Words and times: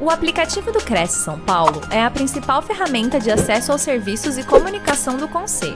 O 0.00 0.10
aplicativo 0.10 0.70
do 0.70 0.78
Cresce 0.78 1.24
São 1.24 1.40
Paulo 1.40 1.80
é 1.92 2.00
a 2.00 2.08
principal 2.08 2.62
ferramenta 2.62 3.18
de 3.18 3.32
acesso 3.32 3.72
aos 3.72 3.82
serviços 3.82 4.38
e 4.38 4.46
comunicação 4.46 5.16
do 5.16 5.26
Conselho. 5.26 5.74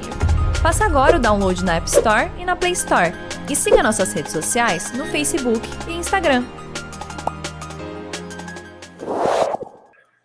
Faça 0.62 0.84
agora 0.84 1.16
o 1.16 1.20
download 1.20 1.64
na 1.64 1.74
App 1.74 1.88
Store 1.88 2.30
e 2.38 2.44
na 2.44 2.54
Play 2.54 2.70
Store. 2.70 3.12
E 3.50 3.56
siga 3.56 3.82
nossas 3.82 4.12
redes 4.12 4.30
sociais 4.30 4.92
no 4.92 5.06
Facebook 5.06 5.60
e 5.88 5.94
Instagram. 5.94 6.44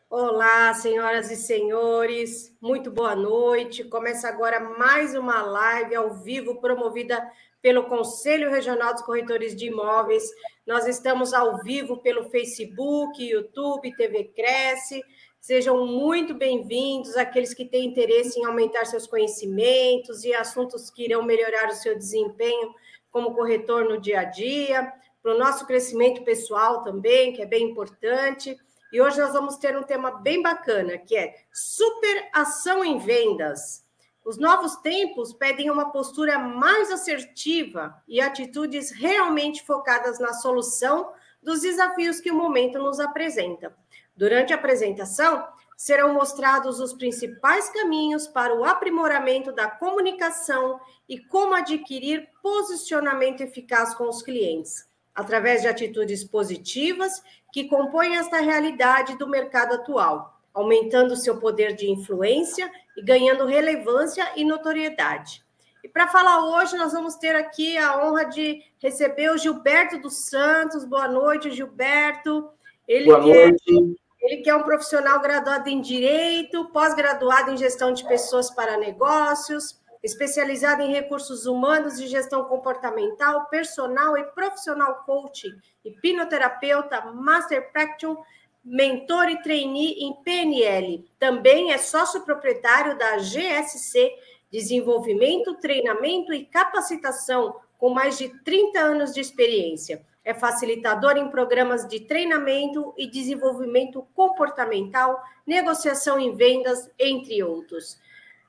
Olá, 0.07 0.75
senhoras 0.75 1.32
e 1.32 1.36
senhores, 1.36 2.55
muito 2.61 2.91
boa 2.91 3.16
noite. 3.16 3.84
Começa 3.84 4.29
agora 4.29 4.59
mais 4.59 5.16
uma 5.16 5.41
live 5.41 5.95
ao 5.95 6.14
vivo 6.14 6.61
promovida 6.61 7.27
pelo 7.64 7.86
Conselho 7.86 8.52
Regional 8.52 8.93
dos 8.93 9.02
Corretores 9.02 9.55
de 9.55 9.66
Imóveis. 9.66 10.23
Nós 10.68 10.86
estamos 10.86 11.34
ao 11.34 11.63
vivo 11.63 11.95
pelo 11.95 12.29
Facebook, 12.29 13.25
YouTube, 13.25 13.95
TV 13.95 14.25
Cresce. 14.36 15.02
Sejam 15.39 15.88
muito 15.88 16.34
bem-vindos 16.34 17.16
aqueles 17.16 17.53
que 17.53 17.63
têm 17.63 17.85
interesse 17.85 18.38
em 18.38 18.43
aumentar 18.43 18.84
seus 18.84 19.07
conhecimentos 19.07 20.26
e 20.26 20.34
assuntos 20.34 20.90
que 20.90 21.05
irão 21.05 21.23
melhorar 21.23 21.70
o 21.70 21.73
seu 21.73 21.98
desempenho 21.98 22.76
como 23.09 23.34
corretor 23.34 23.85
no 23.85 23.98
dia 23.98 24.20
a 24.20 24.23
dia, 24.26 24.91
para 25.23 25.35
o 25.35 25.38
nosso 25.38 25.66
crescimento 25.66 26.26
pessoal 26.26 26.84
também, 26.84 27.31
que 27.31 27.41
é 27.41 27.45
bem 27.45 27.70
importante. 27.71 28.57
E 28.91 28.99
hoje 28.99 29.21
nós 29.21 29.31
vamos 29.31 29.55
ter 29.55 29.77
um 29.77 29.84
tema 29.84 30.20
bem 30.20 30.41
bacana, 30.41 30.98
que 30.98 31.15
é 31.15 31.34
superação 31.54 32.84
em 32.84 32.98
vendas. 32.98 33.87
Os 34.27 34.38
novos 34.38 34.76
tempos 34.76 35.31
pedem 35.31 35.70
uma 35.70 35.90
postura 35.90 36.38
mais 36.38 36.91
assertiva 36.91 37.95
e 38.05 38.20
atitudes 38.20 38.91
realmente 38.91 39.66
focadas 39.66 40.20
na 40.20 40.34
solução 40.34 41.13
dos 41.41 41.62
desafios 41.62 42.20
que 42.20 42.30
o 42.30 42.35
momento 42.35 42.77
nos 42.77 42.99
apresenta. 42.99 43.73
Durante 44.18 44.52
a 44.52 44.58
apresentação, 44.58 45.48
serão 45.77 46.13
mostrados 46.13 46.82
os 46.82 46.91
principais 46.91 47.70
caminhos 47.70 48.27
para 48.27 48.54
o 48.54 48.66
aprimoramento 48.66 49.54
da 49.54 49.70
comunicação 49.70 50.77
e 51.07 51.18
como 51.18 51.54
adquirir 51.54 52.27
posicionamento 52.44 53.40
eficaz 53.40 53.96
com 53.96 54.10
os 54.10 54.21
clientes, 54.21 54.90
através 55.16 55.62
de 55.62 55.70
atitudes 55.70 56.26
positivas 56.26 57.23
que 57.54 57.70
compõem 57.70 58.18
esta 58.18 58.41
realidade 58.41 59.18
do 59.18 59.29
mercado 59.29 59.76
atual 59.76 60.37
aumentando 60.58 61.16
seu 61.16 61.38
poder 61.38 61.76
de 61.76 61.88
influência 61.88 62.70
e 62.98 63.04
ganhando 63.04 63.46
relevância 63.46 64.28
e 64.36 64.44
notoriedade. 64.44 65.46
E 65.84 65.88
para 65.88 66.08
falar 66.08 66.44
hoje, 66.46 66.75
nós 66.75 66.94
vamos 66.94 67.16
ter 67.16 67.36
aqui 67.36 67.78
a 67.78 68.03
honra 68.03 68.25
de 68.25 68.63
receber 68.81 69.30
o 69.30 69.38
Gilberto 69.38 70.00
dos 70.00 70.25
Santos. 70.25 70.84
Boa 70.84 71.08
noite, 71.08 71.52
Gilberto. 71.52 72.50
Ele 72.88 73.06
Boa 73.06 73.19
é 73.19 73.46
noite. 73.50 73.97
É, 74.24 74.25
ele 74.25 74.41
que 74.41 74.50
é 74.50 74.56
um 74.56 74.63
profissional 74.63 75.22
graduado 75.22 75.69
em 75.69 75.80
Direito, 75.80 76.66
pós-graduado 76.69 77.52
em 77.52 77.58
Gestão 77.58 77.94
de 77.94 78.03
Pessoas 78.08 78.50
para 78.50 78.78
Negócios, 78.78 79.80
especializado 80.02 80.81
em 80.81 80.91
recursos 80.91 81.46
humanos 81.46 82.00
e 82.00 82.08
gestão 82.08 82.46
comportamental, 82.46 83.46
personal 83.46 84.18
e 84.18 84.24
profissional 84.24 85.03
coaching, 85.06 85.53
hipnoterapeuta, 85.85 87.12
master 87.13 87.72
practitioner 87.72 88.25
mentor 88.68 89.29
e 89.29 89.41
trainee 89.41 90.03
em 90.03 90.13
PNL. 90.23 91.09
Também 91.18 91.72
é 91.72 91.78
sócio 91.78 92.22
proprietário 92.22 92.97
da 92.97 93.18
GSC, 93.18 94.12
Desenvolvimento, 94.51 95.56
Treinamento 95.56 96.34
e 96.34 96.46
Capacitação, 96.46 97.56
com 97.78 97.90
mais 97.90 98.18
de 98.18 98.29
30 98.44 98.79
anos 98.79 99.13
de 99.13 99.22
experiência. 99.22 100.06
É 100.23 100.34
facilitador 100.34 101.16
em 101.16 101.29
programas 101.29 101.88
de 101.88 102.01
treinamento 102.01 102.94
e 102.97 103.07
desenvolvimento 103.09 104.06
comportamental, 104.13 105.22
negociação 105.45 106.19
em 106.19 106.35
vendas, 106.35 106.90
entre 107.00 107.41
outros. 107.41 107.97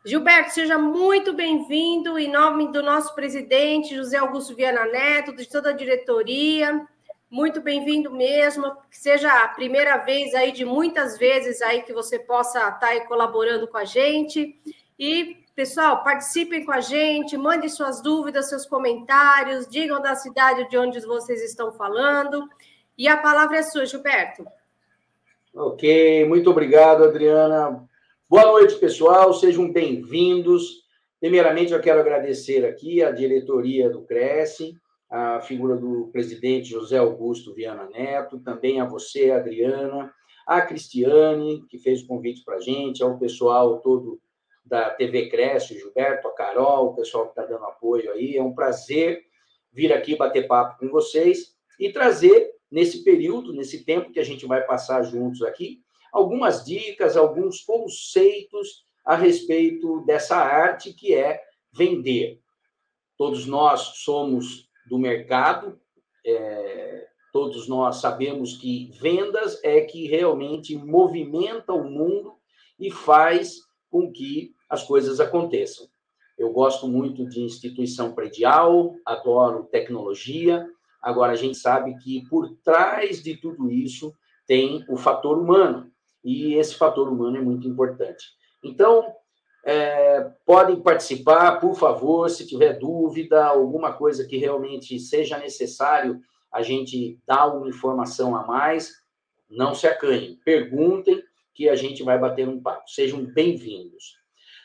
Gilberto, 0.05 0.53
seja 0.53 0.79
muito 0.79 1.33
bem-vindo 1.33 2.19
em 2.19 2.31
nome 2.31 2.73
do 2.73 2.83
nosso 2.83 3.15
presidente, 3.15 3.95
José 3.95 4.17
Augusto 4.17 4.57
Viana 4.57 4.87
Neto, 4.87 5.35
de 5.35 5.49
toda 5.49 5.71
a 5.71 5.75
diretoria. 5.75 6.85
Muito 7.31 7.61
bem-vindo 7.61 8.11
mesmo, 8.11 8.75
que 8.91 8.97
seja 8.97 9.31
a 9.45 9.49
primeira 9.49 9.99
vez 9.99 10.35
aí 10.35 10.51
de 10.51 10.65
muitas 10.65 11.19
vezes 11.19 11.61
aí 11.61 11.83
que 11.83 11.93
você 11.93 12.19
possa 12.19 12.59
estar 12.71 12.87
aí 12.87 13.07
colaborando 13.07 13.69
com 13.69 13.77
a 13.77 13.85
gente. 13.85 14.59
E, 14.99 15.37
pessoal, 15.55 16.03
participem 16.03 16.65
com 16.65 16.73
a 16.73 16.81
gente, 16.81 17.37
mandem 17.37 17.69
suas 17.69 18.03
dúvidas, 18.03 18.49
seus 18.49 18.65
comentários, 18.65 19.69
digam 19.69 20.01
da 20.01 20.15
cidade 20.15 20.71
de 20.71 20.79
onde 20.79 21.01
vocês 21.01 21.43
estão 21.43 21.71
falando. 21.71 22.49
E 22.97 23.07
a 23.07 23.19
palavra 23.19 23.59
é 23.59 23.63
sua, 23.63 23.85
Gilberto. 23.85 24.47
Ok, 25.55 26.25
muito 26.25 26.51
obrigado, 26.51 27.05
Adriana. 27.05 27.87
Boa 28.27 28.47
noite, 28.47 28.77
pessoal, 28.77 29.35
sejam 29.35 29.71
bem-vindos. 29.71 30.83
Primeiramente, 31.21 31.75
eu 31.75 31.81
quero 31.81 32.01
agradecer 32.01 32.65
aqui 32.65 33.03
a 33.03 33.11
diretoria 33.11 33.91
do 33.91 34.01
Cresce, 34.01 34.75
a 35.11 35.41
figura 35.41 35.77
do 35.77 36.09
presidente 36.13 36.69
José 36.69 36.99
Augusto 36.99 37.55
Viana 37.55 37.89
Neto, 37.89 38.41
também 38.41 38.81
a 38.81 38.85
você, 38.85 39.31
Adriana, 39.31 40.13
a 40.47 40.61
Cristiane, 40.61 41.65
que 41.69 41.79
fez 41.79 42.03
o 42.03 42.07
convite 42.07 42.43
para 42.45 42.57
a 42.57 42.61
gente, 42.61 43.03
ao 43.03 43.19
pessoal 43.19 43.81
todo 43.81 44.21
da 44.65 44.91
TV 44.91 45.29
Cresce, 45.29 45.79
Gilberto, 45.79 46.29
a 46.29 46.35
Carol, 46.35 46.89
o 46.89 46.95
pessoal 46.95 47.25
que 47.25 47.31
está 47.31 47.47
dando 47.47 47.65
apoio 47.65 48.13
aí. 48.13 48.37
É 48.37 48.43
um 48.43 48.55
prazer 48.55 49.23
vir 49.73 49.93
aqui 49.93 50.15
bater 50.15 50.47
papo 50.47 50.79
com 50.79 50.89
vocês 50.89 51.55
e 51.81 51.91
trazer, 51.91 52.51
nesse 52.71 53.03
período, 53.03 53.53
nesse 53.55 53.85
tempo 53.85 54.13
que 54.13 54.21
a 54.21 54.25
gente 54.25 54.47
vai 54.47 54.63
passar 54.63 55.03
juntos 55.03 55.43
aqui, 55.43 55.81
algumas 56.13 56.65
dicas, 56.65 57.17
alguns 57.17 57.63
conceitos 57.63 58.85
a 59.05 59.15
respeito 59.15 60.05
dessa 60.05 60.37
arte 60.37 60.93
que 60.93 61.15
é 61.15 61.41
vender. 61.73 62.41
Todos 63.17 63.47
nós 63.47 63.81
somos 64.05 64.68
do 64.89 64.99
mercado. 64.99 65.79
É, 66.25 67.07
todos 67.33 67.69
nós 67.69 67.97
sabemos 67.97 68.57
que 68.57 68.91
vendas 69.01 69.63
é 69.63 69.81
que 69.83 70.07
realmente 70.07 70.77
movimenta 70.77 71.73
o 71.73 71.85
mundo 71.85 72.35
e 72.79 72.91
faz 72.91 73.61
com 73.91 74.11
que 74.13 74.55
as 74.69 74.83
coisas 74.83 75.21
aconteçam. 75.21 75.87
Eu 76.37 76.53
gosto 76.53 76.87
muito 76.87 77.29
de 77.29 77.41
instituição 77.41 78.13
predial, 78.13 78.95
adoro 79.05 79.65
tecnologia. 79.65 80.69
Agora, 81.03 81.33
a 81.33 81.37
gente 81.37 81.57
sabe 81.57 81.97
que 81.99 82.25
por 82.29 82.57
trás 82.63 83.23
de 83.23 83.37
tudo 83.37 83.71
isso 83.71 84.15
tem 84.47 84.85
o 84.89 84.97
fator 84.97 85.39
humano, 85.39 85.91
e 86.25 86.55
esse 86.55 86.75
fator 86.75 87.09
humano 87.09 87.37
é 87.37 87.41
muito 87.41 87.67
importante. 87.69 88.27
Então, 88.63 89.15
é, 89.69 90.33
podem 90.47 90.81
participar, 90.81 91.61
por 91.61 91.75
favor, 91.75 92.31
se 92.31 92.47
tiver 92.47 92.79
dúvida, 92.79 93.45
alguma 93.45 93.93
coisa 93.93 94.27
que 94.27 94.39
realmente 94.39 94.99
seja 94.99 95.37
necessário 95.37 96.23
a 96.51 96.63
gente 96.63 97.19
dar 97.27 97.49
uma 97.49 97.69
informação 97.69 98.35
a 98.35 98.47
mais, 98.47 98.95
não 99.47 99.75
se 99.75 99.87
acanhem, 99.87 100.41
perguntem 100.43 101.23
que 101.53 101.69
a 101.69 101.77
gente 101.77 102.03
vai 102.03 102.19
bater 102.19 102.49
um 102.49 102.63
papo. 102.63 102.89
Sejam 102.89 103.23
bem-vindos. 103.27 104.17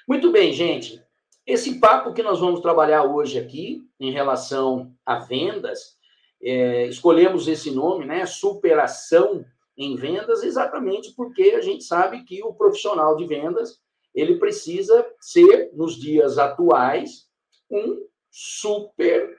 Muito 0.07 0.31
bem, 0.31 0.53
gente. 0.53 1.03
Esse 1.45 1.81
papo 1.81 2.13
que 2.13 2.23
nós 2.23 2.39
vamos 2.39 2.61
trabalhar 2.61 3.03
hoje 3.03 3.37
aqui, 3.37 3.81
em 3.99 4.09
relação 4.09 4.95
a 5.05 5.19
vendas, 5.19 5.97
é, 6.41 6.87
escolhemos 6.87 7.49
esse 7.49 7.71
nome, 7.71 8.05
né? 8.05 8.25
Superação 8.25 9.43
em 9.75 9.97
vendas, 9.97 10.43
exatamente 10.43 11.11
porque 11.11 11.55
a 11.57 11.61
gente 11.61 11.83
sabe 11.83 12.23
que 12.23 12.41
o 12.41 12.53
profissional 12.53 13.17
de 13.17 13.25
vendas 13.25 13.82
ele 14.13 14.35
precisa 14.35 15.05
ser, 15.19 15.71
nos 15.73 15.95
dias 15.95 16.37
atuais, 16.37 17.27
um 17.69 18.05
super 18.29 19.35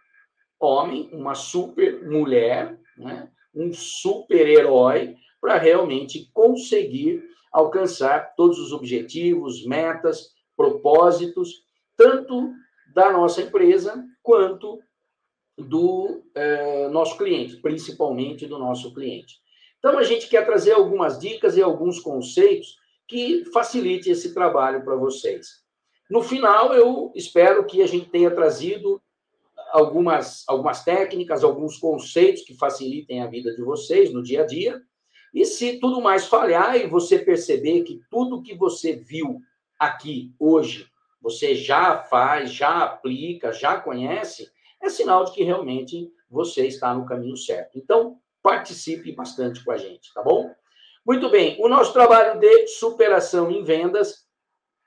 homem, 0.58 1.08
uma 1.12 1.34
super 1.34 2.08
mulher, 2.08 2.78
né? 2.96 3.30
um 3.54 3.72
super 3.72 4.48
herói, 4.48 5.16
para 5.40 5.58
realmente 5.58 6.30
conseguir 6.32 7.22
alcançar 7.52 8.34
todos 8.34 8.58
os 8.58 8.72
objetivos, 8.72 9.64
metas, 9.64 10.32
propósitos, 10.56 11.64
tanto 11.96 12.52
da 12.92 13.12
nossa 13.12 13.42
empresa 13.42 14.04
quanto 14.22 14.80
do 15.56 16.24
eh, 16.34 16.88
nosso 16.88 17.16
cliente, 17.16 17.56
principalmente 17.58 18.46
do 18.46 18.58
nosso 18.58 18.92
cliente. 18.92 19.36
Então, 19.78 19.98
a 19.98 20.02
gente 20.02 20.28
quer 20.28 20.44
trazer 20.44 20.72
algumas 20.72 21.18
dicas 21.18 21.56
e 21.56 21.62
alguns 21.62 22.00
conceitos 22.00 22.76
que 23.06 23.44
facilite 23.52 24.10
esse 24.10 24.32
trabalho 24.32 24.84
para 24.84 24.96
vocês. 24.96 25.62
No 26.10 26.22
final, 26.22 26.74
eu 26.74 27.12
espero 27.14 27.64
que 27.64 27.82
a 27.82 27.86
gente 27.86 28.10
tenha 28.10 28.30
trazido 28.30 29.00
algumas, 29.72 30.44
algumas 30.46 30.84
técnicas, 30.84 31.42
alguns 31.42 31.78
conceitos 31.78 32.42
que 32.42 32.56
facilitem 32.56 33.22
a 33.22 33.26
vida 33.26 33.54
de 33.54 33.62
vocês 33.62 34.12
no 34.12 34.22
dia 34.22 34.42
a 34.42 34.46
dia. 34.46 34.80
E 35.32 35.44
se 35.44 35.80
tudo 35.80 36.00
mais 36.00 36.26
falhar 36.26 36.76
e 36.76 36.86
você 36.86 37.18
perceber 37.18 37.82
que 37.82 38.00
tudo 38.10 38.42
que 38.42 38.54
você 38.54 38.94
viu 38.94 39.40
aqui 39.78 40.32
hoje, 40.38 40.86
você 41.20 41.54
já 41.54 41.98
faz, 41.98 42.52
já 42.52 42.84
aplica, 42.84 43.52
já 43.52 43.80
conhece, 43.80 44.48
é 44.80 44.88
sinal 44.88 45.24
de 45.24 45.32
que 45.32 45.42
realmente 45.42 46.12
você 46.30 46.66
está 46.66 46.94
no 46.94 47.06
caminho 47.06 47.36
certo. 47.36 47.78
Então, 47.78 48.18
participe 48.42 49.10
bastante 49.12 49.64
com 49.64 49.72
a 49.72 49.76
gente, 49.76 50.12
tá 50.12 50.22
bom? 50.22 50.54
Muito 51.06 51.30
bem, 51.30 51.56
o 51.60 51.68
nosso 51.68 51.92
trabalho 51.92 52.40
de 52.40 52.66
superação 52.66 53.50
em 53.50 53.62
vendas, 53.62 54.24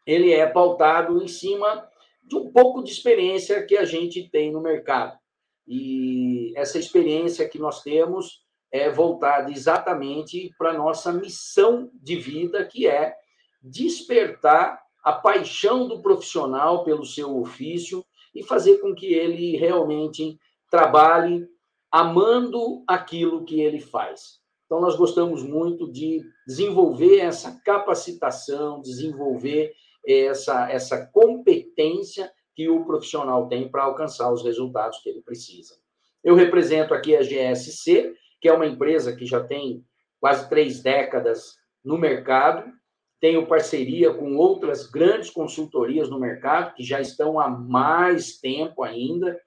ele 0.03 0.33
é 0.33 0.47
pautado 0.47 1.21
em 1.21 1.27
cima 1.27 1.87
de 2.23 2.35
um 2.35 2.51
pouco 2.51 2.83
de 2.83 2.91
experiência 2.91 3.63
que 3.63 3.77
a 3.77 3.85
gente 3.85 4.27
tem 4.29 4.51
no 4.51 4.59
mercado. 4.59 5.15
E 5.67 6.53
essa 6.55 6.79
experiência 6.79 7.47
que 7.47 7.59
nós 7.59 7.83
temos 7.83 8.41
é 8.71 8.89
voltada 8.89 9.51
exatamente 9.51 10.51
para 10.57 10.71
a 10.71 10.77
nossa 10.77 11.13
missão 11.13 11.91
de 11.93 12.15
vida, 12.15 12.65
que 12.65 12.87
é 12.87 13.13
despertar 13.61 14.81
a 15.03 15.13
paixão 15.13 15.87
do 15.87 16.01
profissional 16.01 16.83
pelo 16.83 17.05
seu 17.05 17.37
ofício 17.39 18.03
e 18.33 18.43
fazer 18.43 18.79
com 18.79 18.95
que 18.95 19.13
ele 19.13 19.55
realmente 19.55 20.39
trabalhe 20.69 21.47
amando 21.91 22.83
aquilo 22.87 23.45
que 23.45 23.61
ele 23.61 23.79
faz. 23.79 24.46
Então, 24.67 24.81
nós 24.81 24.97
gostamos 24.97 25.43
muito 25.43 25.89
de 25.89 26.21
desenvolver 26.45 27.19
essa 27.19 27.59
capacitação, 27.63 28.81
desenvolver 28.81 29.73
essa, 30.05 30.69
essa 30.69 31.07
competência 31.07 32.29
que 32.53 32.69
o 32.69 32.85
profissional 32.85 33.47
tem 33.47 33.69
para 33.69 33.83
alcançar 33.83 34.31
os 34.31 34.43
resultados 34.43 34.99
que 34.99 35.09
ele 35.09 35.21
precisa. 35.21 35.75
Eu 36.21 36.35
represento 36.35 36.93
aqui 36.93 37.15
a 37.15 37.23
GSC, 37.23 38.13
que 38.41 38.49
é 38.49 38.53
uma 38.53 38.67
empresa 38.67 39.15
que 39.15 39.25
já 39.25 39.41
tem 39.41 39.85
quase 40.19 40.49
três 40.49 40.83
décadas 40.83 41.55
no 41.83 41.97
mercado, 41.97 42.69
tenho 43.19 43.47
parceria 43.47 44.13
com 44.13 44.35
outras 44.35 44.85
grandes 44.85 45.29
consultorias 45.29 46.09
no 46.09 46.19
mercado, 46.19 46.75
que 46.75 46.83
já 46.83 46.99
estão 46.99 47.39
há 47.39 47.49
mais 47.49 48.37
tempo 48.37 48.83
ainda, 48.83 49.39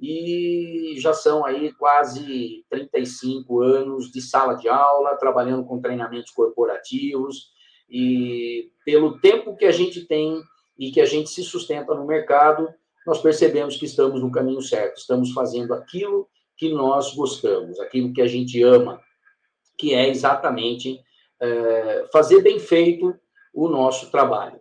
e 0.00 0.94
já 0.98 1.12
são 1.12 1.44
aí 1.44 1.72
quase 1.72 2.64
35 2.68 3.62
anos 3.62 4.10
de 4.10 4.20
sala 4.20 4.54
de 4.54 4.68
aula, 4.68 5.16
trabalhando 5.16 5.64
com 5.64 5.80
treinamentos 5.80 6.30
corporativos, 6.32 7.50
e 7.88 8.70
pelo 8.84 9.18
tempo 9.20 9.56
que 9.56 9.64
a 9.64 9.72
gente 9.72 10.04
tem 10.06 10.42
e 10.78 10.90
que 10.90 11.00
a 11.00 11.06
gente 11.06 11.30
se 11.30 11.42
sustenta 11.42 11.94
no 11.94 12.06
mercado, 12.06 12.68
nós 13.06 13.22
percebemos 13.22 13.76
que 13.76 13.86
estamos 13.86 14.20
no 14.20 14.30
caminho 14.30 14.60
certo, 14.60 14.98
estamos 14.98 15.32
fazendo 15.32 15.72
aquilo 15.72 16.28
que 16.56 16.72
nós 16.72 17.14
gostamos, 17.14 17.78
aquilo 17.80 18.12
que 18.12 18.20
a 18.20 18.26
gente 18.26 18.62
ama, 18.62 19.00
que 19.78 19.94
é 19.94 20.08
exatamente 20.08 21.00
é, 21.40 22.06
fazer 22.12 22.42
bem 22.42 22.58
feito 22.58 23.14
o 23.54 23.68
nosso 23.68 24.10
trabalho. 24.10 24.60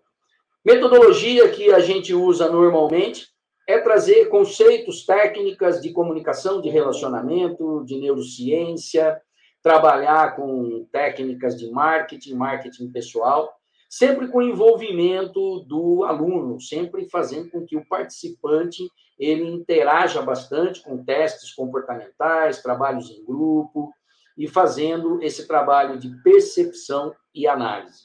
Metodologia 0.63 1.49
que 1.49 1.71
a 1.71 1.79
gente 1.79 2.13
usa 2.13 2.49
normalmente 2.49 3.27
é 3.67 3.79
trazer 3.79 4.29
conceitos, 4.29 5.05
técnicas 5.05 5.81
de 5.81 5.91
comunicação, 5.91 6.61
de 6.61 6.69
relacionamento, 6.69 7.83
de 7.85 7.97
neurociência, 7.97 9.19
trabalhar 9.63 10.35
com 10.35 10.87
técnicas 10.91 11.57
de 11.57 11.69
marketing, 11.71 12.35
marketing 12.35 12.91
pessoal, 12.91 13.51
sempre 13.89 14.27
com 14.27 14.41
envolvimento 14.41 15.61
do 15.61 16.03
aluno, 16.03 16.61
sempre 16.61 17.09
fazendo 17.09 17.49
com 17.49 17.65
que 17.65 17.75
o 17.75 17.85
participante 17.87 18.87
ele 19.17 19.43
interaja 19.43 20.21
bastante 20.21 20.83
com 20.83 21.03
testes 21.03 21.53
comportamentais, 21.53 22.61
trabalhos 22.61 23.09
em 23.09 23.25
grupo 23.25 23.91
e 24.37 24.47
fazendo 24.47 25.23
esse 25.23 25.47
trabalho 25.47 25.97
de 25.97 26.09
percepção 26.21 27.15
e 27.33 27.47
análise. 27.47 28.03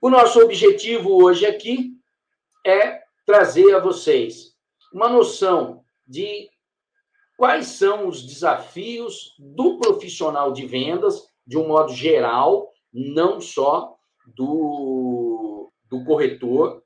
O 0.00 0.08
nosso 0.08 0.40
objetivo 0.40 1.22
hoje 1.22 1.44
aqui 1.44 1.92
é 2.64 3.02
trazer 3.28 3.74
a 3.74 3.78
vocês 3.78 4.54
uma 4.90 5.06
noção 5.06 5.84
de 6.06 6.48
quais 7.36 7.66
são 7.66 8.08
os 8.08 8.22
desafios 8.22 9.34
do 9.38 9.78
profissional 9.78 10.50
de 10.50 10.64
vendas, 10.64 11.28
de 11.46 11.58
um 11.58 11.68
modo 11.68 11.92
geral, 11.92 12.72
não 12.90 13.38
só 13.38 13.94
do, 14.34 15.70
do 15.90 16.02
corretor, 16.06 16.82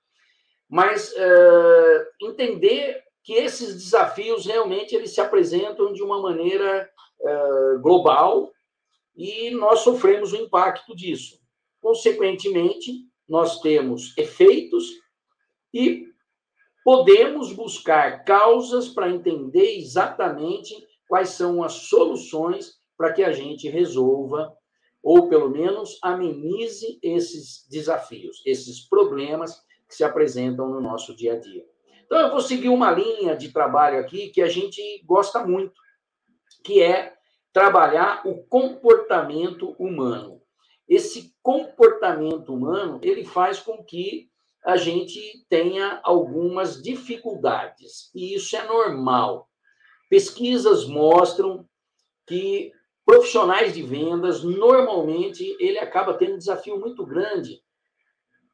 mas 0.68 1.12
uh, 1.12 2.26
entender 2.26 3.00
que 3.22 3.34
esses 3.34 3.74
desafios 3.74 4.44
realmente 4.44 4.96
eles 4.96 5.14
se 5.14 5.20
apresentam 5.20 5.92
de 5.92 6.02
uma 6.02 6.20
maneira 6.20 6.90
uh, 7.20 7.80
global 7.80 8.50
e 9.14 9.52
nós 9.52 9.78
sofremos 9.78 10.32
o 10.32 10.36
impacto 10.36 10.96
disso. 10.96 11.38
Consequentemente, 11.80 12.90
nós 13.28 13.60
temos 13.60 14.12
efeitos 14.18 14.90
e 15.72 16.10
podemos 16.84 17.52
buscar 17.52 18.24
causas 18.24 18.88
para 18.88 19.10
entender 19.10 19.78
exatamente 19.78 20.74
quais 21.08 21.30
são 21.30 21.62
as 21.62 21.72
soluções 21.72 22.80
para 22.96 23.12
que 23.12 23.22
a 23.22 23.32
gente 23.32 23.68
resolva 23.68 24.56
ou 25.02 25.28
pelo 25.28 25.50
menos 25.50 25.98
amenize 26.02 26.98
esses 27.02 27.66
desafios, 27.68 28.40
esses 28.46 28.88
problemas 28.88 29.60
que 29.88 29.96
se 29.96 30.04
apresentam 30.04 30.68
no 30.68 30.80
nosso 30.80 31.14
dia 31.14 31.34
a 31.34 31.40
dia. 31.40 31.66
Então, 32.04 32.18
eu 32.20 32.30
vou 32.30 32.40
seguir 32.40 32.68
uma 32.68 32.92
linha 32.92 33.36
de 33.36 33.52
trabalho 33.52 33.98
aqui 33.98 34.28
que 34.28 34.40
a 34.40 34.48
gente 34.48 35.02
gosta 35.04 35.44
muito, 35.44 35.72
que 36.62 36.80
é 36.80 37.14
trabalhar 37.52 38.22
o 38.26 38.44
comportamento 38.44 39.74
humano. 39.78 40.40
Esse 40.88 41.34
comportamento 41.42 42.54
humano, 42.54 43.00
ele 43.02 43.24
faz 43.24 43.60
com 43.60 43.82
que 43.82 44.30
a 44.64 44.76
gente 44.76 45.44
tenha 45.48 46.00
algumas 46.04 46.80
dificuldades, 46.80 48.10
e 48.14 48.34
isso 48.34 48.56
é 48.56 48.64
normal. 48.64 49.48
Pesquisas 50.08 50.86
mostram 50.86 51.66
que 52.26 52.72
profissionais 53.04 53.74
de 53.74 53.82
vendas, 53.82 54.44
normalmente, 54.44 55.56
ele 55.58 55.78
acaba 55.78 56.14
tendo 56.14 56.34
um 56.34 56.38
desafio 56.38 56.78
muito 56.78 57.04
grande 57.04 57.60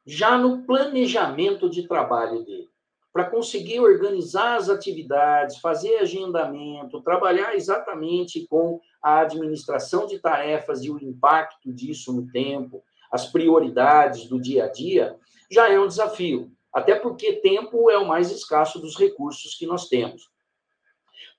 já 0.05 0.37
no 0.37 0.63
planejamento 0.63 1.69
de 1.69 1.87
trabalho 1.87 2.43
dele, 2.43 2.67
para 3.13 3.29
conseguir 3.29 3.79
organizar 3.79 4.55
as 4.55 4.69
atividades, 4.69 5.57
fazer 5.59 5.97
agendamento, 5.97 7.01
trabalhar 7.01 7.55
exatamente 7.55 8.47
com 8.47 8.81
a 9.03 9.19
administração 9.19 10.07
de 10.07 10.17
tarefas 10.17 10.83
e 10.83 10.89
o 10.89 10.97
impacto 10.97 11.71
disso 11.71 12.11
no 12.11 12.27
tempo, 12.31 12.83
as 13.11 13.27
prioridades 13.31 14.27
do 14.27 14.39
dia 14.39 14.65
a 14.65 14.67
dia, 14.67 15.15
já 15.49 15.69
é 15.69 15.79
um 15.79 15.87
desafio. 15.87 16.51
Até 16.73 16.95
porque 16.95 17.33
tempo 17.33 17.89
é 17.89 17.97
o 17.97 18.07
mais 18.07 18.31
escasso 18.31 18.79
dos 18.79 18.97
recursos 18.97 19.55
que 19.55 19.65
nós 19.65 19.87
temos. 19.87 20.29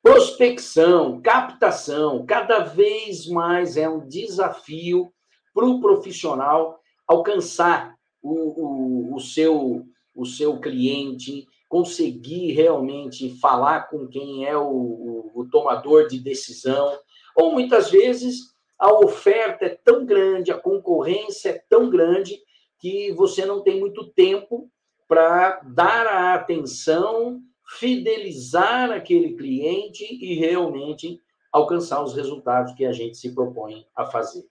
Prospecção, 0.03 1.21
captação, 1.21 2.25
cada 2.27 2.61
vez 2.61 3.27
mais 3.27 3.77
é 3.77 3.89
um 3.89 4.07
desafio 4.09 5.13
para 5.55 5.67
o 5.67 5.81
profissional 5.81 6.81
alcançar 7.07 7.95
o, 8.23 8.33
o, 8.33 9.15
o, 9.17 9.21
seu, 9.21 9.85
o 10.15 10.25
seu 10.25 10.59
cliente, 10.59 11.47
conseguir 11.69 12.53
realmente 12.53 13.39
falar 13.39 13.89
com 13.89 14.07
quem 14.09 14.47
é 14.47 14.57
o, 14.57 15.31
o, 15.35 15.49
tomador 15.51 16.09
de 16.09 16.19
decisão. 16.19 16.99
Ou 17.37 17.53
muitas 17.53 17.91
vezes 17.91 18.55
a 18.79 18.93
oferta 18.93 19.67
é 19.67 19.79
tão 19.85 20.07
grande, 20.07 20.51
a 20.51 20.59
concorrência 20.59 21.51
é 21.51 21.65
tão 21.69 21.91
grande, 21.91 22.41
que 22.81 23.13
você 23.13 23.45
não 23.45 23.63
tem 23.63 23.79
muito 23.79 24.11
tempo 24.13 24.71
para 25.07 25.61
dar 25.65 26.07
a 26.07 26.35
atenção 26.35 27.43
fidelizar 27.79 28.91
aquele 28.91 29.37
cliente 29.37 30.05
e 30.05 30.35
realmente 30.35 31.21
alcançar 31.53 32.03
os 32.03 32.15
resultados 32.15 32.75
que 32.75 32.85
a 32.85 32.93
gente 32.93 33.17
se 33.17 33.35
propõe 33.35 33.87
a 33.95 34.07
fazer. 34.07 34.45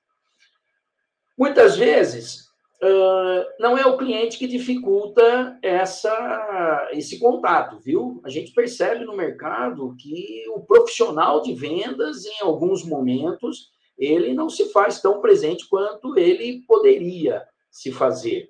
Muitas 1.38 1.78
vezes, 1.78 2.50
não 3.60 3.78
é 3.78 3.86
o 3.86 3.98
cliente 3.98 4.38
que 4.38 4.48
dificulta 4.48 5.58
essa, 5.62 6.90
esse 6.92 7.20
contato, 7.20 7.80
viu? 7.80 8.22
A 8.24 8.30
gente 8.30 8.54
percebe 8.54 9.06
no 9.06 9.16
mercado 9.16 9.96
que 9.98 10.44
o 10.50 10.62
profissional 10.62 11.42
de 11.42 11.54
vendas, 11.54 12.26
em 12.26 12.42
alguns 12.42 12.86
momentos, 12.86 13.70
ele 13.98 14.34
não 14.34 14.50
se 14.50 14.72
faz 14.72 15.02
tão 15.02 15.20
presente 15.20 15.68
quanto 15.68 16.18
ele 16.18 16.64
poderia 16.66 17.46
se 17.80 17.94
fazer. 17.94 18.50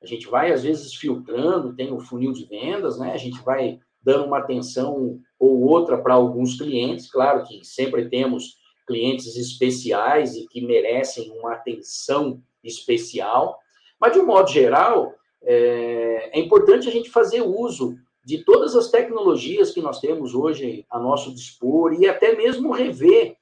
A 0.00 0.06
gente 0.06 0.28
vai, 0.28 0.52
às 0.52 0.62
vezes, 0.62 0.94
filtrando, 0.94 1.74
tem 1.74 1.92
o 1.92 1.98
funil 1.98 2.32
de 2.32 2.44
vendas, 2.44 2.96
né? 2.96 3.12
A 3.12 3.16
gente 3.16 3.42
vai 3.42 3.80
dando 4.00 4.26
uma 4.26 4.38
atenção 4.38 5.18
ou 5.36 5.62
outra 5.62 5.98
para 5.98 6.14
alguns 6.14 6.56
clientes. 6.56 7.10
Claro 7.10 7.42
que 7.42 7.64
sempre 7.64 8.08
temos 8.08 8.56
clientes 8.86 9.36
especiais 9.36 10.36
e 10.36 10.46
que 10.46 10.60
merecem 10.60 11.28
uma 11.32 11.54
atenção 11.54 12.40
especial, 12.62 13.58
mas, 14.00 14.12
de 14.12 14.20
um 14.20 14.26
modo 14.26 14.48
geral, 14.48 15.12
é, 15.42 16.38
é 16.38 16.38
importante 16.38 16.88
a 16.88 16.92
gente 16.92 17.10
fazer 17.10 17.42
uso 17.42 17.96
de 18.24 18.44
todas 18.44 18.76
as 18.76 18.90
tecnologias 18.90 19.72
que 19.72 19.80
nós 19.80 19.98
temos 19.98 20.36
hoje 20.36 20.86
a 20.88 21.00
nosso 21.00 21.34
dispor 21.34 21.94
e 21.94 22.06
até 22.06 22.36
mesmo 22.36 22.70
rever 22.70 23.36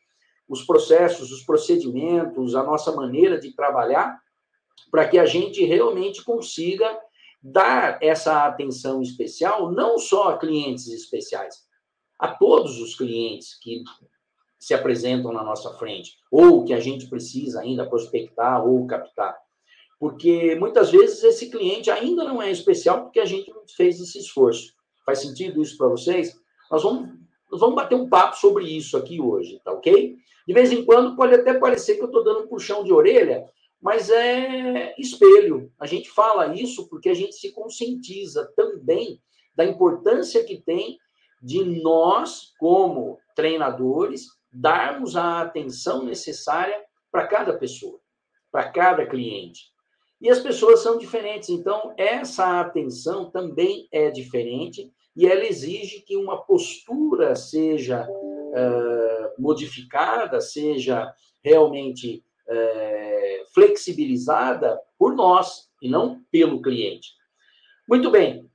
os 0.49 0.63
processos, 0.63 1.31
os 1.31 1.43
procedimentos, 1.43 2.55
a 2.55 2.63
nossa 2.63 2.93
maneira 2.93 3.39
de 3.39 3.53
trabalhar 3.53 4.24
para 4.91 5.09
que 5.09 5.19
a 5.19 5.27
gente 5.27 5.65
realmente 5.65 6.23
consiga 6.23 6.99
dar 7.43 7.99
essa 8.03 8.47
atenção 8.47 9.03
especial 9.03 9.71
não 9.71 9.99
só 9.99 10.31
a 10.31 10.39
clientes 10.39 10.89
especiais, 10.89 11.65
a 12.19 12.29
todos 12.29 12.81
os 12.81 12.97
clientes 12.97 13.59
que 13.61 13.83
se 14.59 14.73
apresentam 14.73 15.31
na 15.31 15.45
nossa 15.45 15.75
frente, 15.75 16.17
ou 16.31 16.65
que 16.65 16.73
a 16.73 16.81
gente 16.81 17.07
precisa 17.07 17.61
ainda 17.61 17.87
prospectar 17.87 18.67
ou 18.67 18.87
captar. 18.87 19.37
Porque 20.01 20.55
muitas 20.55 20.91
vezes 20.91 21.23
esse 21.23 21.51
cliente 21.51 21.91
ainda 21.91 22.25
não 22.25 22.41
é 22.41 22.51
especial 22.51 23.03
porque 23.03 23.21
a 23.21 23.27
gente 23.27 23.51
não 23.51 23.63
fez 23.69 24.01
esse 24.01 24.19
esforço. 24.19 24.73
Faz 25.05 25.19
sentido 25.19 25.61
isso 25.61 25.77
para 25.77 25.89
vocês? 25.89 26.35
Nós 26.71 26.83
vamos, 26.83 27.11
vamos 27.51 27.75
bater 27.75 27.95
um 27.95 28.09
papo 28.09 28.37
sobre 28.37 28.65
isso 28.65 28.97
aqui 28.97 29.21
hoje, 29.21 29.61
tá 29.63 29.73
ok? 29.73 30.17
De 30.47 30.55
vez 30.55 30.73
em 30.73 30.85
quando 30.85 31.15
pode 31.15 31.35
até 31.35 31.55
parecer 31.55 31.97
que 31.97 32.03
eu 32.03 32.07
estou 32.07 32.25
dando 32.25 32.45
um 32.45 32.49
puxão 32.49 32.85
de 32.85 32.93
orelha, 32.93 33.45
mas 33.85 34.09
é 34.09 34.95
espelho. 34.99 35.71
A 35.79 35.87
gente 35.87 36.09
fala 36.09 36.55
isso 36.55 36.89
porque 36.89 37.11
a 37.11 37.15
gente 37.15 37.35
se 37.35 37.53
conscientiza 37.53 38.51
também 38.57 39.21
da 39.55 39.63
importância 39.63 40.43
que 40.43 40.57
tem 40.63 40.99
de 41.43 41.63
nós, 41.83 42.55
como 42.59 43.19
treinadores, 43.37 44.29
darmos 44.51 45.17
a 45.17 45.43
atenção 45.43 46.03
necessária 46.03 46.83
para 47.13 47.27
cada 47.27 47.53
pessoa, 47.59 48.01
para 48.51 48.71
cada 48.71 49.05
cliente. 49.05 49.65
E 50.19 50.31
as 50.31 50.41
pessoas 50.41 50.81
são 50.81 50.97
diferentes, 50.97 51.51
então 51.51 51.93
essa 51.99 52.61
atenção 52.63 53.31
também 53.31 53.87
é 53.93 54.11
diferente 54.11 54.91
e 55.15 55.27
ela 55.27 55.45
exige 55.45 56.01
que 56.01 56.17
uma 56.17 56.43
postura 56.43 57.37
seja 57.37 58.09
uh, 58.09 59.43
modificada, 59.43 60.41
seja 60.41 61.13
realmente 61.43 62.25
uh, 62.49 63.55
flexibilizada 63.55 64.81
por 64.99 65.15
nós 65.15 65.69
e 65.83 65.89
não 65.89 66.21
pelo 66.31 66.63
cliente. 66.63 67.13
Muito 67.89 68.11
bem, 68.11 68.49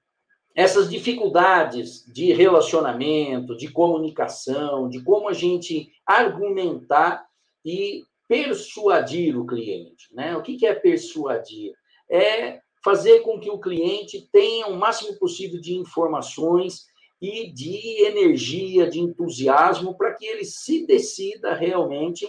essas 0.56 0.90
dificuldades 0.90 2.04
de 2.12 2.34
relacionamento, 2.34 3.56
de 3.56 3.72
comunicação, 3.72 4.90
de 4.90 5.02
como 5.04 5.30
a 5.30 5.34
gente 5.34 5.92
argumentar 6.06 7.26
e 7.64 8.04
persuadir 8.28 9.38
o 9.40 9.46
cliente. 9.46 10.14
Né? 10.14 10.36
O 10.36 10.42
que 10.42 10.66
é 10.66 10.74
persuadir? 10.74 11.74
É 12.10 12.60
fazer 12.84 13.22
com 13.22 13.40
que 13.40 13.50
o 13.50 13.60
cliente 13.60 14.28
tenha 14.32 14.68
o 14.68 14.78
máximo 14.78 15.18
possível 15.18 15.60
de 15.60 15.76
informações 15.76 16.86
e 17.22 17.52
de 17.52 18.06
energia, 18.06 18.90
de 18.90 19.00
entusiasmo, 19.00 19.98
para 19.98 20.14
que 20.14 20.26
ele 20.26 20.46
se 20.46 20.86
decida 20.86 21.54
realmente 21.54 22.28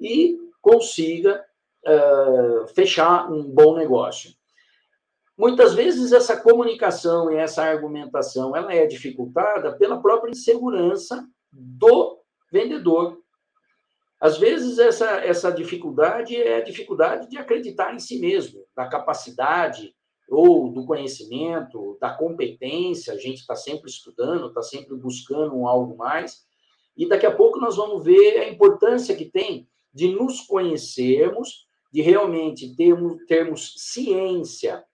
e 0.00 0.36
consiga 0.62 1.44
uh, 1.84 2.66
fechar 2.68 3.30
um 3.30 3.42
bom 3.42 3.76
negócio. 3.76 4.30
Muitas 5.36 5.74
vezes 5.74 6.12
essa 6.12 6.40
comunicação 6.40 7.30
e 7.32 7.36
essa 7.36 7.64
argumentação 7.64 8.54
ela 8.54 8.72
é 8.72 8.86
dificultada 8.86 9.76
pela 9.76 10.00
própria 10.00 10.30
insegurança 10.30 11.26
do 11.50 12.20
vendedor. 12.50 13.18
Às 14.20 14.38
vezes 14.38 14.78
essa, 14.78 15.10
essa 15.24 15.50
dificuldade 15.50 16.36
é 16.36 16.58
a 16.58 16.62
dificuldade 16.62 17.28
de 17.28 17.36
acreditar 17.36 17.92
em 17.92 17.98
si 17.98 18.20
mesmo, 18.20 18.64
da 18.76 18.86
capacidade 18.86 19.92
ou 20.28 20.70
do 20.70 20.86
conhecimento, 20.86 21.98
da 22.00 22.10
competência. 22.10 23.12
A 23.12 23.18
gente 23.18 23.40
está 23.40 23.56
sempre 23.56 23.90
estudando, 23.90 24.46
está 24.46 24.62
sempre 24.62 24.94
buscando 24.94 25.56
um 25.56 25.66
algo 25.66 25.96
mais. 25.96 26.44
E 26.96 27.08
daqui 27.08 27.26
a 27.26 27.34
pouco 27.34 27.58
nós 27.58 27.76
vamos 27.76 28.04
ver 28.04 28.38
a 28.38 28.48
importância 28.48 29.16
que 29.16 29.24
tem 29.24 29.68
de 29.92 30.08
nos 30.08 30.40
conhecermos, 30.40 31.66
de 31.92 32.00
realmente 32.00 32.74
termos, 32.74 33.24
termos 33.26 33.74
ciência 33.76 34.84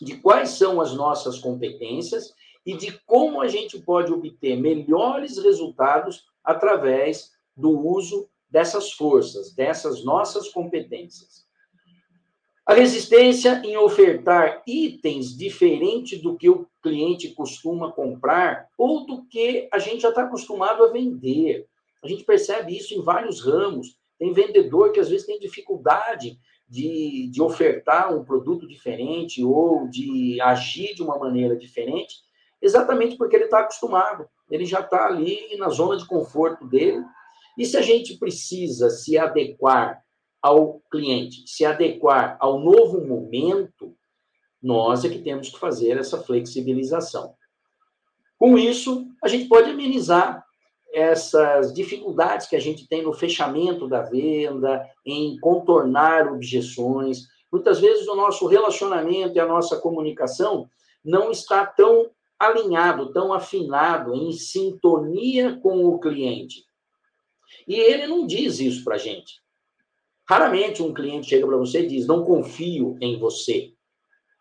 de 0.00 0.16
quais 0.16 0.50
são 0.50 0.80
as 0.80 0.92
nossas 0.94 1.38
competências 1.38 2.34
e 2.66 2.76
de 2.76 2.98
como 3.06 3.40
a 3.40 3.48
gente 3.48 3.78
pode 3.78 4.12
obter 4.12 4.56
melhores 4.56 5.38
resultados 5.38 6.24
através 6.42 7.32
do 7.56 7.70
uso 7.70 8.28
dessas 8.50 8.92
forças, 8.92 9.54
dessas 9.54 10.04
nossas 10.04 10.48
competências. 10.48 11.44
A 12.66 12.72
resistência 12.72 13.60
em 13.62 13.76
ofertar 13.76 14.62
itens 14.66 15.36
diferentes 15.36 16.22
do 16.22 16.34
que 16.34 16.48
o 16.48 16.66
cliente 16.82 17.28
costuma 17.34 17.92
comprar 17.92 18.68
ou 18.78 19.04
do 19.04 19.24
que 19.26 19.68
a 19.70 19.78
gente 19.78 20.00
já 20.00 20.08
está 20.08 20.22
acostumado 20.22 20.82
a 20.82 20.90
vender. 20.90 21.66
A 22.02 22.08
gente 22.08 22.24
percebe 22.24 22.74
isso 22.74 22.94
em 22.94 23.02
vários 23.02 23.44
ramos. 23.44 23.98
Tem 24.24 24.32
vendedor 24.32 24.90
que 24.90 25.00
às 25.00 25.10
vezes 25.10 25.26
tem 25.26 25.38
dificuldade 25.38 26.38
de, 26.66 27.28
de 27.30 27.42
ofertar 27.42 28.10
um 28.16 28.24
produto 28.24 28.66
diferente 28.66 29.44
ou 29.44 29.86
de 29.86 30.40
agir 30.40 30.94
de 30.94 31.02
uma 31.02 31.18
maneira 31.18 31.54
diferente, 31.54 32.22
exatamente 32.62 33.18
porque 33.18 33.36
ele 33.36 33.44
está 33.44 33.60
acostumado, 33.60 34.26
ele 34.50 34.64
já 34.64 34.80
está 34.80 35.04
ali 35.04 35.54
na 35.58 35.68
zona 35.68 35.98
de 35.98 36.06
conforto 36.06 36.66
dele. 36.66 37.04
E 37.58 37.66
se 37.66 37.76
a 37.76 37.82
gente 37.82 38.16
precisa 38.16 38.88
se 38.88 39.18
adequar 39.18 40.02
ao 40.40 40.80
cliente, 40.90 41.46
se 41.46 41.66
adequar 41.66 42.38
ao 42.40 42.58
novo 42.58 43.06
momento, 43.06 43.94
nós 44.62 45.04
é 45.04 45.10
que 45.10 45.18
temos 45.18 45.50
que 45.50 45.58
fazer 45.58 45.98
essa 45.98 46.16
flexibilização. 46.16 47.34
Com 48.38 48.56
isso, 48.56 49.06
a 49.22 49.28
gente 49.28 49.48
pode 49.48 49.68
amenizar 49.68 50.42
essas 50.94 51.74
dificuldades 51.74 52.46
que 52.46 52.56
a 52.56 52.60
gente 52.60 52.86
tem 52.86 53.02
no 53.02 53.12
fechamento 53.12 53.88
da 53.88 54.02
venda, 54.02 54.88
em 55.04 55.36
contornar 55.40 56.32
objeções. 56.32 57.26
Muitas 57.52 57.80
vezes 57.80 58.06
o 58.06 58.14
nosso 58.14 58.46
relacionamento 58.46 59.36
e 59.36 59.40
a 59.40 59.46
nossa 59.46 59.76
comunicação 59.76 60.68
não 61.04 61.30
está 61.30 61.66
tão 61.66 62.10
alinhado, 62.38 63.12
tão 63.12 63.32
afinado, 63.32 64.14
em 64.14 64.32
sintonia 64.32 65.58
com 65.60 65.84
o 65.84 65.98
cliente. 65.98 66.64
E 67.66 67.74
ele 67.74 68.06
não 68.06 68.26
diz 68.26 68.60
isso 68.60 68.84
para 68.84 68.94
a 68.94 68.98
gente. 68.98 69.42
Raramente 70.28 70.82
um 70.82 70.94
cliente 70.94 71.28
chega 71.28 71.46
para 71.46 71.56
você 71.56 71.80
e 71.82 71.86
diz: 71.86 72.06
Não 72.06 72.24
confio 72.24 72.96
em 73.00 73.18
você. 73.18 73.72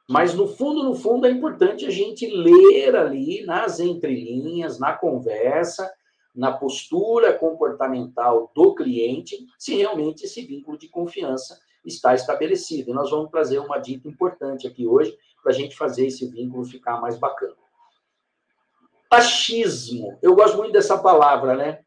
Mas 0.09 0.33
no 0.33 0.47
fundo, 0.47 0.83
no 0.83 0.95
fundo, 0.95 1.25
é 1.25 1.31
importante 1.31 1.85
a 1.85 1.89
gente 1.89 2.27
ler 2.27 2.95
ali 2.95 3.45
nas 3.45 3.79
entrelinhas, 3.79 4.79
na 4.79 4.93
conversa, 4.93 5.89
na 6.35 6.51
postura 6.51 7.33
comportamental 7.33 8.51
do 8.55 8.73
cliente, 8.73 9.45
se 9.57 9.75
realmente 9.75 10.23
esse 10.23 10.41
vínculo 10.45 10.77
de 10.77 10.89
confiança 10.89 11.59
está 11.85 12.15
estabelecido. 12.15 12.91
E 12.91 12.93
nós 12.93 13.11
vamos 13.11 13.29
trazer 13.29 13.59
uma 13.59 13.77
dica 13.77 14.07
importante 14.07 14.67
aqui 14.67 14.87
hoje 14.87 15.15
para 15.41 15.51
a 15.51 15.55
gente 15.55 15.75
fazer 15.75 16.07
esse 16.07 16.27
vínculo 16.27 16.65
ficar 16.65 16.99
mais 17.01 17.17
bacana. 17.17 17.55
Achismo. 19.11 20.17
Eu 20.21 20.33
gosto 20.33 20.57
muito 20.57 20.71
dessa 20.71 20.97
palavra, 20.97 21.55
né? 21.55 21.79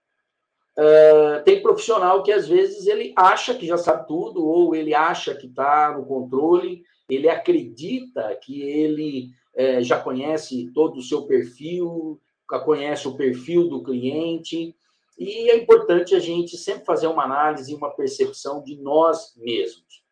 Uh, 0.79 1.43
tem 1.43 1.63
profissional 1.63 2.23
que 2.23 2.31
às 2.31 2.47
vezes 2.47 2.87
ele 2.87 3.13
acha 3.17 3.55
que 3.55 3.67
já 3.67 3.79
sabe 3.79 4.07
tudo, 4.07 4.47
ou 4.47 4.75
ele 4.75 4.95
acha 4.95 5.35
que 5.35 5.47
está 5.47 5.97
no 5.97 6.05
controle, 6.05 6.83
ele 7.09 7.29
acredita 7.31 8.39
que 8.43 8.61
ele 8.61 9.31
uh, 9.57 9.83
já 9.83 9.99
conhece 9.99 10.71
todo 10.75 10.99
o 10.99 11.03
seu 11.03 11.23
perfil, 11.27 12.21
conhece 12.47 13.09
o 13.09 13.17
perfil 13.17 13.69
do 13.69 13.83
cliente, 13.83 14.75
e 15.19 15.51
é 15.51 15.57
importante 15.57 16.15
a 16.15 16.19
gente 16.19 16.57
sempre 16.57 16.85
fazer 16.85 17.07
uma 17.07 17.25
análise 17.25 17.73
e 17.73 17.75
uma 17.75 17.91
percepção 17.91 18.63
de 18.63 18.77
nós 18.77 19.35
mesmos. 19.37 20.05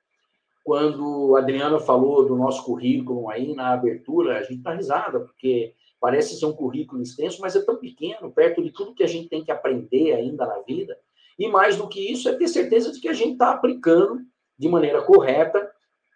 Quando 0.65 1.37
a 1.37 1.41
Adriana 1.41 1.79
falou 1.79 2.27
do 2.27 2.37
nosso 2.37 2.65
currículo 2.65 3.29
aí 3.29 3.55
na 3.55 3.75
abertura, 3.75 4.39
a 4.39 4.43
gente 4.43 4.59
está 4.59 4.73
risada, 4.75 5.21
porque 5.21 5.75
parece 6.01 6.39
ser 6.39 6.47
um 6.47 6.55
currículo 6.55 7.03
extenso, 7.03 7.41
mas 7.41 7.55
é 7.55 7.61
tão 7.61 7.77
pequeno, 7.77 8.33
perto 8.33 8.63
de 8.63 8.71
tudo 8.71 8.95
que 8.95 9.05
a 9.05 9.07
gente 9.07 9.29
tem 9.29 9.45
que 9.45 9.51
aprender 9.51 10.15
ainda 10.15 10.47
na 10.47 10.59
vida. 10.61 10.99
E 11.39 11.49
mais 11.49 11.77
do 11.77 11.89
que 11.89 12.01
isso, 12.01 12.29
é 12.29 12.35
ter 12.35 12.49
certeza 12.49 12.93
de 12.93 13.01
que 13.01 13.09
a 13.09 13.13
gente 13.13 13.33
está 13.33 13.51
aplicando 13.51 14.23
de 14.59 14.69
maneira 14.69 15.03
correta 15.03 15.71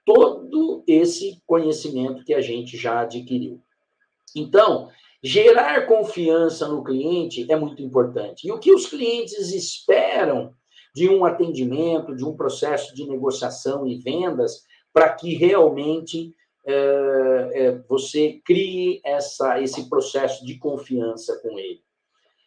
todo 0.05 0.83
esse 0.87 1.43
conhecimento 1.47 2.25
que 2.25 2.33
a 2.33 2.41
gente 2.41 2.77
já 2.79 3.01
adquiriu. 3.01 3.61
Então, 4.35 4.89
Gerar 5.23 5.87
confiança 5.87 6.69
no 6.69 6.85
cliente 6.85 7.51
é 7.51 7.57
muito 7.57 7.83
importante. 7.83 8.47
E 8.47 8.53
o 8.53 8.59
que 8.59 8.73
os 8.73 8.87
clientes 8.87 9.53
esperam 9.53 10.55
de 10.95 11.09
um 11.09 11.25
atendimento, 11.25 12.15
de 12.15 12.25
um 12.25 12.37
processo 12.37 12.95
de 12.95 13.07
negociação 13.07 13.87
e 13.87 13.99
vendas, 13.99 14.63
para 14.93 15.09
que 15.11 15.35
realmente 15.35 16.35
é, 16.67 17.51
é, 17.53 17.79
você 17.89 18.41
crie 18.45 19.01
essa, 19.05 19.61
esse 19.61 19.89
processo 19.89 20.45
de 20.45 20.59
confiança 20.59 21.41
com 21.43 21.59
ele. 21.59 21.81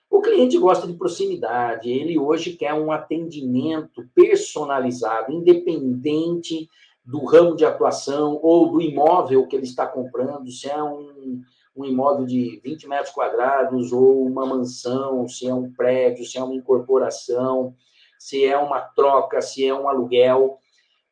O 0.09 0.21
cliente 0.21 0.57
gosta 0.57 0.85
de 0.85 0.93
proximidade, 0.93 1.89
ele 1.89 2.19
hoje 2.19 2.53
quer 2.53 2.73
um 2.73 2.91
atendimento 2.91 4.05
personalizado, 4.13 5.31
independente 5.31 6.69
do 7.03 7.23
ramo 7.25 7.55
de 7.55 7.65
atuação 7.65 8.39
ou 8.43 8.69
do 8.69 8.81
imóvel 8.81 9.47
que 9.47 9.55
ele 9.55 9.65
está 9.65 9.87
comprando, 9.87 10.51
se 10.51 10.69
é 10.69 10.83
um, 10.83 11.41
um 11.75 11.85
imóvel 11.85 12.25
de 12.25 12.59
20 12.63 12.87
metros 12.87 13.13
quadrados 13.13 13.91
ou 13.91 14.25
uma 14.25 14.45
mansão, 14.45 15.27
se 15.27 15.47
é 15.47 15.53
um 15.53 15.71
prédio, 15.71 16.25
se 16.25 16.37
é 16.37 16.43
uma 16.43 16.55
incorporação, 16.55 17.75
se 18.19 18.45
é 18.45 18.57
uma 18.57 18.81
troca, 18.81 19.41
se 19.41 19.65
é 19.65 19.73
um 19.73 19.87
aluguel. 19.87 20.59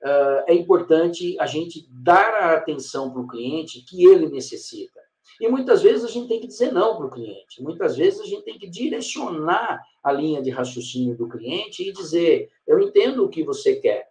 Uh, 0.01 0.43
é 0.47 0.53
importante 0.53 1.37
a 1.39 1.45
gente 1.45 1.87
dar 1.89 2.33
a 2.33 2.53
atenção 2.53 3.11
para 3.11 3.21
o 3.21 3.27
cliente 3.27 3.81
que 3.81 4.05
ele 4.05 4.29
necessita. 4.29 4.99
E 5.39 5.47
muitas 5.47 5.81
vezes 5.81 6.03
a 6.03 6.09
gente 6.09 6.27
tem 6.27 6.39
que 6.39 6.47
dizer 6.47 6.71
não 6.71 6.97
para 6.97 7.05
o 7.05 7.09
cliente, 7.09 7.63
muitas 7.63 7.95
vezes 7.95 8.19
a 8.19 8.25
gente 8.25 8.43
tem 8.43 8.57
que 8.57 8.69
direcionar 8.69 9.81
a 10.03 10.11
linha 10.11 10.41
de 10.41 10.49
raciocínio 10.49 11.15
do 11.15 11.29
cliente 11.29 11.87
e 11.87 11.93
dizer: 11.93 12.49
eu 12.67 12.79
entendo 12.79 13.23
o 13.23 13.29
que 13.29 13.43
você 13.43 13.75
quer. 13.75 14.09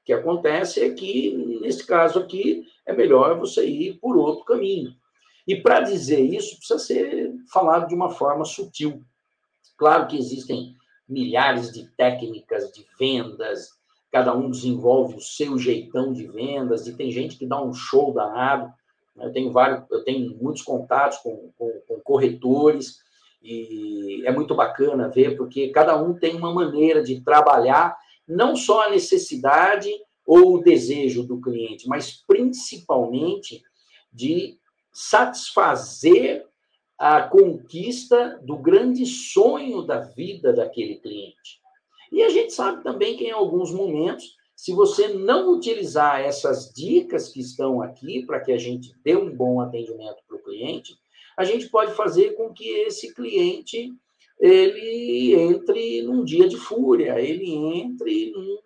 O 0.00 0.04
que 0.04 0.12
acontece 0.12 0.82
é 0.82 0.90
que, 0.90 1.32
nesse 1.60 1.86
caso 1.86 2.18
aqui, 2.18 2.66
é 2.86 2.92
melhor 2.92 3.38
você 3.38 3.66
ir 3.66 3.98
por 3.98 4.16
outro 4.16 4.44
caminho. 4.44 4.94
E 5.46 5.56
para 5.56 5.80
dizer 5.80 6.20
isso, 6.20 6.56
precisa 6.56 6.78
ser 6.78 7.34
falado 7.52 7.88
de 7.88 7.94
uma 7.94 8.10
forma 8.10 8.44
sutil. 8.44 9.02
Claro 9.76 10.06
que 10.06 10.16
existem 10.16 10.74
milhares 11.08 11.70
de 11.70 11.86
técnicas 11.96 12.72
de 12.72 12.86
vendas, 12.98 13.70
cada 14.10 14.34
um 14.34 14.50
desenvolve 14.50 15.16
o 15.16 15.20
seu 15.20 15.58
jeitão 15.58 16.12
de 16.12 16.26
vendas, 16.26 16.86
e 16.86 16.96
tem 16.96 17.10
gente 17.10 17.36
que 17.36 17.46
dá 17.46 17.62
um 17.62 17.74
show 17.74 18.12
danado. 18.14 18.72
Eu 19.16 19.32
tenho 19.32 19.52
vários, 19.52 19.84
eu 19.90 20.02
tenho 20.02 20.36
muitos 20.40 20.62
contatos 20.62 21.18
com, 21.18 21.50
com, 21.58 21.70
com 21.86 22.00
corretores, 22.00 23.00
e 23.42 24.22
é 24.24 24.32
muito 24.32 24.54
bacana 24.54 25.08
ver, 25.08 25.36
porque 25.36 25.68
cada 25.68 26.00
um 26.02 26.14
tem 26.14 26.34
uma 26.34 26.52
maneira 26.54 27.02
de 27.02 27.20
trabalhar 27.20 27.94
não 28.26 28.56
só 28.56 28.86
a 28.86 28.90
necessidade 28.90 29.90
ou 30.26 30.54
o 30.54 30.62
desejo 30.62 31.22
do 31.24 31.38
cliente, 31.40 31.86
mas 31.86 32.22
principalmente 32.26 33.62
de 34.10 34.58
satisfazer 34.94 36.46
a 36.96 37.22
conquista 37.22 38.40
do 38.44 38.56
grande 38.56 39.04
sonho 39.04 39.82
da 39.82 39.98
vida 39.98 40.52
daquele 40.52 40.94
cliente. 40.96 41.60
E 42.12 42.22
a 42.22 42.28
gente 42.28 42.52
sabe 42.52 42.84
também 42.84 43.16
que 43.16 43.24
em 43.24 43.32
alguns 43.32 43.72
momentos, 43.72 44.36
se 44.54 44.72
você 44.72 45.08
não 45.08 45.52
utilizar 45.52 46.20
essas 46.20 46.72
dicas 46.72 47.28
que 47.28 47.40
estão 47.40 47.82
aqui 47.82 48.24
para 48.24 48.38
que 48.38 48.52
a 48.52 48.56
gente 48.56 48.94
dê 49.02 49.16
um 49.16 49.34
bom 49.34 49.60
atendimento 49.60 50.22
para 50.28 50.36
o 50.36 50.42
cliente, 50.42 50.94
a 51.36 51.42
gente 51.42 51.68
pode 51.68 51.92
fazer 51.94 52.36
com 52.36 52.52
que 52.52 52.68
esse 52.68 53.12
cliente 53.12 53.92
ele 54.38 55.34
entre 55.34 56.02
num 56.02 56.24
dia 56.24 56.48
de 56.48 56.56
fúria, 56.56 57.20
ele 57.20 57.52
entre 57.52 58.30
num, 58.30 58.58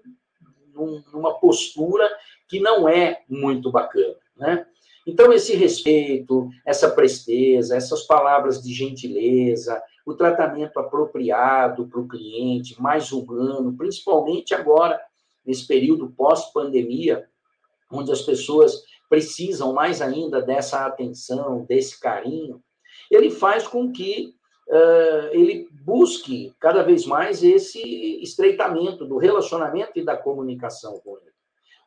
num, 0.75 1.04
numa 1.12 1.38
postura 1.38 2.08
que 2.49 2.61
não 2.61 2.87
é 2.87 3.23
muito 3.28 3.70
bacana, 3.70 4.16
né? 4.37 4.66
Então, 5.08 5.32
esse 5.32 5.56
respeito, 5.56 6.50
essa 6.66 6.90
presteza, 6.90 7.74
essas 7.74 8.02
palavras 8.02 8.62
de 8.62 8.74
gentileza, 8.74 9.82
o 10.04 10.12
tratamento 10.12 10.78
apropriado 10.78 11.88
para 11.88 11.98
o 11.98 12.06
cliente, 12.06 12.78
mais 12.78 13.10
humano, 13.10 13.74
principalmente 13.74 14.54
agora, 14.54 15.00
nesse 15.46 15.66
período 15.66 16.10
pós-pandemia, 16.10 17.26
onde 17.90 18.12
as 18.12 18.20
pessoas 18.20 18.82
precisam 19.08 19.72
mais 19.72 20.02
ainda 20.02 20.42
dessa 20.42 20.84
atenção, 20.84 21.64
desse 21.64 21.98
carinho, 21.98 22.62
ele 23.10 23.30
faz 23.30 23.66
com 23.66 23.90
que 23.90 24.34
uh, 24.68 25.28
ele 25.32 25.70
busque 25.86 26.52
cada 26.60 26.82
vez 26.82 27.06
mais 27.06 27.42
esse 27.42 27.80
estreitamento 28.20 29.06
do 29.06 29.16
relacionamento 29.16 29.92
e 29.94 30.04
da 30.04 30.18
comunicação 30.18 31.00
com 31.00 31.16
ele. 31.16 31.32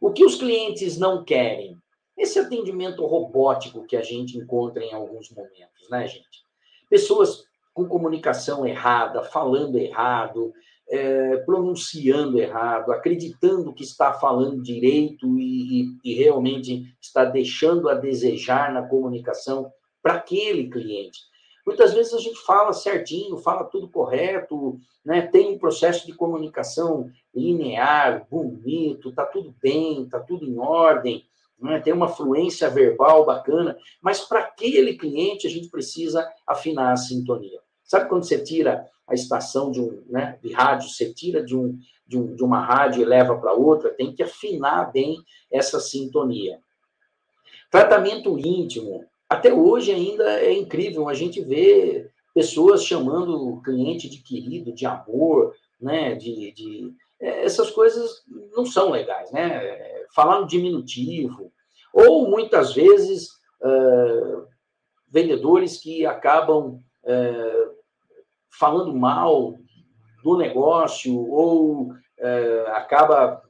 O 0.01 0.11
que 0.11 0.25
os 0.25 0.33
clientes 0.33 0.97
não 0.97 1.23
querem? 1.23 1.77
Esse 2.17 2.39
atendimento 2.39 3.05
robótico 3.05 3.85
que 3.85 3.95
a 3.95 4.03
gente 4.03 4.37
encontra 4.37 4.83
em 4.83 4.93
alguns 4.93 5.29
momentos, 5.31 5.89
né, 5.89 6.07
gente? 6.07 6.45
Pessoas 6.89 7.43
com 7.73 7.87
comunicação 7.87 8.65
errada, 8.65 9.23
falando 9.23 9.77
errado, 9.77 10.53
é, 10.89 11.37
pronunciando 11.37 12.37
errado, 12.37 12.91
acreditando 12.91 13.73
que 13.73 13.83
está 13.83 14.13
falando 14.13 14.61
direito 14.61 15.39
e, 15.39 15.83
e, 15.83 15.97
e 16.03 16.13
realmente 16.15 16.93
está 16.99 17.23
deixando 17.23 17.87
a 17.87 17.93
desejar 17.93 18.73
na 18.73 18.85
comunicação 18.85 19.71
para 20.03 20.15
aquele 20.15 20.69
cliente. 20.69 21.19
Muitas 21.65 21.93
vezes 21.93 22.13
a 22.13 22.19
gente 22.19 22.39
fala 22.41 22.73
certinho, 22.73 23.37
fala 23.37 23.63
tudo 23.63 23.89
correto, 23.89 24.79
né? 25.05 25.21
tem 25.21 25.53
um 25.53 25.59
processo 25.59 26.05
de 26.05 26.13
comunicação 26.13 27.09
linear, 27.33 28.27
bonito, 28.29 29.09
está 29.09 29.25
tudo 29.25 29.55
bem, 29.61 30.03
está 30.03 30.19
tudo 30.19 30.45
em 30.45 30.57
ordem, 30.57 31.23
né? 31.61 31.79
tem 31.79 31.93
uma 31.93 32.07
fluência 32.07 32.69
verbal 32.69 33.25
bacana, 33.25 33.77
mas 34.01 34.21
para 34.21 34.39
aquele 34.39 34.95
cliente 34.97 35.47
a 35.47 35.50
gente 35.50 35.69
precisa 35.69 36.27
afinar 36.45 36.91
a 36.91 36.97
sintonia. 36.97 37.59
Sabe 37.83 38.09
quando 38.09 38.24
você 38.24 38.41
tira 38.41 38.87
a 39.07 39.13
estação 39.13 39.71
de 39.71 39.81
um 39.81 40.03
né, 40.09 40.39
de 40.41 40.53
rádio, 40.53 40.89
você 40.89 41.13
tira 41.13 41.43
de, 41.43 41.55
um, 41.55 41.77
de, 42.07 42.17
um, 42.17 42.35
de 42.35 42.43
uma 42.43 42.59
rádio 42.65 43.01
e 43.01 43.05
leva 43.05 43.37
para 43.37 43.53
outra, 43.53 43.89
tem 43.89 44.13
que 44.13 44.24
afinar 44.24 44.91
bem 44.91 45.17
essa 45.51 45.79
sintonia. 45.79 46.59
Tratamento 47.69 48.37
íntimo. 48.39 49.05
Até 49.29 49.53
hoje 49.53 49.91
ainda 49.91 50.39
é 50.39 50.53
incrível 50.53 51.07
a 51.07 51.13
gente 51.13 51.41
vê 51.41 52.09
pessoas 52.33 52.83
chamando 52.83 53.47
o 53.47 53.61
cliente 53.61 54.09
de 54.09 54.19
querido, 54.19 54.74
de 54.74 54.85
amor, 54.85 55.53
né, 55.79 56.15
de, 56.15 56.51
de 56.53 56.93
é, 57.19 57.43
essas 57.45 57.69
coisas 57.69 58.24
não 58.55 58.65
são 58.65 58.89
legais, 58.89 59.31
né? 59.31 60.00
Falar 60.13 60.41
no 60.41 60.47
diminutivo, 60.47 61.51
ou 61.93 62.29
muitas 62.29 62.74
vezes 62.74 63.29
uh, 63.61 64.47
vendedores 65.09 65.77
que 65.77 66.05
acabam 66.05 66.79
uh, 67.03 67.75
falando 68.57 68.93
mal 68.95 69.57
do 70.24 70.37
negócio 70.37 71.17
ou 71.29 71.91
uh, 71.91 72.67
acaba 72.69 73.41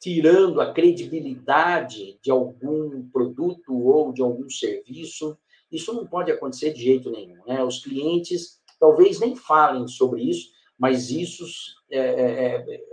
tirando 0.00 0.60
a 0.60 0.72
credibilidade 0.72 2.18
de 2.22 2.30
algum 2.30 3.08
produto 3.10 3.74
ou 3.74 4.12
de 4.12 4.22
algum 4.22 4.48
serviço. 4.48 5.36
Isso 5.70 5.92
não 5.92 6.06
pode 6.06 6.30
acontecer 6.30 6.72
de 6.72 6.82
jeito 6.82 7.10
nenhum. 7.10 7.44
Né? 7.46 7.62
Os 7.62 7.82
clientes 7.82 8.60
talvez 8.78 9.18
nem 9.18 9.34
falem 9.34 9.88
sobre 9.88 10.22
isso, 10.22 10.50
mas 10.78 11.10
isso 11.10 11.44
é, 11.90 11.98
é, 11.98 12.84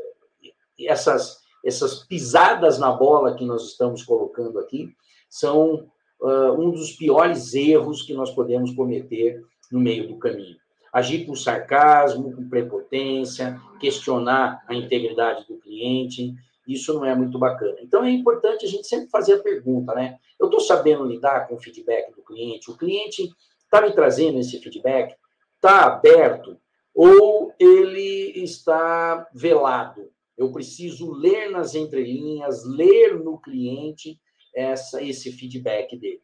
essas, 0.79 1.44
essas 1.65 2.03
pisadas 2.03 2.77
na 2.77 2.91
bola 2.91 3.35
que 3.35 3.43
nós 3.43 3.63
estamos 3.63 4.03
colocando 4.03 4.59
aqui 4.59 4.95
são 5.27 5.87
uh, 6.21 6.51
um 6.57 6.69
dos 6.69 6.91
piores 6.91 7.55
erros 7.55 8.03
que 8.03 8.13
nós 8.13 8.29
podemos 8.31 8.71
cometer 8.73 9.43
no 9.71 9.79
meio 9.79 10.07
do 10.07 10.17
caminho. 10.17 10.57
Agir 10.93 11.25
com 11.25 11.35
sarcasmo, 11.35 12.33
com 12.33 12.47
prepotência, 12.47 13.59
questionar 13.79 14.63
a 14.67 14.75
integridade 14.75 15.45
do 15.47 15.57
cliente, 15.57 16.33
isso 16.67 16.93
não 16.93 17.03
é 17.03 17.13
muito 17.13 17.37
bacana. 17.37 17.75
Então 17.81 18.03
é 18.03 18.11
importante 18.11 18.65
a 18.65 18.69
gente 18.69 18.87
sempre 18.87 19.09
fazer 19.09 19.33
a 19.33 19.43
pergunta, 19.43 19.93
né? 19.93 20.17
Eu 20.39 20.45
estou 20.45 20.59
sabendo 20.59 21.05
lidar 21.05 21.47
com 21.47 21.55
o 21.55 21.59
feedback 21.59 22.15
do 22.15 22.23
cliente? 22.23 22.71
O 22.71 22.77
cliente 22.77 23.29
está 23.63 23.81
me 23.81 23.91
trazendo 23.91 24.39
esse 24.39 24.59
feedback? 24.59 25.15
Está 25.55 25.85
aberto? 25.85 26.57
Ou 26.93 27.53
ele 27.59 28.43
está 28.43 29.27
velado? 29.33 30.14
Eu 30.37 30.51
preciso 30.51 31.11
ler 31.11 31.49
nas 31.49 31.75
entrelinhas, 31.75 32.65
ler 32.65 33.19
no 33.19 33.39
cliente 33.39 34.19
essa, 34.53 35.01
esse 35.01 35.31
feedback 35.31 35.97
dele. 35.97 36.21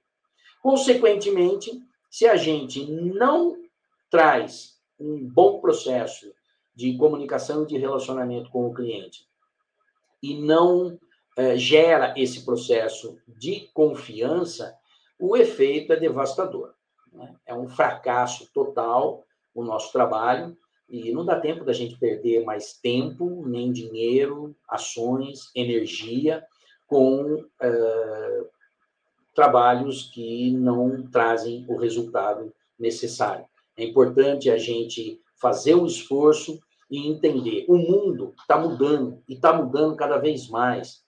Consequentemente, 0.61 1.81
se 2.09 2.27
a 2.27 2.35
gente 2.35 2.85
não 2.91 3.57
traz 4.09 4.79
um 4.99 5.27
bom 5.27 5.59
processo 5.59 6.33
de 6.75 6.97
comunicação 6.97 7.63
e 7.63 7.67
de 7.67 7.77
relacionamento 7.77 8.49
com 8.49 8.67
o 8.67 8.73
cliente 8.73 9.27
e 10.21 10.39
não 10.39 10.99
é, 11.37 11.57
gera 11.57 12.13
esse 12.17 12.45
processo 12.45 13.17
de 13.27 13.69
confiança, 13.73 14.77
o 15.19 15.35
efeito 15.35 15.93
é 15.93 15.95
devastador. 15.95 16.73
Né? 17.11 17.35
É 17.45 17.53
um 17.55 17.67
fracasso 17.67 18.51
total 18.53 19.25
o 19.53 19.63
nosso 19.63 19.91
trabalho 19.91 20.57
e 20.91 21.09
não 21.13 21.23
dá 21.23 21.39
tempo 21.39 21.63
da 21.63 21.71
gente 21.71 21.97
perder 21.97 22.43
mais 22.43 22.73
tempo, 22.73 23.47
nem 23.47 23.71
dinheiro, 23.71 24.53
ações, 24.67 25.49
energia 25.55 26.45
com 26.85 27.35
uh, 27.35 28.49
trabalhos 29.33 30.11
que 30.13 30.51
não 30.51 31.09
trazem 31.09 31.65
o 31.69 31.77
resultado 31.77 32.53
necessário. 32.77 33.45
É 33.77 33.85
importante 33.85 34.49
a 34.49 34.57
gente 34.57 35.21
fazer 35.39 35.75
o 35.75 35.85
esforço 35.85 36.59
e 36.89 37.07
entender. 37.07 37.63
O 37.69 37.77
mundo 37.77 38.33
está 38.37 38.59
mudando 38.59 39.23
e 39.29 39.35
está 39.35 39.53
mudando 39.53 39.95
cada 39.95 40.17
vez 40.17 40.49
mais. 40.49 41.01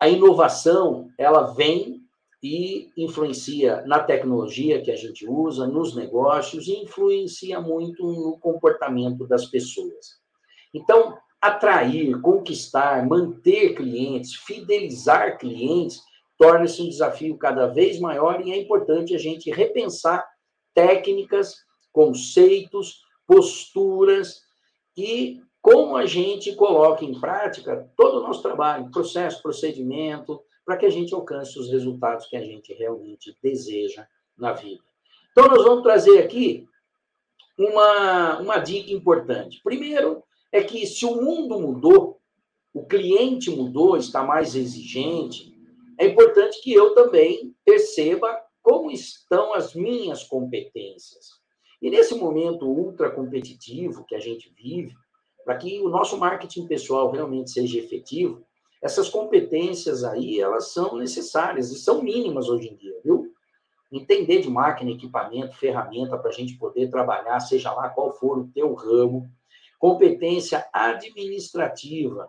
A 0.00 0.08
inovação 0.08 1.10
ela 1.18 1.52
vem 1.52 2.02
e 2.42 2.90
influencia 2.96 3.82
na 3.86 3.98
tecnologia 4.00 4.80
que 4.80 4.90
a 4.90 4.96
gente 4.96 5.28
usa, 5.28 5.66
nos 5.66 5.94
negócios 5.94 6.68
e 6.68 6.76
influencia 6.76 7.60
muito 7.60 8.02
no 8.02 8.38
comportamento 8.38 9.26
das 9.26 9.46
pessoas. 9.46 10.18
Então, 10.72 11.18
atrair, 11.40 12.20
conquistar, 12.20 13.06
manter 13.06 13.74
clientes, 13.74 14.34
fidelizar 14.34 15.38
clientes 15.38 16.00
torna-se 16.38 16.80
um 16.80 16.88
desafio 16.88 17.36
cada 17.36 17.66
vez 17.66 18.00
maior 18.00 18.40
e 18.40 18.52
é 18.52 18.58
importante 18.58 19.14
a 19.14 19.18
gente 19.18 19.50
repensar 19.50 20.26
técnicas, 20.74 21.54
conceitos, 21.92 23.02
posturas 23.26 24.42
e 24.96 25.42
como 25.60 25.96
a 25.96 26.06
gente 26.06 26.54
coloca 26.56 27.04
em 27.04 27.20
prática 27.20 27.90
todo 27.96 28.18
o 28.18 28.22
nosso 28.22 28.40
trabalho, 28.40 28.90
processo, 28.90 29.42
procedimento, 29.42 30.40
para 30.70 30.76
que 30.76 30.86
a 30.86 30.90
gente 30.90 31.12
alcance 31.12 31.58
os 31.58 31.68
resultados 31.68 32.26
que 32.26 32.36
a 32.36 32.44
gente 32.44 32.72
realmente 32.72 33.36
deseja 33.42 34.06
na 34.38 34.52
vida. 34.52 34.84
Então, 35.32 35.48
nós 35.48 35.64
vamos 35.64 35.82
trazer 35.82 36.22
aqui 36.22 36.64
uma, 37.58 38.38
uma 38.38 38.58
dica 38.58 38.92
importante. 38.92 39.60
Primeiro, 39.64 40.22
é 40.52 40.62
que 40.62 40.86
se 40.86 41.04
o 41.04 41.20
mundo 41.20 41.58
mudou, 41.58 42.20
o 42.72 42.86
cliente 42.86 43.50
mudou, 43.50 43.96
está 43.96 44.22
mais 44.22 44.54
exigente, 44.54 45.52
é 45.98 46.06
importante 46.06 46.62
que 46.62 46.72
eu 46.72 46.94
também 46.94 47.52
perceba 47.64 48.40
como 48.62 48.92
estão 48.92 49.52
as 49.52 49.74
minhas 49.74 50.22
competências. 50.22 51.30
E 51.82 51.90
nesse 51.90 52.14
momento 52.14 52.64
ultra 52.64 53.10
competitivo 53.10 54.04
que 54.06 54.14
a 54.14 54.20
gente 54.20 54.54
vive, 54.56 54.94
para 55.44 55.56
que 55.56 55.80
o 55.80 55.88
nosso 55.88 56.16
marketing 56.16 56.68
pessoal 56.68 57.10
realmente 57.10 57.50
seja 57.50 57.76
efetivo, 57.76 58.46
essas 58.82 59.08
competências 59.08 60.04
aí, 60.04 60.40
elas 60.40 60.72
são 60.72 60.96
necessárias 60.96 61.70
e 61.70 61.78
são 61.78 62.02
mínimas 62.02 62.48
hoje 62.48 62.68
em 62.68 62.76
dia, 62.76 62.98
viu? 63.04 63.32
Entender 63.92 64.40
de 64.40 64.48
máquina, 64.48 64.90
equipamento, 64.92 65.56
ferramenta 65.56 66.16
para 66.16 66.30
a 66.30 66.32
gente 66.32 66.56
poder 66.56 66.88
trabalhar, 66.88 67.40
seja 67.40 67.72
lá 67.72 67.88
qual 67.88 68.14
for 68.14 68.38
o 68.38 68.48
teu 68.54 68.72
ramo. 68.72 69.28
Competência 69.78 70.66
administrativa, 70.72 72.28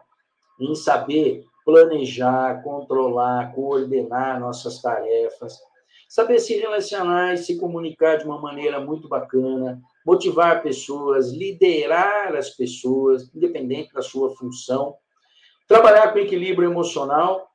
em 0.59 0.75
saber 0.75 1.45
planejar, 1.63 2.61
controlar, 2.63 3.53
coordenar 3.53 4.39
nossas 4.39 4.81
tarefas, 4.81 5.59
saber 6.09 6.39
se 6.39 6.57
relacionar 6.57 7.35
e 7.35 7.37
se 7.37 7.57
comunicar 7.57 8.17
de 8.17 8.25
uma 8.25 8.41
maneira 8.41 8.79
muito 8.79 9.07
bacana, 9.07 9.81
motivar 10.05 10.61
pessoas, 10.61 11.31
liderar 11.31 12.35
as 12.35 12.49
pessoas, 12.49 13.29
independente 13.33 13.93
da 13.93 14.01
sua 14.01 14.35
função, 14.35 14.97
trabalhar 15.67 16.11
com 16.11 16.19
equilíbrio 16.19 16.69
emocional, 16.69 17.49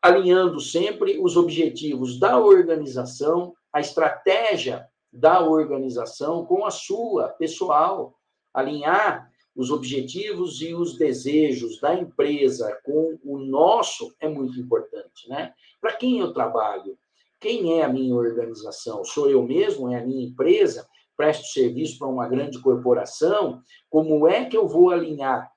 alinhando 0.00 0.60
sempre 0.60 1.18
os 1.20 1.36
objetivos 1.36 2.18
da 2.18 2.38
organização, 2.38 3.54
a 3.72 3.80
estratégia 3.80 4.86
da 5.12 5.40
organização 5.40 6.44
com 6.44 6.64
a 6.64 6.70
sua 6.70 7.28
pessoal, 7.30 8.14
alinhar 8.52 9.30
os 9.56 9.70
objetivos 9.70 10.60
e 10.60 10.74
os 10.74 10.98
desejos 10.98 11.80
da 11.80 11.94
empresa 11.94 12.78
com 12.84 13.18
o 13.24 13.38
nosso 13.38 14.14
é 14.20 14.28
muito 14.28 14.60
importante, 14.60 15.28
né? 15.28 15.54
Para 15.80 15.94
quem 15.94 16.18
eu 16.18 16.32
trabalho? 16.32 16.98
Quem 17.40 17.78
é 17.78 17.84
a 17.84 17.88
minha 17.88 18.14
organização? 18.14 19.04
Sou 19.04 19.30
eu 19.30 19.42
mesmo? 19.42 19.90
É 19.90 19.98
a 19.98 20.04
minha 20.04 20.26
empresa? 20.26 20.86
Presto 21.16 21.46
serviço 21.46 21.98
para 21.98 22.08
uma 22.08 22.28
grande 22.28 22.60
corporação? 22.60 23.62
Como 23.88 24.28
é 24.28 24.44
que 24.44 24.56
eu 24.56 24.68
vou 24.68 24.90
alinhar 24.90 25.50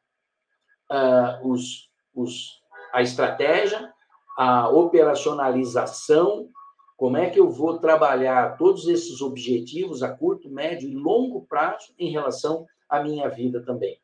uh, 0.92 1.48
os, 1.48 1.90
os, 2.14 2.62
a 2.94 3.02
estratégia, 3.02 3.92
a 4.38 4.70
operacionalização? 4.70 6.50
Como 6.98 7.18
é 7.18 7.30
que 7.30 7.40
eu 7.40 7.50
vou 7.50 7.80
trabalhar 7.80 8.58
todos 8.58 8.88
esses 8.88 9.22
objetivos 9.22 10.04
a 10.04 10.10
curto, 10.10 10.50
médio 10.50 10.90
e 10.90 10.96
longo 10.96 11.46
prazo 11.48 11.94
em 11.98 12.12
relação 12.12 12.66
a 12.90 13.02
minha 13.04 13.30
vida 13.30 13.64
também. 13.64 13.98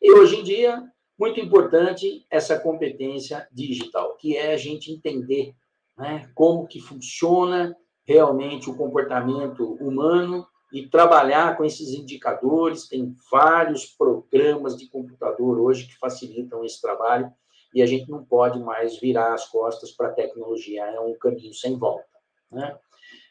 E 0.00 0.12
hoje 0.12 0.36
em 0.36 0.44
dia, 0.44 0.84
muito 1.18 1.40
importante 1.40 2.26
essa 2.30 2.60
competência 2.60 3.48
digital, 3.50 4.14
que 4.16 4.36
é 4.36 4.52
a 4.52 4.56
gente 4.56 4.92
entender 4.92 5.54
né, 5.96 6.30
como 6.34 6.66
que 6.66 6.78
funciona 6.78 7.74
realmente 8.06 8.70
o 8.70 8.76
comportamento 8.76 9.74
humano 9.74 10.46
e 10.72 10.86
trabalhar 10.86 11.56
com 11.56 11.64
esses 11.64 11.90
indicadores. 11.90 12.88
Tem 12.88 13.14
vários 13.30 13.86
programas 13.86 14.76
de 14.76 14.86
computador 14.88 15.58
hoje 15.58 15.86
que 15.86 15.98
facilitam 15.98 16.64
esse 16.64 16.80
trabalho 16.80 17.32
e 17.74 17.82
a 17.82 17.86
gente 17.86 18.10
não 18.10 18.24
pode 18.24 18.58
mais 18.58 18.98
virar 18.98 19.34
as 19.34 19.46
costas 19.46 19.90
para 19.90 20.08
a 20.08 20.12
tecnologia, 20.12 20.84
é 20.84 21.00
um 21.00 21.14
caminho 21.14 21.52
sem 21.52 21.76
volta. 21.76 22.06
Né? 22.50 22.76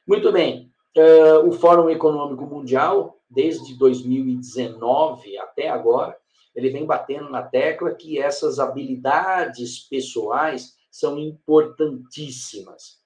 Muito 0.06 0.32
bem, 0.32 0.72
uh, 0.96 1.48
o 1.48 1.52
Fórum 1.52 1.90
Econômico 1.90 2.46
Mundial 2.46 3.20
desde 3.30 3.78
2019 3.78 5.38
até 5.38 5.70
agora, 5.70 6.18
ele 6.56 6.70
vem 6.70 6.86
batendo 6.86 7.30
na 7.30 7.44
tecla 7.44 7.94
que 7.94 8.20
essas 8.20 8.60
habilidades 8.60 9.80
pessoais 9.80 10.76
são 10.90 11.20
importantíssimas. 11.20 13.00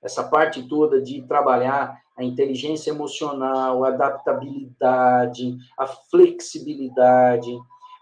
Essa 0.00 0.24
parte 0.24 0.66
toda 0.68 1.02
de 1.02 1.20
trabalhar 1.22 2.00
a 2.16 2.24
inteligência 2.24 2.90
emocional, 2.90 3.84
a 3.84 3.88
adaptabilidade, 3.88 5.56
a 5.78 5.86
flexibilidade, 5.86 7.56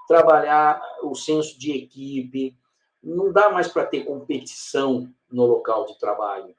trabalhar 0.06 0.80
o 1.02 1.14
senso 1.14 1.58
de 1.58 1.72
equipe. 1.72 2.56
Não 3.02 3.32
dá 3.32 3.50
mais 3.50 3.68
para 3.68 3.84
ter 3.84 4.04
competição 4.04 5.08
no 5.30 5.44
local 5.44 5.84
de 5.86 5.98
trabalho 5.98 6.54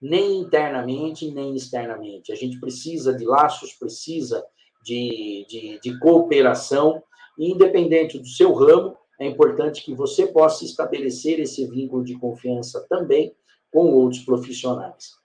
nem 0.00 0.38
internamente, 0.38 1.30
nem 1.30 1.54
externamente. 1.56 2.32
A 2.32 2.36
gente 2.36 2.60
precisa 2.60 3.12
de 3.12 3.24
laços, 3.24 3.72
precisa 3.72 4.44
de, 4.84 5.44
de, 5.48 5.80
de 5.80 5.98
cooperação, 5.98 7.02
e 7.36 7.52
independente 7.52 8.18
do 8.18 8.26
seu 8.26 8.52
ramo, 8.52 8.96
é 9.20 9.26
importante 9.26 9.84
que 9.84 9.94
você 9.94 10.26
possa 10.26 10.64
estabelecer 10.64 11.40
esse 11.40 11.66
vínculo 11.66 12.04
de 12.04 12.16
confiança 12.18 12.84
também 12.88 13.34
com 13.70 13.92
outros 13.92 14.22
profissionais. 14.22 15.16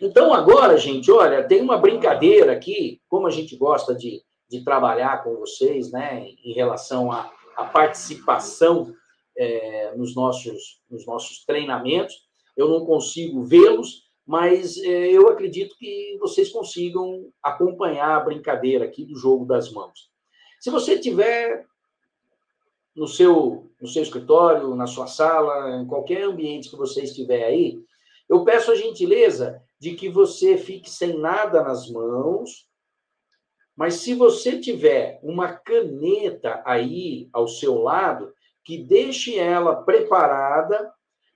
Então, 0.00 0.32
agora, 0.32 0.78
gente, 0.78 1.10
olha, 1.10 1.46
tem 1.46 1.60
uma 1.60 1.76
brincadeira 1.76 2.52
aqui, 2.52 3.00
como 3.08 3.26
a 3.26 3.30
gente 3.30 3.56
gosta 3.56 3.94
de, 3.94 4.22
de 4.48 4.64
trabalhar 4.64 5.22
com 5.22 5.36
vocês, 5.36 5.92
né, 5.92 6.26
em 6.42 6.52
relação 6.52 7.12
à, 7.12 7.30
à 7.56 7.64
participação 7.64 8.94
é, 9.36 9.94
nos, 9.96 10.14
nossos, 10.14 10.80
nos 10.90 11.06
nossos 11.06 11.44
treinamentos 11.44 12.30
eu 12.56 12.68
não 12.68 12.84
consigo 12.84 13.42
vê-los, 13.42 14.04
mas 14.26 14.76
é, 14.78 15.08
eu 15.08 15.28
acredito 15.28 15.76
que 15.78 16.16
vocês 16.20 16.50
consigam 16.50 17.32
acompanhar 17.42 18.16
a 18.16 18.20
brincadeira 18.20 18.84
aqui 18.84 19.04
do 19.04 19.16
jogo 19.16 19.46
das 19.46 19.72
mãos. 19.72 20.10
Se 20.60 20.70
você 20.70 20.98
tiver 20.98 21.66
no 22.94 23.08
seu, 23.08 23.70
no 23.80 23.88
seu 23.88 24.02
escritório, 24.02 24.74
na 24.74 24.86
sua 24.86 25.06
sala, 25.06 25.80
em 25.80 25.86
qualquer 25.86 26.22
ambiente 26.22 26.68
que 26.68 26.76
você 26.76 27.02
estiver 27.02 27.44
aí, 27.44 27.78
eu 28.28 28.44
peço 28.44 28.70
a 28.70 28.74
gentileza 28.76 29.62
de 29.80 29.94
que 29.94 30.08
você 30.08 30.58
fique 30.58 30.90
sem 30.90 31.18
nada 31.18 31.64
nas 31.64 31.90
mãos, 31.90 32.68
mas 33.74 33.94
se 33.94 34.14
você 34.14 34.60
tiver 34.60 35.18
uma 35.22 35.54
caneta 35.54 36.62
aí 36.66 37.30
ao 37.32 37.48
seu 37.48 37.80
lado, 37.80 38.34
que 38.62 38.76
deixe 38.76 39.38
ela 39.38 39.82
preparada 39.82 40.92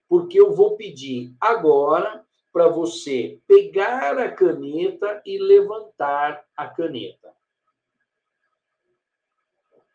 porque 0.07 0.39
eu 0.39 0.53
vou 0.53 0.77
pedir 0.77 1.35
agora 1.41 2.23
para 2.53 2.69
você 2.69 3.41
pegar 3.49 4.19
a 4.19 4.31
caneta 4.31 5.23
e 5.25 5.39
levantar 5.39 6.45
a 6.55 6.69
caneta. 6.69 7.35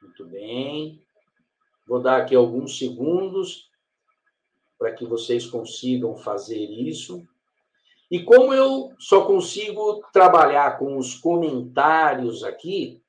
Muito 0.01 0.25
bem. 0.25 1.01
Vou 1.87 2.01
dar 2.01 2.21
aqui 2.21 2.35
alguns 2.35 2.77
segundos 2.77 3.69
para 4.77 4.91
que 4.91 5.05
vocês 5.05 5.45
consigam 5.45 6.17
fazer 6.17 6.65
isso. 6.65 7.25
E 8.09 8.23
como 8.23 8.53
eu 8.53 8.91
só 8.97 9.25
consigo 9.25 10.03
trabalhar 10.11 10.79
com 10.79 10.97
os 10.97 11.15
comentários 11.15 12.43
aqui, 12.43 13.01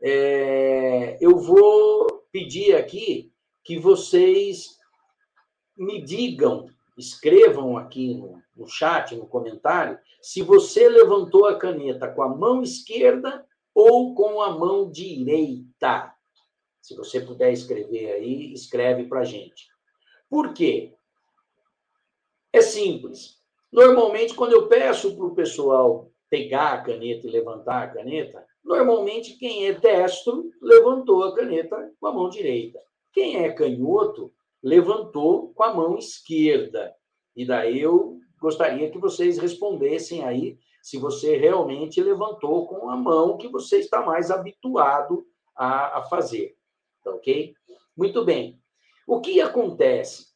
é, 0.00 1.18
eu 1.20 1.36
vou 1.38 2.24
pedir 2.32 2.74
aqui 2.74 3.30
que 3.62 3.78
vocês 3.78 4.78
me 5.76 6.00
digam, 6.02 6.66
escrevam 6.96 7.76
aqui 7.76 8.14
no, 8.14 8.42
no 8.56 8.66
chat, 8.66 9.14
no 9.14 9.26
comentário, 9.26 9.98
se 10.22 10.42
você 10.42 10.88
levantou 10.88 11.46
a 11.46 11.58
caneta 11.58 12.08
com 12.08 12.22
a 12.22 12.28
mão 12.28 12.62
esquerda 12.62 13.46
ou 13.74 14.14
com 14.14 14.40
a 14.40 14.50
mão 14.50 14.90
direita. 14.90 16.12
Se 16.80 16.96
você 16.96 17.20
puder 17.20 17.52
escrever 17.52 18.12
aí, 18.12 18.52
escreve 18.52 19.04
para 19.04 19.24
gente. 19.24 19.68
Por 20.28 20.52
quê? 20.52 20.94
É 22.52 22.60
simples. 22.60 23.37
Normalmente, 23.72 24.34
quando 24.34 24.52
eu 24.52 24.66
peço 24.68 25.16
para 25.16 25.26
o 25.26 25.34
pessoal 25.34 26.10
pegar 26.30 26.72
a 26.72 26.82
caneta 26.82 27.26
e 27.26 27.30
levantar 27.30 27.82
a 27.82 27.88
caneta, 27.88 28.44
normalmente 28.64 29.38
quem 29.38 29.66
é 29.66 29.72
destro 29.72 30.50
levantou 30.60 31.24
a 31.24 31.34
caneta 31.34 31.90
com 32.00 32.06
a 32.06 32.12
mão 32.12 32.28
direita. 32.28 32.78
Quem 33.12 33.44
é 33.44 33.52
canhoto 33.52 34.32
levantou 34.62 35.52
com 35.54 35.62
a 35.62 35.74
mão 35.74 35.98
esquerda. 35.98 36.94
E 37.36 37.46
daí 37.46 37.80
eu 37.80 38.18
gostaria 38.40 38.90
que 38.90 38.98
vocês 38.98 39.38
respondessem 39.38 40.24
aí 40.24 40.58
se 40.82 40.98
você 40.98 41.36
realmente 41.36 42.00
levantou 42.00 42.66
com 42.66 42.88
a 42.88 42.96
mão 42.96 43.36
que 43.36 43.48
você 43.48 43.78
está 43.78 44.04
mais 44.04 44.30
habituado 44.30 45.26
a, 45.54 45.98
a 45.98 46.02
fazer. 46.04 46.56
Tá 47.04 47.10
ok? 47.10 47.54
Muito 47.96 48.24
bem. 48.24 48.60
O 49.06 49.20
que 49.20 49.40
acontece? 49.40 50.28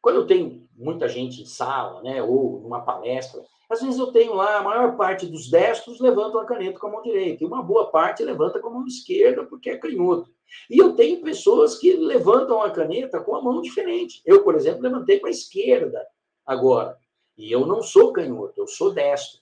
Quando 0.00 0.16
eu 0.16 0.26
tenho 0.26 0.63
muita 0.76 1.08
gente 1.08 1.42
em 1.42 1.46
sala, 1.46 2.02
né, 2.02 2.22
ou 2.22 2.60
numa 2.60 2.82
palestra, 2.82 3.42
às 3.68 3.80
vezes 3.80 3.98
eu 3.98 4.08
tenho 4.08 4.34
lá, 4.34 4.58
a 4.58 4.62
maior 4.62 4.96
parte 4.96 5.26
dos 5.26 5.50
destros 5.50 5.98
levantam 5.98 6.40
a 6.40 6.44
caneta 6.44 6.78
com 6.78 6.86
a 6.86 6.90
mão 6.90 7.02
direita, 7.02 7.42
e 7.42 7.46
uma 7.46 7.62
boa 7.62 7.90
parte 7.90 8.22
levanta 8.22 8.60
com 8.60 8.68
a 8.68 8.72
mão 8.72 8.86
esquerda, 8.86 9.44
porque 9.44 9.70
é 9.70 9.78
canhoto. 9.78 10.30
E 10.70 10.78
eu 10.78 10.94
tenho 10.94 11.22
pessoas 11.22 11.78
que 11.78 11.94
levantam 11.94 12.62
a 12.62 12.70
caneta 12.70 13.20
com 13.20 13.34
a 13.34 13.42
mão 13.42 13.60
diferente. 13.60 14.20
Eu, 14.24 14.44
por 14.44 14.54
exemplo, 14.54 14.82
levantei 14.82 15.18
com 15.18 15.26
a 15.26 15.30
esquerda 15.30 16.06
agora. 16.46 16.96
E 17.36 17.50
eu 17.50 17.66
não 17.66 17.82
sou 17.82 18.12
canhoto, 18.12 18.60
eu 18.60 18.66
sou 18.66 18.92
destro. 18.92 19.40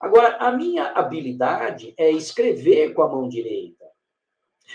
Agora, 0.00 0.36
a 0.38 0.50
minha 0.50 0.88
habilidade 0.92 1.94
é 1.96 2.10
escrever 2.10 2.92
com 2.92 3.02
a 3.02 3.08
mão 3.08 3.28
direita. 3.28 3.84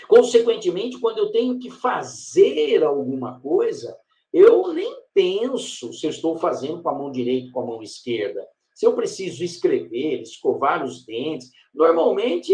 Consequentemente, 0.08 0.98
quando 0.98 1.18
eu 1.18 1.30
tenho 1.30 1.58
que 1.58 1.70
fazer 1.70 2.82
alguma 2.82 3.38
coisa, 3.40 3.96
eu 4.32 4.72
nem 4.72 4.96
penso 5.12 5.92
se 5.92 6.06
eu 6.06 6.10
estou 6.10 6.38
fazendo 6.38 6.82
com 6.82 6.88
a 6.88 6.94
mão 6.94 7.12
direita 7.12 7.48
ou 7.48 7.52
com 7.52 7.60
a 7.60 7.66
mão 7.66 7.82
esquerda. 7.82 8.46
Se 8.74 8.86
eu 8.86 8.94
preciso 8.94 9.44
escrever, 9.44 10.22
escovar 10.22 10.84
os 10.84 11.04
dentes, 11.04 11.50
normalmente 11.74 12.52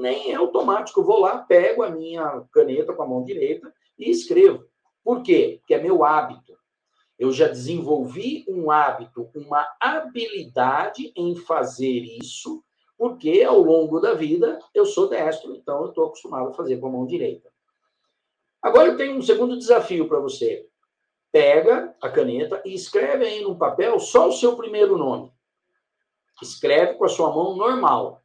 nem 0.00 0.32
é 0.32 0.36
automático. 0.36 1.00
Eu 1.00 1.04
vou 1.04 1.20
lá, 1.20 1.38
pego 1.38 1.82
a 1.82 1.90
minha 1.90 2.44
caneta 2.52 2.92
com 2.92 3.02
a 3.02 3.06
mão 3.06 3.24
direita 3.24 3.72
e 3.98 4.10
escrevo. 4.10 4.64
Por 5.02 5.22
quê? 5.22 5.56
Porque 5.60 5.74
é 5.74 5.82
meu 5.82 6.04
hábito. 6.04 6.56
Eu 7.18 7.32
já 7.32 7.48
desenvolvi 7.48 8.44
um 8.48 8.70
hábito, 8.70 9.28
uma 9.34 9.66
habilidade 9.80 11.12
em 11.16 11.34
fazer 11.34 12.04
isso, 12.20 12.62
porque 12.96 13.42
ao 13.42 13.58
longo 13.58 14.00
da 14.00 14.14
vida 14.14 14.58
eu 14.74 14.84
sou 14.84 15.08
destro, 15.08 15.54
então 15.54 15.82
eu 15.82 15.88
estou 15.88 16.06
acostumado 16.06 16.48
a 16.48 16.54
fazer 16.54 16.76
com 16.78 16.88
a 16.88 16.90
mão 16.90 17.06
direita. 17.06 17.50
Agora 18.62 18.88
eu 18.88 18.96
tenho 18.96 19.16
um 19.16 19.22
segundo 19.22 19.56
desafio 19.56 20.08
para 20.08 20.18
você. 20.18 20.65
Pega 21.36 21.94
a 22.00 22.08
caneta 22.08 22.62
e 22.64 22.72
escreve 22.72 23.26
aí 23.26 23.42
no 23.42 23.58
papel 23.58 24.00
só 24.00 24.26
o 24.26 24.32
seu 24.32 24.56
primeiro 24.56 24.96
nome. 24.96 25.30
Escreve 26.40 26.94
com 26.94 27.04
a 27.04 27.10
sua 27.10 27.30
mão 27.30 27.54
normal. 27.54 28.22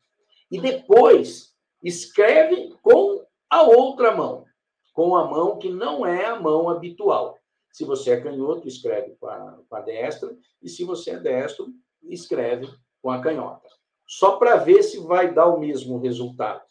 E 0.49 0.57
depois 0.61 1.53
escreve 1.83 2.73
com 2.81 3.21
a 3.49 3.63
outra 3.63 4.15
mão, 4.15 4.45
com 4.93 5.13
a 5.17 5.25
mão 5.25 5.59
que 5.59 5.69
não 5.69 6.05
é 6.05 6.27
a 6.27 6.39
mão 6.39 6.69
habitual. 6.69 7.37
Se 7.69 7.83
você 7.83 8.11
é 8.11 8.21
canhoto, 8.21 8.65
escreve 8.65 9.13
com 9.19 9.27
a, 9.27 9.59
com 9.67 9.75
a 9.75 9.81
destra, 9.81 10.33
e 10.63 10.69
se 10.69 10.85
você 10.85 11.11
é 11.11 11.19
destro, 11.19 11.67
escreve 12.03 12.69
com 13.01 13.11
a 13.11 13.21
canhota. 13.21 13.67
Só 14.07 14.37
para 14.37 14.55
ver 14.55 14.83
se 14.83 15.01
vai 15.01 15.33
dar 15.33 15.47
o 15.47 15.59
mesmo 15.59 15.99
resultado. 15.99 16.61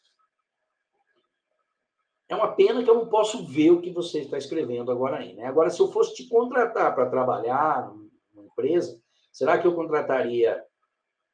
É 2.31 2.35
uma 2.37 2.53
pena 2.53 2.85
que 2.85 2.89
eu 2.89 2.95
não 2.95 3.09
posso 3.09 3.45
ver 3.45 3.73
o 3.73 3.81
que 3.81 3.91
você 3.91 4.21
está 4.21 4.39
escrevendo 4.39 4.93
agora 4.93 5.17
aí. 5.17 5.35
Né? 5.35 5.47
Agora, 5.47 5.69
se 5.69 5.81
eu 5.81 5.91
fosse 5.91 6.15
te 6.15 6.29
contratar 6.29 6.95
para 6.95 7.11
trabalhar 7.11 7.93
numa 8.33 8.47
empresa, 8.47 9.03
será 9.33 9.59
que 9.59 9.67
eu 9.67 9.75
contrataria 9.75 10.63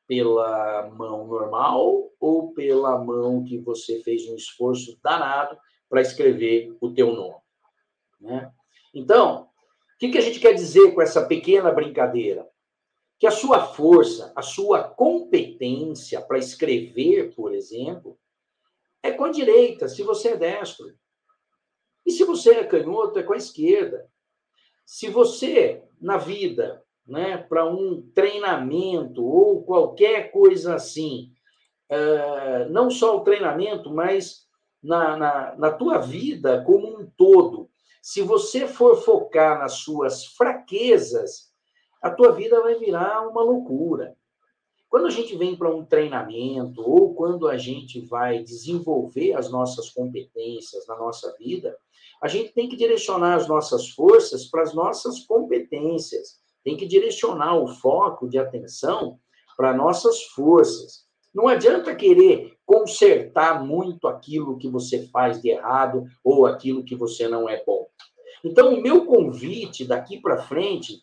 pela 0.08 0.88
mão 0.96 1.26
normal 1.26 2.10
ou 2.18 2.54
pela 2.54 2.96
mão 2.96 3.44
que 3.44 3.58
você 3.58 4.00
fez 4.02 4.26
um 4.26 4.36
esforço 4.36 4.98
danado 5.04 5.58
para 5.86 6.00
escrever 6.00 6.74
o 6.80 6.90
teu 6.90 7.12
nome? 7.12 7.42
Né? 8.18 8.50
Então, 8.94 9.42
o 9.42 9.98
que, 9.98 10.08
que 10.08 10.18
a 10.18 10.22
gente 10.22 10.40
quer 10.40 10.54
dizer 10.54 10.94
com 10.94 11.02
essa 11.02 11.26
pequena 11.26 11.70
brincadeira? 11.70 12.48
Que 13.18 13.26
a 13.26 13.30
sua 13.30 13.66
força, 13.66 14.32
a 14.34 14.40
sua 14.40 14.82
competência 14.82 16.22
para 16.22 16.38
escrever, 16.38 17.34
por 17.34 17.52
exemplo, 17.54 18.18
é 19.06 19.12
com 19.12 19.24
a 19.24 19.30
direita, 19.30 19.88
se 19.88 20.02
você 20.02 20.30
é 20.30 20.36
destro. 20.36 20.92
E 22.04 22.10
se 22.10 22.24
você 22.24 22.54
é 22.54 22.64
canhoto, 22.64 23.18
é 23.18 23.22
com 23.22 23.32
a 23.32 23.36
esquerda. 23.36 24.08
Se 24.84 25.08
você, 25.08 25.82
na 26.00 26.16
vida, 26.16 26.82
né, 27.06 27.36
para 27.36 27.64
um 27.66 28.02
treinamento 28.14 29.24
ou 29.24 29.64
qualquer 29.64 30.30
coisa 30.30 30.74
assim, 30.74 31.32
uh, 31.90 32.70
não 32.70 32.90
só 32.90 33.16
o 33.16 33.24
treinamento, 33.24 33.92
mas 33.92 34.46
na, 34.82 35.16
na, 35.16 35.56
na 35.56 35.72
tua 35.72 35.98
vida 35.98 36.62
como 36.64 37.00
um 37.00 37.10
todo, 37.16 37.68
se 38.00 38.22
você 38.22 38.68
for 38.68 39.02
focar 39.02 39.58
nas 39.58 39.74
suas 39.74 40.26
fraquezas, 40.26 41.52
a 42.00 42.08
tua 42.08 42.30
vida 42.30 42.60
vai 42.62 42.76
virar 42.76 43.26
uma 43.28 43.42
loucura. 43.42 44.16
Quando 44.96 45.08
a 45.08 45.10
gente 45.10 45.36
vem 45.36 45.54
para 45.54 45.68
um 45.68 45.84
treinamento 45.84 46.80
ou 46.80 47.14
quando 47.14 47.48
a 47.48 47.58
gente 47.58 48.00
vai 48.00 48.42
desenvolver 48.42 49.34
as 49.34 49.50
nossas 49.50 49.90
competências 49.90 50.86
na 50.86 50.96
nossa 50.96 51.36
vida, 51.38 51.76
a 52.22 52.28
gente 52.28 52.54
tem 52.54 52.66
que 52.66 52.76
direcionar 52.76 53.34
as 53.34 53.46
nossas 53.46 53.90
forças 53.90 54.46
para 54.46 54.62
as 54.62 54.72
nossas 54.72 55.18
competências, 55.26 56.40
tem 56.64 56.78
que 56.78 56.86
direcionar 56.86 57.58
o 57.58 57.68
foco 57.68 58.26
de 58.26 58.38
atenção 58.38 59.18
para 59.54 59.76
nossas 59.76 60.22
forças. 60.22 61.04
Não 61.34 61.46
adianta 61.46 61.94
querer 61.94 62.56
consertar 62.64 63.62
muito 63.62 64.08
aquilo 64.08 64.56
que 64.56 64.66
você 64.66 65.06
faz 65.08 65.42
de 65.42 65.50
errado 65.50 66.06
ou 66.24 66.46
aquilo 66.46 66.82
que 66.82 66.96
você 66.96 67.28
não 67.28 67.46
é 67.46 67.62
bom. 67.66 67.86
Então, 68.42 68.72
o 68.72 68.80
meu 68.80 69.04
convite 69.04 69.84
daqui 69.84 70.18
para 70.18 70.40
frente 70.40 71.02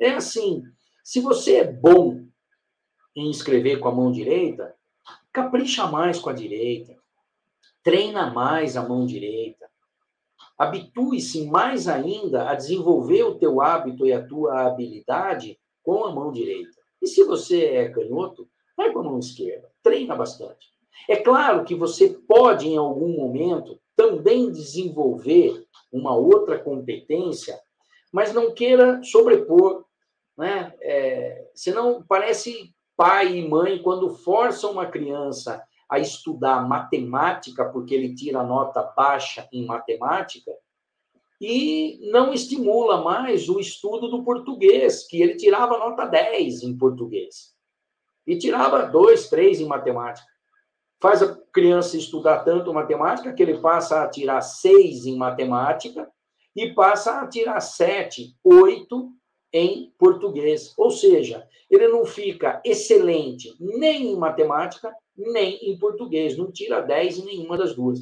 é 0.00 0.12
assim: 0.12 0.62
se 1.04 1.20
você 1.20 1.56
é 1.56 1.70
bom 1.70 2.24
em 3.14 3.30
escrever 3.30 3.78
com 3.78 3.88
a 3.88 3.92
mão 3.92 4.10
direita, 4.10 4.74
capricha 5.32 5.86
mais 5.86 6.18
com 6.18 6.30
a 6.30 6.32
direita, 6.32 6.96
treina 7.82 8.30
mais 8.30 8.76
a 8.76 8.86
mão 8.86 9.06
direita, 9.06 9.68
habitue-se 10.58 11.46
mais 11.46 11.88
ainda 11.88 12.48
a 12.48 12.54
desenvolver 12.54 13.24
o 13.24 13.34
teu 13.34 13.60
hábito 13.60 14.06
e 14.06 14.12
a 14.12 14.24
tua 14.24 14.66
habilidade 14.66 15.58
com 15.82 16.04
a 16.04 16.12
mão 16.12 16.32
direita. 16.32 16.78
E 17.02 17.06
se 17.06 17.24
você 17.24 17.64
é 17.66 17.88
canhoto, 17.88 18.48
vai 18.76 18.92
com 18.92 19.00
a 19.00 19.02
mão 19.02 19.18
esquerda, 19.18 19.70
treina 19.82 20.14
bastante. 20.14 20.72
É 21.08 21.16
claro 21.16 21.64
que 21.64 21.74
você 21.74 22.08
pode, 22.26 22.68
em 22.68 22.76
algum 22.76 23.16
momento, 23.16 23.78
também 23.96 24.50
desenvolver 24.50 25.66
uma 25.92 26.14
outra 26.14 26.58
competência, 26.58 27.60
mas 28.12 28.32
não 28.32 28.54
queira 28.54 29.02
sobrepor, 29.02 29.84
né? 30.36 30.72
É, 30.80 31.50
senão 31.54 32.02
parece 32.08 32.74
pai 32.96 33.36
e 33.36 33.48
mãe 33.48 33.82
quando 33.82 34.14
forçam 34.14 34.72
uma 34.72 34.86
criança 34.86 35.62
a 35.88 35.98
estudar 35.98 36.66
matemática 36.66 37.64
porque 37.64 37.94
ele 37.94 38.14
tira 38.14 38.42
nota 38.42 38.82
baixa 38.82 39.48
em 39.52 39.64
matemática 39.66 40.52
e 41.40 42.08
não 42.10 42.32
estimula 42.32 43.02
mais 43.02 43.48
o 43.48 43.60
estudo 43.60 44.08
do 44.08 44.22
português, 44.22 45.06
que 45.06 45.20
ele 45.20 45.36
tirava 45.36 45.78
nota 45.78 46.06
10 46.06 46.62
em 46.62 46.76
português 46.76 47.54
e 48.26 48.38
tirava 48.38 48.86
2, 48.86 49.28
3 49.28 49.60
em 49.60 49.66
matemática. 49.66 50.26
Faz 51.00 51.22
a 51.22 51.36
criança 51.52 51.98
estudar 51.98 52.44
tanto 52.44 52.72
matemática 52.72 53.32
que 53.32 53.42
ele 53.42 53.58
passa 53.58 54.02
a 54.02 54.08
tirar 54.08 54.40
seis 54.40 55.04
em 55.04 55.16
matemática 55.16 56.10
e 56.56 56.72
passa 56.72 57.20
a 57.20 57.26
tirar 57.26 57.60
sete, 57.60 58.34
oito 58.42 59.12
em 59.54 59.92
português. 59.96 60.74
Ou 60.76 60.90
seja, 60.90 61.48
ele 61.70 61.86
não 61.86 62.04
fica 62.04 62.60
excelente 62.64 63.54
nem 63.60 64.12
em 64.12 64.16
matemática, 64.16 64.92
nem 65.16 65.70
em 65.70 65.78
português, 65.78 66.36
não 66.36 66.50
tira 66.50 66.80
dez 66.80 67.18
em 67.18 67.24
nenhuma 67.24 67.56
das 67.56 67.74
duas. 67.74 68.00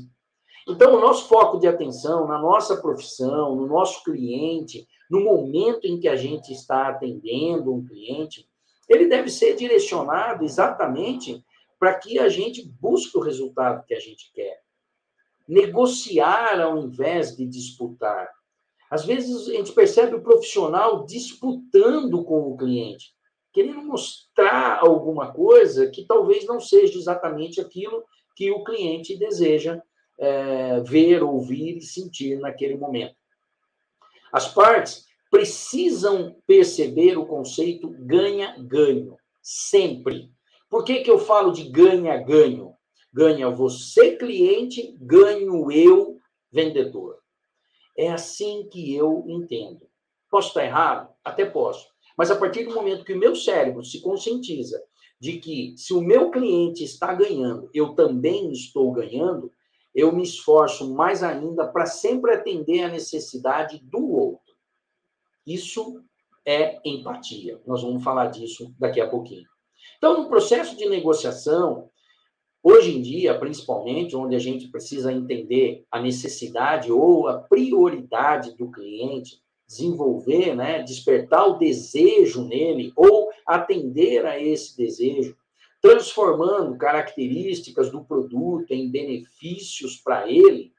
Então, 0.67 0.97
o 0.97 1.01
nosso 1.01 1.29
foco 1.29 1.59
de 1.59 1.69
atenção 1.69 2.27
na 2.27 2.41
nossa 2.41 2.77
profissão, 2.81 3.55
no 3.55 3.67
nosso 3.67 4.03
cliente, 4.03 4.89
no 5.11 5.21
momento 5.21 5.87
em 5.87 6.01
que 6.01 6.09
a 6.09 6.17
gente 6.17 6.53
está 6.53 6.89
atendendo 6.89 7.75
um 7.75 7.85
cliente, 7.85 8.49
ele 8.89 9.07
deve 9.07 9.29
ser 9.29 9.55
direcionado 9.55 10.45
exatamente 10.45 11.45
para 11.79 11.95
que 11.95 12.19
a 12.19 12.29
gente 12.29 12.67
busque 12.81 13.19
o 13.19 13.21
resultado 13.21 13.85
que 13.85 13.93
a 13.93 14.01
gente 14.01 14.33
quer. 14.33 14.63
Negociar 15.47 16.61
ao 16.61 16.79
invés 16.79 17.37
de 17.37 17.45
disputar. 17.45 18.31
Às 18.93 19.07
vezes 19.07 19.49
a 19.49 19.53
gente 19.55 19.73
percebe 19.73 20.17
o 20.17 20.23
profissional 20.23 21.07
disputando 21.07 22.23
com 22.25 22.43
o 22.43 22.59
cliente, 22.59 23.15
querendo 23.51 23.83
mostrar 23.83 24.81
alguma 24.81 25.33
coisa 25.33 25.89
que 25.89 26.05
talvez 26.05 26.45
não 26.45 26.61
seja 26.61 26.99
exatamente 26.99 27.59
aquilo 27.59 28.05
que 28.37 28.51
o 28.51 28.63
cliente 28.63 29.17
deseja 29.17 29.81
é, 30.19 30.81
ver, 30.81 31.23
ouvir 31.23 31.79
e 31.79 31.81
sentir 31.81 32.39
naquele 32.39 32.77
momento. 32.77 33.17
As 34.31 34.53
partes 34.53 35.07
precisam 35.31 36.37
perceber 36.47 37.17
o 37.17 37.25
conceito 37.25 37.89
ganha-ganho, 37.99 39.17
sempre. 39.41 40.31
Por 40.69 40.85
que, 40.85 41.01
que 41.01 41.11
eu 41.11 41.19
falo 41.19 41.51
de 41.51 41.71
ganha-ganho? 41.71 42.75
Ganha 43.11 43.49
você, 43.49 44.17
cliente, 44.17 44.95
ganho 45.01 45.73
eu, 45.73 46.19
vendedor. 46.53 47.22
É 47.97 48.11
assim 48.11 48.69
que 48.71 48.95
eu 48.95 49.25
entendo. 49.29 49.87
Posso 50.31 50.49
estar 50.49 50.65
errado? 50.65 51.13
Até 51.25 51.45
posso. 51.45 51.87
Mas 52.17 52.31
a 52.31 52.37
partir 52.37 52.65
do 52.65 52.75
momento 52.75 53.05
que 53.05 53.13
o 53.13 53.19
meu 53.19 53.35
cérebro 53.35 53.85
se 53.85 54.01
conscientiza 54.01 54.83
de 55.21 55.39
que 55.39 55.75
se 55.77 55.95
o 55.95 56.01
meu 56.01 56.31
cliente 56.31 56.83
está 56.83 57.15
ganhando, 57.15 57.71
eu 57.73 57.95
também 57.95 58.51
estou 58.51 58.91
ganhando, 58.93 59.53
eu 59.95 60.11
me 60.11 60.23
esforço 60.23 60.95
mais 60.95 61.23
ainda 61.23 61.67
para 61.69 61.87
sempre 61.87 62.33
atender 62.33 62.83
a 62.83 62.89
necessidade 62.89 63.79
do 63.85 64.11
outro. 64.11 64.55
Isso 65.47 66.03
é 66.45 66.81
empatia. 66.85 67.61
Nós 67.67 67.83
vamos 67.83 68.03
falar 68.03 68.27
disso 68.27 68.75
daqui 68.79 69.01
a 69.01 69.09
pouquinho. 69.09 69.47
Então, 69.99 70.23
no 70.23 70.29
processo 70.29 70.77
de 70.77 70.89
negociação, 70.89 71.89
hoje 72.63 72.97
em 72.97 73.03
dia, 73.03 73.39
principalmente, 73.39 74.17
onde 74.17 74.37
a 74.37 74.39
gente 74.39 74.69
precisa 74.69 75.13
entender 75.13 75.85
a 75.91 76.01
necessidade 76.01 76.93
ou 76.93 77.29
a 77.29 77.39
prioridade 77.39 78.57
do 78.57 78.71
cliente, 78.71 79.41
desenvolver, 79.67 80.55
né, 80.55 80.83
despertar 80.83 81.47
o 81.49 81.59
desejo 81.59 82.47
nele 82.47 82.93
ou 82.95 83.31
atender 83.47 84.27
a 84.27 84.39
esse 84.39 84.77
desejo, 84.77 85.37
transformando 85.81 86.77
características 86.77 87.91
do 87.91 88.05
produto 88.05 88.71
em 88.71 88.91
benefícios 88.91 89.97
para 89.97 90.31
ele, 90.31 90.73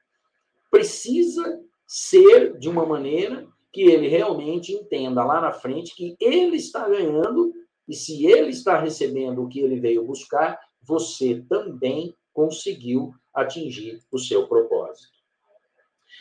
precisa 0.70 1.60
ser 1.86 2.56
de 2.58 2.68
uma 2.68 2.86
maneira 2.86 3.46
que 3.72 3.82
ele 3.82 4.08
realmente 4.08 4.72
entenda 4.72 5.24
lá 5.24 5.40
na 5.40 5.52
frente 5.52 5.94
que 5.94 6.16
ele 6.20 6.56
está 6.56 6.88
ganhando 6.88 7.52
e 7.86 7.94
se 7.94 8.24
ele 8.24 8.50
está 8.50 8.80
recebendo 8.80 9.42
o 9.42 9.48
que 9.48 9.60
ele 9.60 9.78
veio 9.78 10.04
buscar, 10.04 10.58
você 10.86 11.44
também 11.48 12.14
conseguiu 12.32 13.14
atingir 13.32 14.02
o 14.10 14.18
seu 14.18 14.46
propósito. 14.46 15.14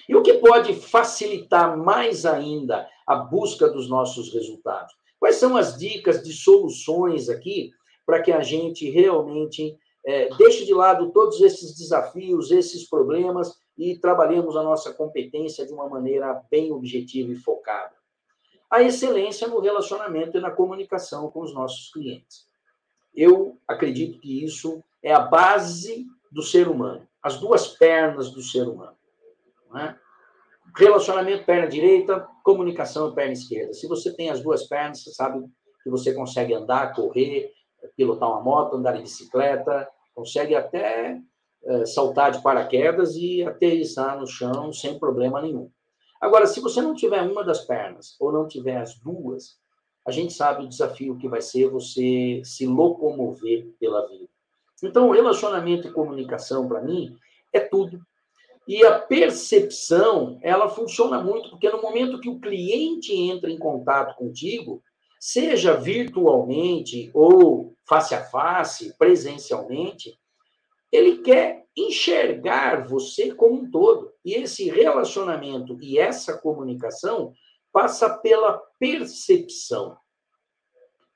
E 0.08 0.16
o 0.16 0.24
que 0.24 0.34
pode 0.36 0.74
facilitar 0.76 1.78
mais 1.78 2.26
ainda 2.26 2.88
a 3.06 3.16
busca 3.16 3.70
dos 3.70 3.90
nossos 3.90 4.34
resultados? 4.34 4.94
Quais 5.20 5.38
são 5.38 5.56
as 5.56 5.78
dicas 5.78 6.22
de 6.22 6.34
soluções 6.34 7.30
aqui 7.30 7.72
para 8.06 8.22
que 8.22 8.32
a 8.32 8.42
gente 8.42 8.90
realmente 8.90 9.78
é, 10.06 10.28
deixe 10.36 10.66
de 10.66 10.74
lado 10.74 11.12
todos 11.12 11.40
esses 11.42 11.78
desafios, 11.78 12.52
esses 12.52 12.90
problemas 12.90 13.58
e 13.78 13.98
trabalhemos 13.98 14.58
a 14.58 14.64
nossa 14.64 14.94
competência 14.94 15.66
de 15.66 15.74
uma 15.74 15.88
maneira 15.88 16.44
bem 16.52 16.72
objetiva 16.72 17.32
e 17.32 17.36
focada? 17.36 17.96
A 18.70 18.82
excelência 18.82 19.48
no 19.48 19.60
relacionamento 19.60 20.38
e 20.38 20.42
na 20.42 20.52
comunicação 20.52 21.30
com 21.32 21.42
os 21.42 21.54
nossos 21.54 21.92
clientes. 21.92 22.48
Eu 23.16 23.58
acredito 23.68 24.20
que 24.20 24.44
isso 24.44 24.84
é 25.02 25.14
a 25.14 25.20
base 25.20 26.06
do 26.32 26.42
ser 26.42 26.68
humano, 26.68 27.08
as 27.22 27.40
duas 27.40 27.68
pernas 27.68 28.32
do 28.32 28.42
ser 28.42 28.68
humano. 28.68 28.98
Né? 29.72 29.98
Relacionamento 30.76 31.46
perna 31.46 31.68
direita, 31.68 32.28
comunicação 32.44 33.14
perna 33.14 33.34
esquerda. 33.34 33.74
Se 33.74 33.88
você 33.88 34.14
tem 34.16 34.30
as 34.30 34.42
duas 34.42 34.68
pernas, 34.68 35.04
você 35.04 35.12
sabe 35.12 35.44
que 35.84 35.90
você 35.90 36.14
consegue 36.14 36.54
andar, 36.54 36.96
correr, 36.96 37.52
pilotar 37.96 38.30
uma 38.30 38.42
moto, 38.42 38.76
andar 38.76 38.94
de 38.94 39.04
bicicleta, 39.04 39.88
consegue 40.16 40.56
até 40.56 41.20
é, 41.66 41.86
saltar 41.86 42.32
de 42.32 42.42
paraquedas 42.42 43.16
e 43.16 43.44
aterrissar 43.44 44.20
no 44.20 44.28
chão 44.28 44.72
sem 44.74 44.98
problema 44.98 45.42
nenhum. 45.42 45.70
Agora, 46.20 46.48
se 46.48 46.62
você 46.62 46.82
não 46.82 46.96
tiver 46.96 47.22
uma 47.22 47.44
das 47.44 47.66
pernas 47.66 48.16
ou 48.20 48.32
não 48.32 48.48
tiver 48.48 48.78
as 48.78 48.96
duas, 48.96 49.60
a 50.06 50.12
gente 50.12 50.34
sabe 50.34 50.64
o 50.64 50.68
desafio 50.68 51.18
que 51.18 51.28
vai 51.28 51.42
ser 51.42 51.70
você 51.70 52.42
se 52.44 52.66
locomover 52.66 53.68
pela 53.80 54.08
vida. 54.08 54.28
Então, 54.84 55.12
relacionamento 55.12 55.88
e 55.88 55.92
comunicação, 55.92 56.68
para 56.68 56.82
mim, 56.82 57.16
é 57.54 57.60
tudo. 57.60 58.02
E 58.68 58.86
a 58.86 59.00
percepção, 59.00 60.40
ela 60.42 60.70
funciona 60.70 61.22
muito, 61.22 61.50
porque 61.50 61.70
no 61.70 61.82
momento 61.82 62.20
que 62.20 62.30
o 62.30 62.40
cliente 62.40 63.14
entra 63.14 63.50
em 63.50 63.58
contato 63.58 64.16
contigo, 64.16 64.82
seja 65.20 65.76
virtualmente 65.76 67.10
ou 67.14 67.76
face 67.88 68.14
a 68.14 68.24
face, 68.24 68.98
presencialmente, 68.98 70.18
ele 70.92 71.20
quer 71.20 71.64
enxergar 71.76 72.88
você 72.88 73.34
como 73.34 73.56
um 73.56 73.72
todo. 73.72 74.12
E 74.24 74.34
esse 74.34 74.70
relacionamento 74.70 75.78
e 75.82 75.98
essa 75.98 76.38
comunicação 76.38 77.34
passa 77.74 78.10
pela 78.10 78.62
percepção. 78.80 79.98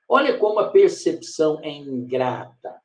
Olha 0.08 0.36
como 0.38 0.58
a 0.58 0.70
percepção 0.70 1.60
é 1.62 1.70
ingrata. 1.70 2.82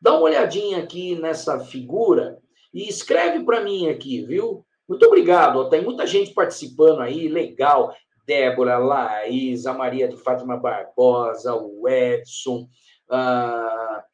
Dá 0.00 0.12
uma 0.12 0.24
olhadinha 0.24 0.78
aqui 0.78 1.16
nessa 1.16 1.58
figura 1.64 2.38
e 2.72 2.88
escreve 2.88 3.42
para 3.42 3.62
mim 3.62 3.88
aqui, 3.88 4.24
viu? 4.26 4.64
Muito 4.86 5.06
obrigado. 5.06 5.70
Tem 5.70 5.82
muita 5.82 6.06
gente 6.06 6.34
participando 6.34 7.00
aí, 7.00 7.26
legal. 7.26 7.96
Débora, 8.26 8.78
Laís, 8.78 9.66
a 9.66 9.72
Maria 9.72 10.08
de 10.08 10.16
Fátima 10.16 10.56
Barbosa, 10.56 11.54
o 11.54 11.88
Edson, 11.88 12.68
a 13.08 14.04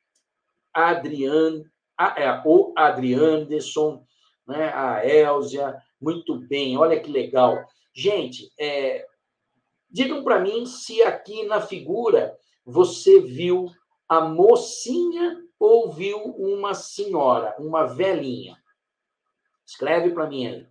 Adriane, 0.73 1.65
a, 1.97 2.21
é, 2.21 2.43
o 2.45 2.73
Adrianderson, 2.77 4.05
né, 4.47 4.73
a 4.75 5.07
Elzia, 5.07 5.77
muito 6.01 6.37
bem, 6.37 6.77
olha 6.77 6.99
que 6.99 7.11
legal. 7.11 7.65
Gente, 8.01 8.51
é, 8.59 9.07
digam 9.91 10.25
para 10.25 10.41
mim 10.41 10.65
se 10.65 11.03
aqui 11.03 11.45
na 11.45 11.61
figura 11.61 12.35
você 12.65 13.21
viu 13.21 13.67
a 14.09 14.23
mocinha 14.23 15.45
ou 15.59 15.93
viu 15.93 16.17
uma 16.17 16.73
senhora, 16.73 17.55
uma 17.59 17.85
velhinha? 17.85 18.57
Escreve 19.67 20.15
para 20.15 20.27
mim 20.27 20.47
aí. 20.47 20.67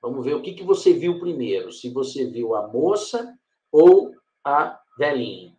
Vamos 0.00 0.24
ver 0.24 0.34
o 0.34 0.42
que, 0.42 0.54
que 0.54 0.62
você 0.62 0.92
viu 0.92 1.18
primeiro. 1.18 1.72
Se 1.72 1.90
você 1.90 2.24
viu 2.24 2.54
a 2.54 2.68
moça 2.68 3.36
ou 3.72 4.14
a 4.44 4.80
velhinha. 4.96 5.58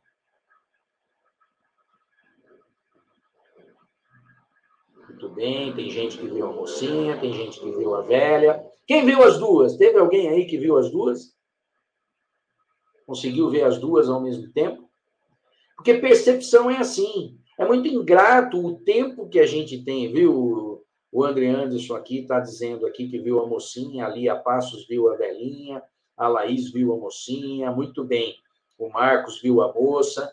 Muito 5.10 5.28
bem, 5.28 5.76
tem 5.76 5.90
gente 5.90 6.18
que 6.18 6.28
viu 6.28 6.48
a 6.48 6.54
mocinha, 6.54 7.20
tem 7.20 7.34
gente 7.34 7.60
que 7.60 7.70
viu 7.70 7.96
a 7.96 8.02
velha. 8.02 8.75
Quem 8.88 9.06
viu 9.06 9.24
as 9.24 9.38
duas? 9.40 9.78
Teve 9.78 9.98
alguém 9.98 10.30
aí 10.30 10.46
que 10.46 10.58
viu 10.58 10.78
as 10.78 10.92
duas? 10.92 11.36
Conseguiu 13.06 13.50
ver 13.50 13.64
as 13.64 13.78
duas 13.80 14.10
ao 14.10 14.22
mesmo 14.22 14.52
tempo? 14.52 14.90
Porque 15.76 15.96
percepção 15.96 16.70
é 16.70 16.78
assim. 16.78 17.38
É 17.58 17.66
muito 17.66 17.88
ingrato 17.88 18.64
o 18.64 18.80
tempo 18.80 19.30
que 19.30 19.40
a 19.40 19.46
gente 19.46 19.84
tem, 19.84 20.12
viu? 20.12 20.84
O 21.12 21.24
André 21.24 21.48
Anderson 21.48 21.96
aqui 21.96 22.20
está 22.20 22.40
dizendo 22.42 22.86
aqui 22.86 23.08
que 23.08 23.18
viu 23.18 23.40
a 23.40 23.48
mocinha, 23.48 24.06
ali 24.06 24.28
a 24.28 24.36
Passos 24.36 24.86
viu 24.86 25.10
a 25.10 25.16
velhinha, 25.16 25.82
a 26.18 26.28
Laís 26.28 26.72
viu 26.72 26.94
a 26.94 26.98
mocinha, 26.98 27.72
muito 27.72 28.04
bem. 28.04 28.36
O 28.78 28.90
Marcos 28.90 29.42
viu 29.42 29.62
a 29.62 29.74
moça. 29.74 30.30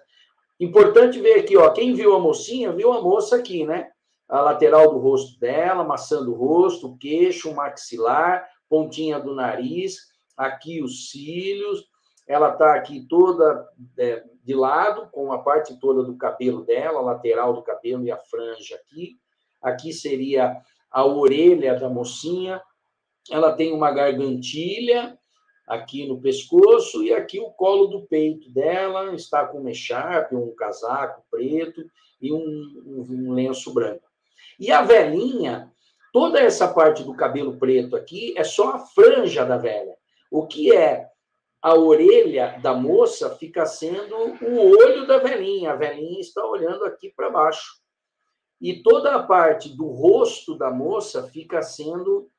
Importante 0.58 1.20
ver 1.20 1.38
aqui, 1.38 1.56
ó, 1.56 1.70
quem 1.70 1.94
viu 1.94 2.16
a 2.16 2.18
mocinha, 2.18 2.72
viu 2.72 2.92
a 2.92 3.00
moça 3.00 3.36
aqui, 3.36 3.64
né? 3.64 3.91
A 4.32 4.40
lateral 4.40 4.90
do 4.90 4.98
rosto 4.98 5.38
dela, 5.38 5.84
maçã 5.84 6.24
do 6.24 6.32
rosto, 6.32 6.86
o 6.86 6.96
queixo, 6.96 7.50
o 7.50 7.54
maxilar, 7.54 8.48
pontinha 8.66 9.20
do 9.20 9.34
nariz, 9.34 9.98
aqui 10.34 10.82
os 10.82 11.10
cílios, 11.10 11.84
ela 12.26 12.50
está 12.50 12.74
aqui 12.74 13.06
toda 13.06 13.68
é, 13.98 14.24
de 14.42 14.54
lado, 14.54 15.06
com 15.10 15.30
a 15.32 15.42
parte 15.42 15.78
toda 15.78 16.02
do 16.02 16.16
cabelo 16.16 16.64
dela, 16.64 17.00
a 17.00 17.02
lateral 17.02 17.52
do 17.52 17.62
cabelo 17.62 18.06
e 18.06 18.10
a 18.10 18.16
franja 18.16 18.74
aqui. 18.76 19.18
Aqui 19.60 19.92
seria 19.92 20.56
a 20.90 21.04
orelha 21.04 21.78
da 21.78 21.90
mocinha. 21.90 22.58
Ela 23.30 23.52
tem 23.52 23.70
uma 23.70 23.90
gargantilha 23.90 25.14
aqui 25.68 26.08
no 26.08 26.18
pescoço 26.22 27.04
e 27.04 27.12
aqui 27.12 27.38
o 27.38 27.50
colo 27.50 27.88
do 27.88 28.06
peito 28.06 28.50
dela 28.50 29.14
está 29.14 29.46
com 29.46 29.60
um 29.60 29.68
echarpe, 29.68 30.34
um 30.34 30.54
casaco 30.54 31.22
preto 31.30 31.84
e 32.18 32.32
um, 32.32 32.82
um 32.86 33.32
lenço 33.32 33.74
branco. 33.74 34.11
E 34.62 34.70
a 34.70 34.80
velhinha, 34.80 35.72
toda 36.12 36.38
essa 36.38 36.68
parte 36.68 37.02
do 37.02 37.16
cabelo 37.16 37.58
preto 37.58 37.96
aqui 37.96 38.32
é 38.36 38.44
só 38.44 38.74
a 38.74 38.78
franja 38.78 39.44
da 39.44 39.56
velha. 39.56 39.96
O 40.30 40.46
que 40.46 40.72
é 40.72 41.10
a 41.60 41.74
orelha 41.74 42.60
da 42.62 42.72
moça 42.72 43.34
fica 43.34 43.66
sendo 43.66 44.16
o 44.16 44.78
olho 44.78 45.04
da 45.04 45.18
velhinha. 45.18 45.72
A 45.72 45.74
velhinha 45.74 46.20
está 46.20 46.46
olhando 46.46 46.84
aqui 46.84 47.10
para 47.10 47.28
baixo. 47.28 47.72
E 48.60 48.80
toda 48.84 49.16
a 49.16 49.22
parte 49.24 49.68
do 49.68 49.88
rosto 49.88 50.56
da 50.56 50.70
moça 50.70 51.24
fica 51.24 51.60
sendo 51.60 52.30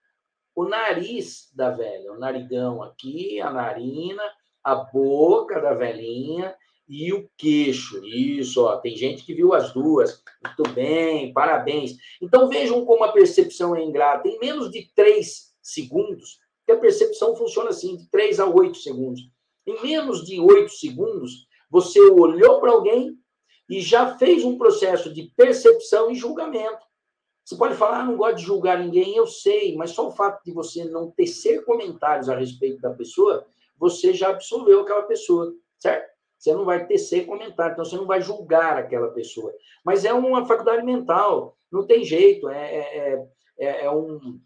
o 0.56 0.64
nariz 0.64 1.52
da 1.54 1.72
velha, 1.72 2.14
o 2.14 2.18
narigão 2.18 2.82
aqui, 2.82 3.42
a 3.42 3.52
narina, 3.52 4.24
a 4.64 4.76
boca 4.76 5.60
da 5.60 5.74
velhinha 5.74 6.56
e 6.94 7.12
o 7.12 7.28
queixo. 7.36 8.06
Isso, 8.06 8.64
ó, 8.64 8.78
tem 8.78 8.96
gente 8.96 9.26
que 9.26 9.34
viu 9.34 9.52
as 9.52 9.74
duas. 9.74 10.22
Muito 10.46 10.72
bem, 10.76 11.34
parabéns. 11.34 11.98
Então 12.22 12.48
vejam 12.48 12.86
como 12.86 13.04
a 13.04 13.12
percepção 13.12 13.76
é 13.76 13.84
ingrata. 13.84 14.30
Em 14.30 14.38
menos 14.38 14.70
de 14.70 14.88
três 14.94 15.56
segundos, 15.60 16.38
que 16.68 16.72
a 16.72 16.78
percepção 16.78 17.36
funciona 17.36 17.72
assim, 17.72 17.98
de 17.98 18.08
3 18.12 18.40
a 18.40 18.46
8 18.46 18.78
segundos. 18.78 19.22
Em 19.66 19.82
menos 19.82 20.24
de 20.24 20.40
8 20.40 20.72
segundos, 20.72 21.48
você 21.68 22.00
olhou 22.00 22.62
para 22.62 22.72
alguém 22.72 23.18
e 23.68 23.82
já 23.82 24.16
fez 24.18 24.46
um 24.46 24.56
processo 24.56 25.12
de 25.12 25.34
percepção 25.36 26.12
e 26.12 26.16
julgamento. 26.16 26.86
Você 27.44 27.58
pode 27.58 27.76
falar, 27.76 28.02
ah, 28.02 28.06
não 28.06 28.18
gosto 28.18 28.38
de 28.38 28.44
julgar 28.44 28.80
ninguém, 28.80 29.18
eu 29.18 29.26
sei, 29.26 29.76
mas 29.76 29.92
só 29.92 30.08
o 30.08 30.12
fato 30.12 30.44
de 30.46 30.52
você 30.54 30.86
não 30.86 31.10
tecer 31.10 31.66
comentários 31.66 32.30
a 32.30 32.38
respeito 32.38 32.80
da 32.80 32.92
pessoa, 32.92 33.46
você 33.78 34.14
já 34.14 34.30
absolveu 34.30 34.82
aquela 34.82 35.04
pessoa, 35.04 35.52
certo? 35.80 36.13
Você 36.44 36.54
não 36.54 36.66
vai 36.66 36.86
tecer 36.86 37.26
comentário, 37.26 37.72
então 37.72 37.86
você 37.86 37.96
não 37.96 38.06
vai 38.06 38.22
julgar 38.22 38.78
aquela 38.78 39.08
pessoa. 39.12 39.54
Mas 39.82 40.04
é 40.04 40.12
uma 40.12 40.46
faculdade 40.46 40.84
mental, 40.84 41.58
não 41.72 41.88
tem 41.88 42.04
jeito, 42.04 42.50
é, 42.50 42.76
é, 42.76 43.26
é, 43.58 43.86
é 43.86 43.90
um, 43.90 44.42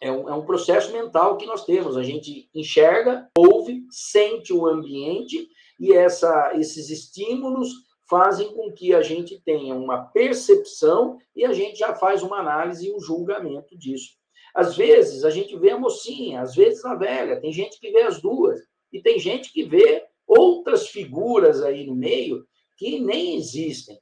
é 0.00 0.12
um, 0.12 0.28
é 0.28 0.34
um 0.34 0.46
processo 0.46 0.92
mental 0.92 1.36
que 1.36 1.44
nós 1.44 1.64
temos. 1.64 1.96
A 1.96 2.04
gente 2.04 2.48
enxerga, 2.54 3.28
ouve, 3.36 3.84
sente 3.90 4.52
o 4.52 4.68
ambiente 4.68 5.48
e 5.80 5.92
essa, 5.92 6.52
esses 6.54 6.88
estímulos 6.90 7.70
fazem 8.08 8.54
com 8.54 8.70
que 8.72 8.94
a 8.94 9.02
gente 9.02 9.42
tenha 9.44 9.74
uma 9.74 9.98
percepção 9.98 11.18
e 11.34 11.44
a 11.44 11.52
gente 11.52 11.76
já 11.76 11.92
faz 11.92 12.22
uma 12.22 12.38
análise 12.38 12.86
e 12.86 12.94
um 12.94 13.00
julgamento 13.00 13.76
disso. 13.76 14.10
Às 14.54 14.76
vezes 14.76 15.24
a 15.24 15.30
gente 15.30 15.58
vê 15.58 15.70
a 15.70 15.78
mocinha, 15.78 16.40
às 16.40 16.54
vezes 16.54 16.84
a 16.84 16.94
velha, 16.94 17.40
tem 17.40 17.52
gente 17.52 17.80
que 17.80 17.90
vê 17.90 18.02
as 18.02 18.22
duas, 18.22 18.60
e 18.92 19.02
tem 19.02 19.18
gente 19.18 19.52
que 19.52 19.64
vê 19.64 20.04
outras 20.42 20.88
figuras 20.88 21.62
aí 21.62 21.86
no 21.86 21.94
meio 21.94 22.46
que 22.76 22.98
nem 22.98 23.36
existem. 23.36 23.98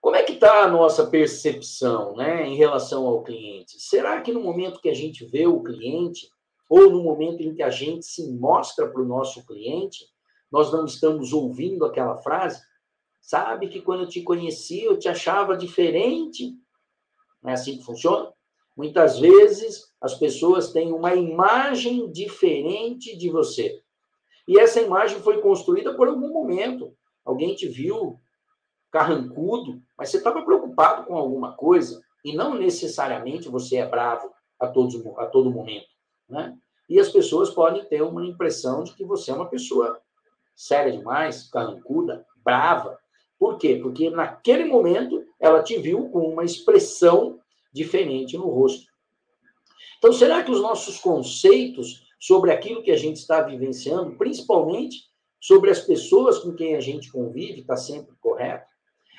Como 0.00 0.16
é 0.16 0.22
que 0.22 0.32
está 0.32 0.64
a 0.64 0.68
nossa 0.68 1.06
percepção 1.06 2.14
né, 2.16 2.46
em 2.46 2.56
relação 2.56 3.06
ao 3.06 3.22
cliente? 3.22 3.80
Será 3.80 4.20
que 4.20 4.32
no 4.32 4.42
momento 4.42 4.80
que 4.80 4.88
a 4.88 4.94
gente 4.94 5.24
vê 5.24 5.46
o 5.46 5.62
cliente, 5.62 6.28
ou 6.68 6.90
no 6.90 7.02
momento 7.02 7.42
em 7.42 7.54
que 7.54 7.62
a 7.62 7.70
gente 7.70 8.04
se 8.04 8.30
mostra 8.32 8.88
para 8.88 9.00
o 9.00 9.06
nosso 9.06 9.46
cliente, 9.46 10.06
nós 10.50 10.72
não 10.72 10.84
estamos 10.84 11.32
ouvindo 11.32 11.84
aquela 11.84 12.16
frase? 12.18 12.62
Sabe 13.20 13.68
que 13.68 13.80
quando 13.80 14.02
eu 14.02 14.08
te 14.08 14.22
conheci, 14.22 14.82
eu 14.82 14.98
te 14.98 15.08
achava 15.08 15.56
diferente? 15.56 16.54
Não 17.42 17.50
é 17.50 17.54
assim 17.54 17.78
que 17.78 17.84
funciona? 17.84 18.32
Muitas 18.76 19.18
vezes 19.18 19.86
as 20.00 20.14
pessoas 20.14 20.72
têm 20.72 20.92
uma 20.92 21.14
imagem 21.14 22.10
diferente 22.10 23.16
de 23.16 23.30
você. 23.30 23.83
E 24.46 24.58
essa 24.58 24.80
imagem 24.80 25.20
foi 25.20 25.40
construída 25.40 25.94
por 25.94 26.08
algum 26.08 26.32
momento. 26.32 26.94
Alguém 27.24 27.54
te 27.54 27.66
viu 27.66 28.20
carrancudo, 28.90 29.82
mas 29.96 30.10
você 30.10 30.18
estava 30.18 30.42
preocupado 30.42 31.06
com 31.06 31.16
alguma 31.16 31.56
coisa 31.56 32.00
e 32.24 32.34
não 32.34 32.54
necessariamente 32.54 33.48
você 33.48 33.76
é 33.76 33.86
bravo 33.86 34.30
a, 34.60 34.68
todos, 34.68 34.94
a 35.18 35.26
todo 35.26 35.50
momento. 35.50 35.86
Né? 36.28 36.56
E 36.88 37.00
as 37.00 37.08
pessoas 37.08 37.50
podem 37.50 37.84
ter 37.86 38.02
uma 38.02 38.24
impressão 38.24 38.84
de 38.84 38.94
que 38.94 39.04
você 39.04 39.30
é 39.30 39.34
uma 39.34 39.48
pessoa 39.48 40.00
séria 40.54 40.92
demais, 40.92 41.48
carrancuda, 41.50 42.24
brava. 42.44 42.98
Por 43.38 43.58
quê? 43.58 43.80
Porque 43.82 44.10
naquele 44.10 44.64
momento 44.64 45.24
ela 45.40 45.62
te 45.62 45.78
viu 45.78 46.08
com 46.10 46.28
uma 46.28 46.44
expressão 46.44 47.40
diferente 47.72 48.36
no 48.38 48.48
rosto. 48.48 48.86
Então, 49.98 50.12
será 50.12 50.42
que 50.42 50.50
os 50.50 50.60
nossos 50.60 50.98
conceitos 50.98 52.03
sobre 52.24 52.50
aquilo 52.50 52.82
que 52.82 52.90
a 52.90 52.96
gente 52.96 53.16
está 53.16 53.42
vivenciando, 53.42 54.16
principalmente 54.16 55.10
sobre 55.38 55.68
as 55.68 55.80
pessoas 55.80 56.38
com 56.38 56.54
quem 56.54 56.74
a 56.74 56.80
gente 56.80 57.12
convive, 57.12 57.60
está 57.60 57.76
sempre 57.76 58.16
correto? 58.18 58.66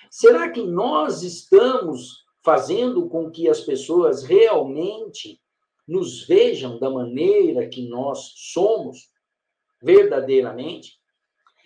Será 0.10 0.50
que 0.50 0.64
nós 0.64 1.22
estamos 1.22 2.26
fazendo 2.44 3.08
com 3.08 3.30
que 3.30 3.48
as 3.48 3.62
pessoas 3.62 4.24
realmente 4.24 5.40
nos 5.88 6.26
vejam 6.26 6.80
da 6.80 6.90
maneira 6.90 7.70
que 7.70 7.88
nós 7.88 8.32
somos, 8.38 9.12
verdadeiramente? 9.80 11.00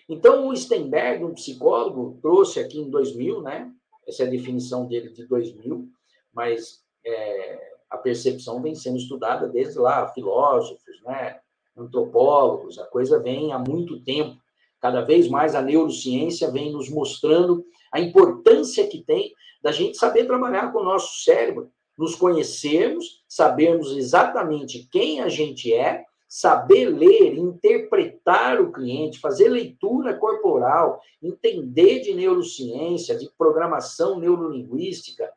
Então, 0.10 0.50
o 0.50 0.54
Stenberg, 0.54 1.24
um 1.24 1.34
psicólogo, 1.34 2.20
trouxe 2.22 2.60
aqui 2.60 2.80
em 2.80 2.90
2000, 2.90 3.42
né? 3.44 3.72
Essa 4.06 4.24
é 4.24 4.28
a 4.28 4.30
definição 4.30 4.86
dele 4.86 5.14
de 5.14 5.26
2000, 5.26 5.88
mas 6.34 6.84
é, 7.06 7.79
a 7.90 7.98
percepção 7.98 8.62
vem 8.62 8.76
sendo 8.76 8.98
estudada 8.98 9.48
desde 9.48 9.80
lá, 9.80 10.08
filósofos, 10.10 11.02
né, 11.04 11.40
antropólogos, 11.76 12.78
a 12.78 12.86
coisa 12.86 13.20
vem 13.20 13.52
há 13.52 13.58
muito 13.58 14.00
tempo. 14.02 14.38
Cada 14.80 15.02
vez 15.02 15.28
mais 15.28 15.56
a 15.56 15.62
neurociência 15.62 16.52
vem 16.52 16.72
nos 16.72 16.90
mostrando 16.90 17.66
a 17.92 18.00
importância 18.00 18.88
que 18.88 19.04
tem 19.04 19.34
da 19.62 19.72
gente 19.72 19.98
saber 19.98 20.26
trabalhar 20.26 20.72
com 20.72 20.80
o 20.80 20.86
nosso 20.86 21.24
cérebro, 21.24 21.70
nos 21.98 22.16
conhecermos, 22.16 23.24
sabermos 23.28 23.96
exatamente 23.98 24.88
quem 24.90 25.20
a 25.20 25.28
gente 25.28 25.74
é, 25.74 26.06
saber 26.30 26.86
ler, 26.86 27.36
interpretar 27.36 28.62
o 28.62 28.72
cliente, 28.72 29.20
fazer 29.20 29.50
leitura 29.50 30.14
corporal, 30.14 31.02
entender 31.22 32.00
de 32.00 32.14
neurociência, 32.14 33.18
de 33.18 33.30
programação 33.38 34.20
neurolinguística, 34.20 35.30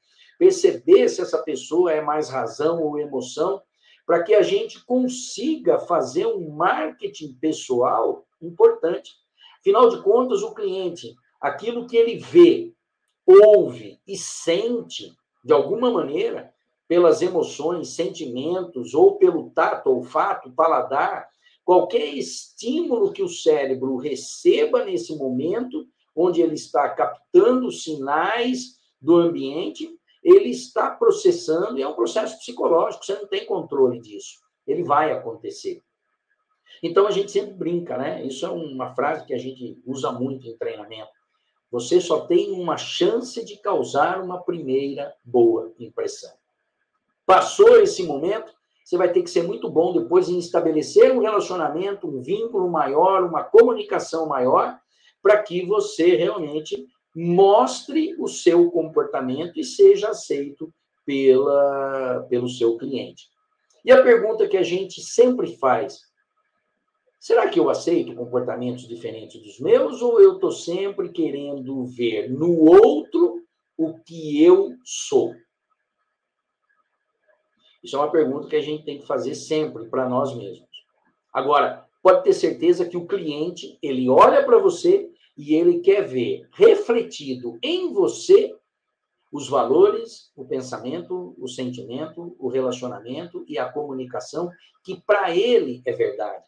perceber 0.42 1.08
se 1.08 1.22
essa 1.22 1.38
pessoa 1.38 1.92
é 1.92 2.00
mais 2.00 2.28
razão 2.28 2.82
ou 2.82 2.98
emoção, 2.98 3.62
para 4.04 4.24
que 4.24 4.34
a 4.34 4.42
gente 4.42 4.84
consiga 4.84 5.78
fazer 5.78 6.26
um 6.26 6.50
marketing 6.50 7.34
pessoal 7.34 8.26
importante. 8.40 9.12
Afinal 9.60 9.88
de 9.88 10.02
contas, 10.02 10.42
o 10.42 10.52
cliente, 10.52 11.14
aquilo 11.40 11.86
que 11.86 11.96
ele 11.96 12.16
vê, 12.16 12.74
ouve 13.24 14.00
e 14.04 14.16
sente, 14.16 15.16
de 15.44 15.52
alguma 15.52 15.92
maneira, 15.92 16.52
pelas 16.88 17.22
emoções, 17.22 17.90
sentimentos, 17.90 18.94
ou 18.94 19.18
pelo 19.18 19.50
tato, 19.50 19.90
olfato, 19.90 20.50
paladar, 20.50 21.28
qualquer 21.64 22.06
estímulo 22.14 23.12
que 23.12 23.22
o 23.22 23.28
cérebro 23.28 23.94
receba 23.94 24.84
nesse 24.84 25.14
momento, 25.14 25.86
onde 26.16 26.42
ele 26.42 26.54
está 26.54 26.88
captando 26.88 27.70
sinais 27.70 28.80
do 29.00 29.14
ambiente, 29.14 29.88
ele 30.22 30.50
está 30.50 30.90
processando, 30.90 31.78
e 31.78 31.82
é 31.82 31.88
um 31.88 31.94
processo 31.94 32.38
psicológico, 32.38 33.04
você 33.04 33.14
não 33.14 33.26
tem 33.26 33.44
controle 33.44 34.00
disso. 34.00 34.40
Ele 34.66 34.82
vai 34.84 35.10
acontecer. 35.12 35.82
Então 36.82 37.06
a 37.06 37.10
gente 37.10 37.30
sempre 37.30 37.54
brinca, 37.54 37.96
né? 37.96 38.24
Isso 38.24 38.46
é 38.46 38.48
uma 38.48 38.94
frase 38.94 39.26
que 39.26 39.34
a 39.34 39.38
gente 39.38 39.80
usa 39.86 40.12
muito 40.12 40.46
em 40.46 40.56
treinamento. 40.56 41.10
Você 41.70 42.00
só 42.00 42.26
tem 42.26 42.52
uma 42.52 42.76
chance 42.76 43.44
de 43.44 43.56
causar 43.56 44.22
uma 44.22 44.42
primeira 44.42 45.14
boa 45.24 45.72
impressão. 45.78 46.32
Passou 47.24 47.80
esse 47.80 48.02
momento, 48.02 48.52
você 48.84 48.96
vai 48.96 49.12
ter 49.12 49.22
que 49.22 49.30
ser 49.30 49.42
muito 49.42 49.70
bom 49.70 49.92
depois 49.92 50.28
em 50.28 50.38
estabelecer 50.38 51.12
um 51.12 51.20
relacionamento, 51.20 52.06
um 52.06 52.20
vínculo 52.20 52.68
maior, 52.68 53.22
uma 53.22 53.42
comunicação 53.44 54.26
maior, 54.26 54.78
para 55.22 55.40
que 55.42 55.64
você 55.64 56.16
realmente 56.16 56.86
mostre 57.14 58.14
o 58.18 58.26
seu 58.26 58.70
comportamento 58.70 59.58
e 59.58 59.64
seja 59.64 60.10
aceito 60.10 60.72
pela, 61.04 62.26
pelo 62.28 62.48
seu 62.48 62.76
cliente. 62.76 63.28
E 63.84 63.90
a 63.90 64.02
pergunta 64.02 64.48
que 64.48 64.56
a 64.56 64.62
gente 64.62 65.00
sempre 65.00 65.56
faz: 65.56 66.00
será 67.18 67.48
que 67.48 67.58
eu 67.58 67.68
aceito 67.68 68.14
comportamentos 68.14 68.86
diferentes 68.86 69.42
dos 69.42 69.58
meus 69.60 70.00
ou 70.00 70.20
eu 70.20 70.34
estou 70.34 70.52
sempre 70.52 71.10
querendo 71.10 71.84
ver 71.86 72.30
no 72.30 72.60
outro 72.60 73.42
o 73.76 73.98
que 73.98 74.42
eu 74.42 74.74
sou? 74.84 75.34
Isso 77.82 77.96
é 77.96 77.98
uma 77.98 78.12
pergunta 78.12 78.48
que 78.48 78.56
a 78.56 78.62
gente 78.62 78.84
tem 78.84 78.98
que 78.98 79.06
fazer 79.06 79.34
sempre 79.34 79.88
para 79.88 80.08
nós 80.08 80.34
mesmos. 80.36 80.70
Agora, 81.32 81.84
pode 82.00 82.22
ter 82.22 82.32
certeza 82.32 82.88
que 82.88 82.96
o 82.96 83.06
cliente, 83.06 83.76
ele 83.82 84.08
olha 84.08 84.44
para 84.44 84.58
você 84.58 85.11
e 85.36 85.54
ele 85.54 85.80
quer 85.80 86.02
ver 86.02 86.48
refletido 86.52 87.58
em 87.62 87.92
você 87.92 88.54
os 89.30 89.48
valores, 89.48 90.30
o 90.36 90.44
pensamento, 90.44 91.34
o 91.38 91.48
sentimento, 91.48 92.36
o 92.38 92.48
relacionamento 92.48 93.44
e 93.48 93.58
a 93.58 93.70
comunicação 93.70 94.50
que 94.84 95.00
para 95.06 95.34
ele 95.34 95.80
é 95.86 95.92
verdade. 95.92 96.44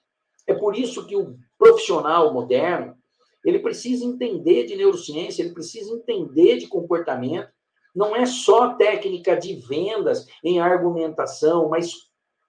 É 0.46 0.52
por 0.52 0.76
isso 0.76 1.06
que 1.06 1.16
o 1.16 1.38
profissional 1.56 2.32
moderno, 2.34 2.94
ele 3.42 3.58
precisa 3.58 4.04
entender 4.04 4.64
de 4.64 4.76
neurociência, 4.76 5.42
ele 5.42 5.54
precisa 5.54 5.94
entender 5.94 6.58
de 6.58 6.66
comportamento. 6.66 7.48
Não 7.94 8.14
é 8.14 8.26
só 8.26 8.74
técnica 8.74 9.36
de 9.36 9.54
vendas 9.54 10.26
em 10.42 10.60
argumentação, 10.60 11.68
mas 11.68 11.92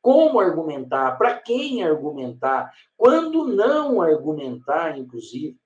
como 0.01 0.39
argumentar, 0.39 1.17
para 1.17 1.35
quem 1.35 1.83
argumentar, 1.83 2.71
quando 2.97 3.45
não 3.45 4.01
argumentar, 4.01 4.97
inclusive 4.97 5.57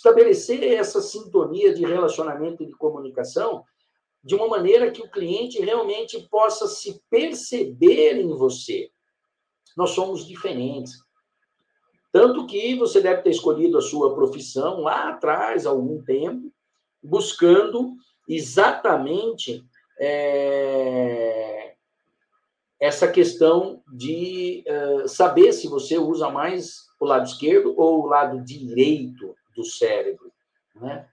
estabelecer 0.00 0.64
essa 0.64 1.02
sintonia 1.02 1.74
de 1.74 1.84
relacionamento 1.84 2.62
e 2.62 2.66
de 2.66 2.72
comunicação 2.72 3.64
de 4.24 4.34
uma 4.34 4.48
maneira 4.48 4.90
que 4.90 5.02
o 5.02 5.10
cliente 5.10 5.60
realmente 5.60 6.26
possa 6.30 6.66
se 6.66 7.02
perceber 7.10 8.18
em 8.18 8.28
você. 8.28 8.90
Nós 9.76 9.90
somos 9.90 10.26
diferentes. 10.26 10.94
Tanto 12.10 12.46
que 12.46 12.74
você 12.74 13.00
deve 13.00 13.22
ter 13.22 13.30
escolhido 13.30 13.76
a 13.78 13.82
sua 13.82 14.14
profissão 14.14 14.80
lá 14.80 15.10
atrás, 15.10 15.66
há 15.66 15.70
algum 15.70 16.02
tempo, 16.02 16.50
buscando 17.02 17.92
exatamente 18.28 19.64
é, 19.98 21.74
essa 22.80 23.06
questão 23.06 23.82
de 23.92 24.64
uh, 24.66 25.08
saber 25.08 25.52
se 25.52 25.68
você 25.68 25.98
usa 25.98 26.30
mais 26.30 26.86
o 26.98 27.04
lado 27.04 27.26
esquerdo 27.26 27.74
ou 27.76 28.02
o 28.02 28.06
lado 28.06 28.42
direito 28.42 29.34
do 29.60 29.66
cérebro. 29.66 30.32
Né? 30.74 31.06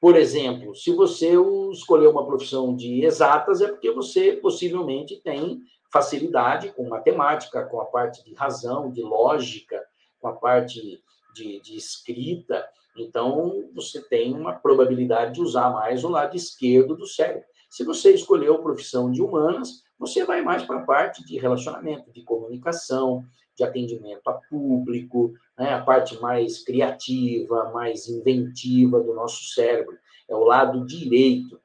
Por 0.00 0.16
exemplo, 0.16 0.74
se 0.74 0.92
você 0.92 1.34
escolher 1.72 2.08
uma 2.08 2.26
profissão 2.26 2.74
de 2.74 3.04
exatas, 3.04 3.60
é 3.60 3.68
porque 3.68 3.90
você 3.90 4.32
possivelmente 4.32 5.20
tem 5.22 5.62
facilidade 5.92 6.72
com 6.72 6.88
matemática, 6.88 7.64
com 7.64 7.80
a 7.80 7.86
parte 7.86 8.24
de 8.24 8.34
razão, 8.34 8.90
de 8.90 9.02
lógica, 9.02 9.82
com 10.20 10.28
a 10.28 10.32
parte 10.32 11.00
de, 11.34 11.60
de 11.60 11.76
escrita. 11.76 12.68
Então, 12.96 13.70
você 13.74 14.02
tem 14.02 14.34
uma 14.34 14.52
probabilidade 14.52 15.34
de 15.34 15.40
usar 15.40 15.70
mais 15.70 16.04
o 16.04 16.08
lado 16.08 16.36
esquerdo 16.36 16.96
do 16.96 17.06
cérebro. 17.06 17.46
Se 17.70 17.84
você 17.84 18.12
escolheu 18.12 18.54
a 18.54 18.62
profissão 18.62 19.10
de 19.10 19.22
humanas, 19.22 19.82
você 19.98 20.24
vai 20.24 20.42
mais 20.42 20.62
para 20.62 20.80
a 20.80 20.84
parte 20.84 21.24
de 21.24 21.38
relacionamento, 21.38 22.12
de 22.12 22.22
comunicação, 22.22 23.24
de 23.56 23.64
atendimento 23.64 24.28
a 24.28 24.34
público, 24.34 25.32
né? 25.58 25.74
a 25.74 25.82
parte 25.82 26.20
mais 26.20 26.62
criativa, 26.62 27.70
mais 27.72 28.08
inventiva 28.08 29.00
do 29.00 29.14
nosso 29.14 29.44
cérebro, 29.54 29.96
é 30.28 30.34
o 30.34 30.44
lado 30.44 30.86
direito. 30.86 31.60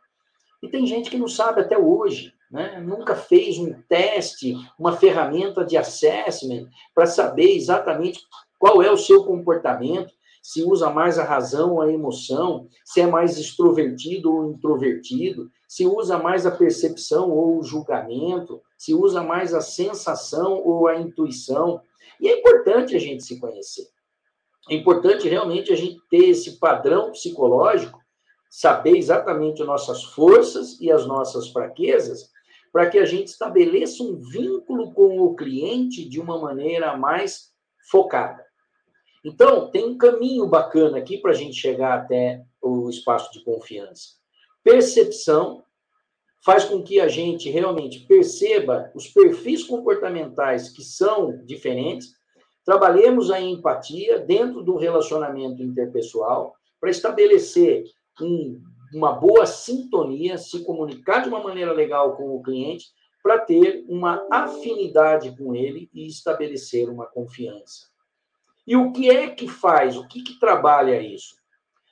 E 0.63 0.69
tem 0.69 0.85
gente 0.85 1.09
que 1.09 1.17
não 1.17 1.27
sabe 1.27 1.61
até 1.61 1.77
hoje, 1.77 2.33
né? 2.49 2.79
nunca 2.79 3.15
fez 3.15 3.57
um 3.57 3.73
teste, 3.89 4.55
uma 4.79 4.95
ferramenta 4.95 5.65
de 5.65 5.75
assessment 5.75 6.67
para 6.93 7.05
saber 7.05 7.55
exatamente 7.55 8.21
qual 8.57 8.81
é 8.81 8.91
o 8.91 8.97
seu 8.97 9.23
comportamento, 9.23 10.13
se 10.41 10.63
usa 10.63 10.89
mais 10.89 11.19
a 11.19 11.23
razão 11.23 11.73
ou 11.73 11.81
a 11.81 11.91
emoção, 11.91 12.67
se 12.83 12.99
é 12.99 13.07
mais 13.07 13.37
extrovertido 13.37 14.33
ou 14.33 14.51
introvertido, 14.51 15.51
se 15.67 15.85
usa 15.85 16.17
mais 16.17 16.45
a 16.45 16.51
percepção 16.51 17.29
ou 17.29 17.59
o 17.59 17.63
julgamento, 17.63 18.61
se 18.81 18.95
usa 18.95 19.21
mais 19.21 19.53
a 19.53 19.61
sensação 19.61 20.59
ou 20.65 20.87
a 20.87 20.99
intuição. 20.99 21.83
E 22.19 22.27
é 22.27 22.39
importante 22.39 22.95
a 22.95 22.99
gente 22.99 23.23
se 23.23 23.39
conhecer. 23.39 23.87
É 24.67 24.73
importante 24.73 25.29
realmente 25.29 25.71
a 25.71 25.75
gente 25.75 26.01
ter 26.09 26.29
esse 26.29 26.57
padrão 26.57 27.11
psicológico, 27.11 27.99
saber 28.49 28.97
exatamente 28.97 29.61
as 29.61 29.67
nossas 29.67 30.03
forças 30.03 30.81
e 30.81 30.91
as 30.91 31.05
nossas 31.05 31.49
fraquezas, 31.49 32.31
para 32.73 32.89
que 32.89 32.97
a 32.97 33.05
gente 33.05 33.27
estabeleça 33.27 34.01
um 34.01 34.15
vínculo 34.15 34.91
com 34.93 35.19
o 35.19 35.35
cliente 35.35 36.09
de 36.09 36.19
uma 36.19 36.39
maneira 36.39 36.97
mais 36.97 37.51
focada. 37.91 38.43
Então, 39.23 39.69
tem 39.69 39.85
um 39.85 39.95
caminho 39.95 40.47
bacana 40.47 40.97
aqui 40.97 41.19
para 41.19 41.29
a 41.29 41.35
gente 41.35 41.53
chegar 41.53 41.99
até 41.99 42.43
o 42.59 42.89
espaço 42.89 43.31
de 43.31 43.43
confiança. 43.43 44.15
Percepção 44.63 45.63
faz 46.43 46.65
com 46.65 46.81
que 46.81 46.99
a 46.99 47.07
gente 47.07 47.49
realmente 47.49 47.99
perceba 48.07 48.91
os 48.95 49.07
perfis 49.07 49.63
comportamentais 49.63 50.69
que 50.69 50.83
são 50.83 51.45
diferentes, 51.45 52.13
trabalhemos 52.65 53.29
a 53.29 53.39
empatia 53.39 54.19
dentro 54.19 54.63
do 54.63 54.75
relacionamento 54.75 55.61
interpessoal 55.61 56.55
para 56.79 56.89
estabelecer 56.89 57.83
um, 58.19 58.61
uma 58.93 59.13
boa 59.13 59.45
sintonia, 59.45 60.37
se 60.37 60.63
comunicar 60.63 61.21
de 61.21 61.29
uma 61.29 61.43
maneira 61.43 61.71
legal 61.71 62.15
com 62.15 62.35
o 62.35 62.41
cliente, 62.41 62.87
para 63.23 63.39
ter 63.39 63.85
uma 63.87 64.25
afinidade 64.31 65.35
com 65.37 65.55
ele 65.55 65.89
e 65.93 66.07
estabelecer 66.07 66.89
uma 66.89 67.05
confiança. 67.05 67.91
E 68.65 68.75
o 68.75 68.91
que 68.91 69.09
é 69.09 69.29
que 69.29 69.47
faz, 69.47 69.95
o 69.95 70.07
que, 70.07 70.23
que 70.23 70.39
trabalha 70.39 71.01
isso? 71.01 71.35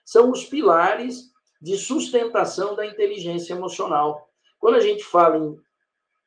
São 0.05 0.31
os 0.31 0.45
pilares 0.45 1.29
de 1.61 1.77
sustentação 1.77 2.75
da 2.75 2.85
inteligência 2.85 3.53
emocional. 3.53 4.28
Quando 4.59 4.75
a 4.75 4.79
gente 4.81 5.03
fala 5.03 5.37
em 5.37 5.57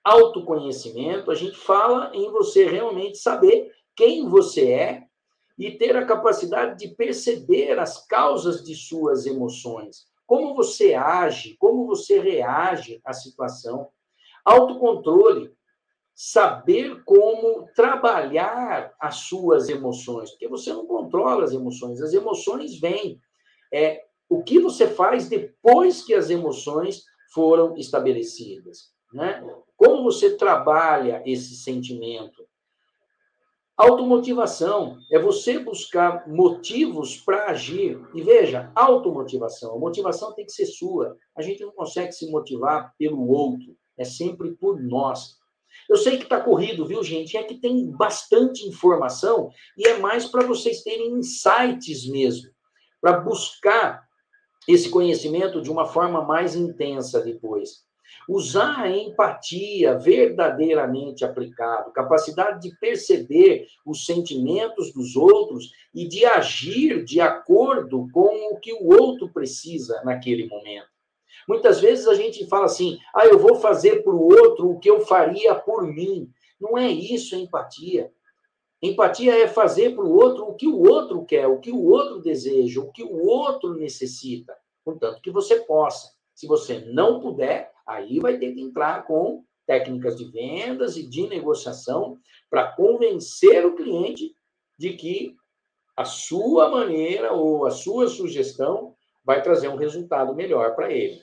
autoconhecimento, 0.03 1.31
a 1.31 1.35
gente 1.35 1.57
fala 1.57 2.11
em 2.15 2.31
você 2.31 2.67
realmente 2.67 3.19
saber 3.19 3.71
quem 3.95 4.29
você 4.29 4.73
é 4.73 5.03
e 5.59 5.71
ter 5.71 5.97
a 5.97 6.07
capacidade 6.07 6.79
de 6.79 6.95
perceber 6.95 7.79
as 7.79 8.05
causas 8.07 8.65
de 8.65 8.75
suas 8.75 9.27
emoções, 9.27 10.07
como 10.27 10.55
você 10.55 10.95
age, 10.95 11.57
como 11.59 11.87
você 11.87 12.19
reage 12.19 13.01
à 13.05 13.13
situação. 13.13 13.89
Autocontrole 14.45 15.55
saber 16.15 17.03
como 17.05 17.69
trabalhar 17.75 18.95
as 18.99 19.17
suas 19.17 19.69
emoções, 19.69 20.31
porque 20.31 20.49
você 20.49 20.73
não 20.73 20.87
controla 20.87 21.45
as 21.45 21.53
emoções, 21.53 22.01
as 22.01 22.13
emoções 22.13 22.79
vêm. 22.79 23.21
É 23.73 24.05
o 24.29 24.43
que 24.43 24.59
você 24.59 24.87
faz 24.87 25.29
depois 25.29 26.03
que 26.03 26.15
as 26.15 26.31
emoções 26.31 27.05
foram 27.33 27.77
estabelecidas, 27.77 28.91
né? 29.13 29.43
Como 29.77 30.03
você 30.05 30.37
trabalha 30.37 31.23
esse 31.27 31.57
sentimento? 31.57 32.47
Automotivação 33.77 34.99
é 35.11 35.19
você 35.19 35.59
buscar 35.59 36.29
motivos 36.29 37.17
para 37.17 37.47
agir. 37.47 38.01
E 38.15 38.23
veja, 38.23 38.71
automotivação, 38.75 39.75
a 39.75 39.79
motivação 39.79 40.33
tem 40.35 40.45
que 40.45 40.53
ser 40.53 40.67
sua. 40.67 41.17
A 41.35 41.43
gente 41.43 41.65
não 41.65 41.73
consegue 41.73 42.13
se 42.13 42.31
motivar 42.31 42.95
pelo 42.99 43.29
outro, 43.29 43.75
é 43.97 44.05
sempre 44.05 44.53
por 44.53 44.81
nós. 44.81 45.37
Eu 45.89 45.97
sei 45.97 46.19
que 46.19 46.25
está 46.25 46.41
corrido, 46.41 46.87
viu, 46.87 47.03
gente? 47.03 47.37
É 47.37 47.43
que 47.43 47.59
tem 47.59 47.91
bastante 47.91 48.67
informação 48.67 49.51
e 49.77 49.89
é 49.89 49.99
mais 49.99 50.27
para 50.27 50.47
vocês 50.47 50.83
terem 50.83 51.15
insights 51.15 52.07
mesmo, 52.07 52.51
para 53.01 53.21
buscar 53.21 54.07
esse 54.69 54.89
conhecimento 54.89 55.61
de 55.61 55.71
uma 55.71 55.87
forma 55.87 56.23
mais 56.23 56.55
intensa 56.55 57.21
depois. 57.21 57.85
Usar 58.29 58.83
a 58.83 58.91
empatia 58.91 59.99
verdadeiramente 59.99 61.25
aplicado, 61.25 61.93
capacidade 61.93 62.61
de 62.61 62.77
perceber 62.79 63.67
os 63.85 64.07
sentimentos 64.07 64.93
dos 64.93 65.17
outros 65.17 65.73
e 65.95 66.07
de 66.07 66.25
agir 66.25 67.05
de 67.05 67.21
acordo 67.21 68.07
com 68.13 68.53
o 68.53 68.61
que 68.61 68.73
o 68.73 68.89
outro 68.89 69.33
precisa 69.33 70.01
naquele 70.05 70.47
momento. 70.47 70.93
Muitas 71.49 71.81
vezes 71.81 72.07
a 72.07 72.15
gente 72.15 72.47
fala 72.47 72.67
assim: 72.67 72.99
ah, 73.15 73.27
eu 73.27 73.39
vou 73.39 73.57
fazer 73.57 74.03
para 74.03 74.13
o 74.13 74.23
outro 74.23 74.71
o 74.71 74.79
que 74.79 74.89
eu 74.89 75.01
faria 75.01 75.55
por 75.55 75.87
mim. 75.87 76.31
Não 76.61 76.79
é 76.79 76.89
isso 76.89 77.35
empatia. 77.35 78.13
Empatia 78.83 79.33
é 79.35 79.47
fazer 79.47 79.95
para 79.95 80.05
o 80.05 80.13
outro 80.13 80.45
o 80.45 80.55
que 80.55 80.67
o 80.67 80.81
outro 80.81 81.25
quer, 81.25 81.47
o 81.47 81.61
que 81.61 81.71
o 81.71 81.85
outro 81.85 82.21
deseja, 82.21 82.81
o 82.81 82.91
que 82.91 83.05
o 83.05 83.25
outro 83.25 83.75
necessita, 83.75 84.57
contanto 84.85 85.23
que 85.23 85.31
você 85.31 85.61
possa. 85.61 86.13
Se 86.35 86.49
você 86.49 86.81
não 86.81 87.21
puder, 87.21 87.71
aí 87.87 88.19
vai 88.19 88.39
ter 88.39 88.53
que 88.53 88.61
entrar 88.61 89.07
com 89.07 89.45
técnicas 89.67 90.17
de 90.17 90.25
vendas 90.25 90.97
e 90.97 91.09
de 91.09 91.29
negociação 91.29 92.19
para 92.51 92.73
convencer 92.73 93.65
o 93.65 93.77
cliente 93.77 94.35
de 94.77 94.95
que 94.95 95.37
a 95.97 96.05
sua 96.05 96.69
maneira 96.69 97.33
ou 97.33 97.65
a 97.67 97.71
sua 97.71 98.09
sugestão 98.09 98.97
vai 99.25 99.43
trazer 99.43 99.69
um 99.69 99.77
resultado 99.77 100.35
melhor 100.35 100.75
para 100.75 100.91
ele. 100.91 101.21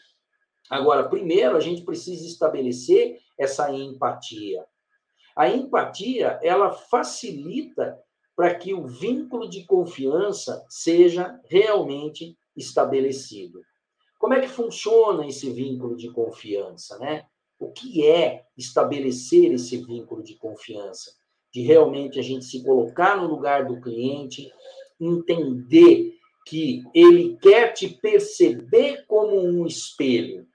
Agora, 0.69 1.09
primeiro, 1.09 1.57
a 1.57 1.59
gente 1.59 1.83
precisa 1.83 2.25
estabelecer 2.25 3.19
essa 3.37 3.69
empatia. 3.73 4.65
A 5.39 5.47
empatia, 5.47 6.37
ela 6.43 6.69
facilita 6.69 7.97
para 8.35 8.53
que 8.53 8.73
o 8.73 8.85
vínculo 8.85 9.49
de 9.49 9.63
confiança 9.63 10.65
seja 10.67 11.39
realmente 11.45 12.37
estabelecido. 12.57 13.61
Como 14.19 14.33
é 14.33 14.41
que 14.41 14.49
funciona 14.49 15.25
esse 15.25 15.49
vínculo 15.49 15.95
de 15.95 16.11
confiança, 16.11 16.99
né? 16.99 17.23
O 17.57 17.71
que 17.71 18.05
é 18.05 18.43
estabelecer 18.57 19.53
esse 19.53 19.77
vínculo 19.77 20.21
de 20.21 20.35
confiança? 20.35 21.09
De 21.53 21.61
realmente 21.61 22.19
a 22.19 22.21
gente 22.21 22.43
se 22.43 22.61
colocar 22.61 23.15
no 23.15 23.25
lugar 23.25 23.65
do 23.65 23.79
cliente, 23.79 24.51
entender 24.99 26.15
que 26.45 26.83
ele 26.93 27.37
quer 27.41 27.71
te 27.71 27.87
perceber 27.87 29.05
como 29.07 29.39
um 29.39 29.65
espelho, 29.65 30.48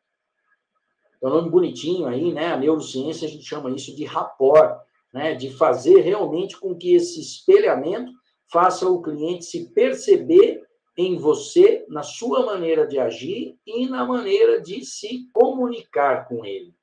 é 1.24 1.26
um 1.26 1.36
nome 1.36 1.50
bonitinho 1.50 2.06
aí, 2.06 2.32
né? 2.32 2.52
A 2.52 2.56
neurociência 2.56 3.26
a 3.26 3.30
gente 3.30 3.44
chama 3.44 3.70
isso 3.70 3.96
de 3.96 4.04
rapport, 4.04 4.78
né? 5.12 5.34
De 5.34 5.50
fazer 5.50 6.00
realmente 6.00 6.58
com 6.58 6.74
que 6.76 6.94
esse 6.94 7.20
espelhamento 7.20 8.12
faça 8.52 8.88
o 8.88 9.00
cliente 9.00 9.46
se 9.46 9.70
perceber 9.72 10.62
em 10.96 11.16
você, 11.16 11.84
na 11.88 12.02
sua 12.02 12.44
maneira 12.44 12.86
de 12.86 12.98
agir 12.98 13.58
e 13.66 13.88
na 13.88 14.04
maneira 14.04 14.60
de 14.60 14.84
se 14.84 15.28
comunicar 15.32 16.28
com 16.28 16.44
ele. 16.44 16.74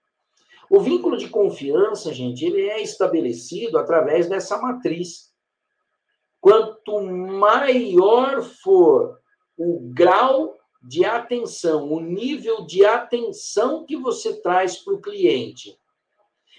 O 0.70 0.80
vínculo 0.80 1.18
de 1.18 1.30
confiança, 1.30 2.14
gente, 2.14 2.44
ele 2.46 2.68
é 2.68 2.82
estabelecido 2.82 3.78
através 3.78 4.28
dessa 4.28 4.58
matriz. 4.58 5.32
Quanto 6.40 7.00
maior 7.02 8.42
for 8.42 9.20
o 9.58 9.80
grau 9.94 10.58
de 10.82 11.06
atenção, 11.06 11.92
o 11.92 12.00
nível 12.00 12.66
de 12.66 12.84
atenção 12.86 13.86
que 13.86 13.96
você 13.96 14.42
traz 14.42 14.78
para 14.78 14.94
o 14.94 15.02
cliente. 15.02 15.78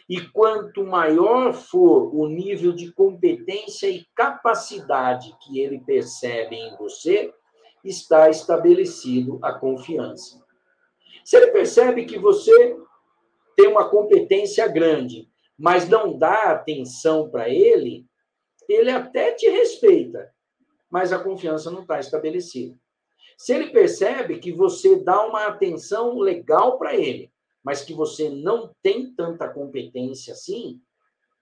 E 0.09 0.21
quanto 0.29 0.85
maior 0.85 1.53
for 1.53 2.15
o 2.15 2.29
nível 2.29 2.73
de 2.73 2.93
competência 2.93 3.89
e 3.89 4.07
capacidade 4.15 5.35
que 5.41 5.59
ele 5.59 5.81
percebe 5.81 6.57
em 6.57 6.77
você, 6.77 7.33
está 7.85 8.31
estabelecido 8.31 9.39
a 9.43 9.53
confiança. 9.53 10.41
Se 11.25 11.37
ele 11.37 11.49
percebe 11.49 12.05
que 12.05 12.19
você 12.19 12.77
tem 13.57 13.69
uma 13.69 13.89
competência 13.89 14.67
grande, 14.69 15.29
mas 15.59 15.89
não 15.89 16.17
dá 16.17 16.51
atenção 16.51 17.31
para 17.31 17.49
ele, 17.49 18.07
ele 18.69 18.91
até 18.91 19.33
te 19.33 19.49
respeita, 19.49 20.33
mas 20.91 21.13
a 21.13 21.19
confiança 21.19 21.71
não 21.71 21.83
está 21.83 21.99
estabelecida. 21.99 22.77
Se 23.43 23.53
ele 23.53 23.71
percebe 23.71 24.39
que 24.39 24.53
você 24.53 24.95
dá 24.95 25.27
uma 25.27 25.49
atenção 25.49 26.17
legal 26.17 26.79
para 26.79 26.95
ele, 26.95 27.29
mas 27.61 27.83
que 27.83 27.93
você 27.93 28.29
não 28.29 28.71
tem 28.81 29.13
tanta 29.13 29.49
competência 29.49 30.33
assim, 30.33 30.81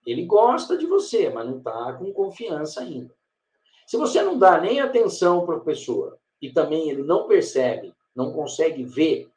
ele 0.07 0.25
gosta 0.25 0.79
de 0.79 0.87
você, 0.87 1.29
mas 1.29 1.47
não 1.47 1.59
está 1.59 1.93
com 1.93 2.11
confiança 2.11 2.81
ainda. 2.81 3.15
Se 3.87 3.99
você 3.99 4.23
não 4.23 4.39
dá 4.39 4.59
nem 4.59 4.81
atenção 4.81 5.45
para 5.45 5.57
a 5.57 5.61
pessoa 5.61 6.19
e 6.41 6.51
também 6.51 6.89
ele 6.89 7.03
não 7.03 7.29
percebe, 7.29 7.95
não 8.17 8.33
consegue 8.33 8.83
ver 8.83 9.29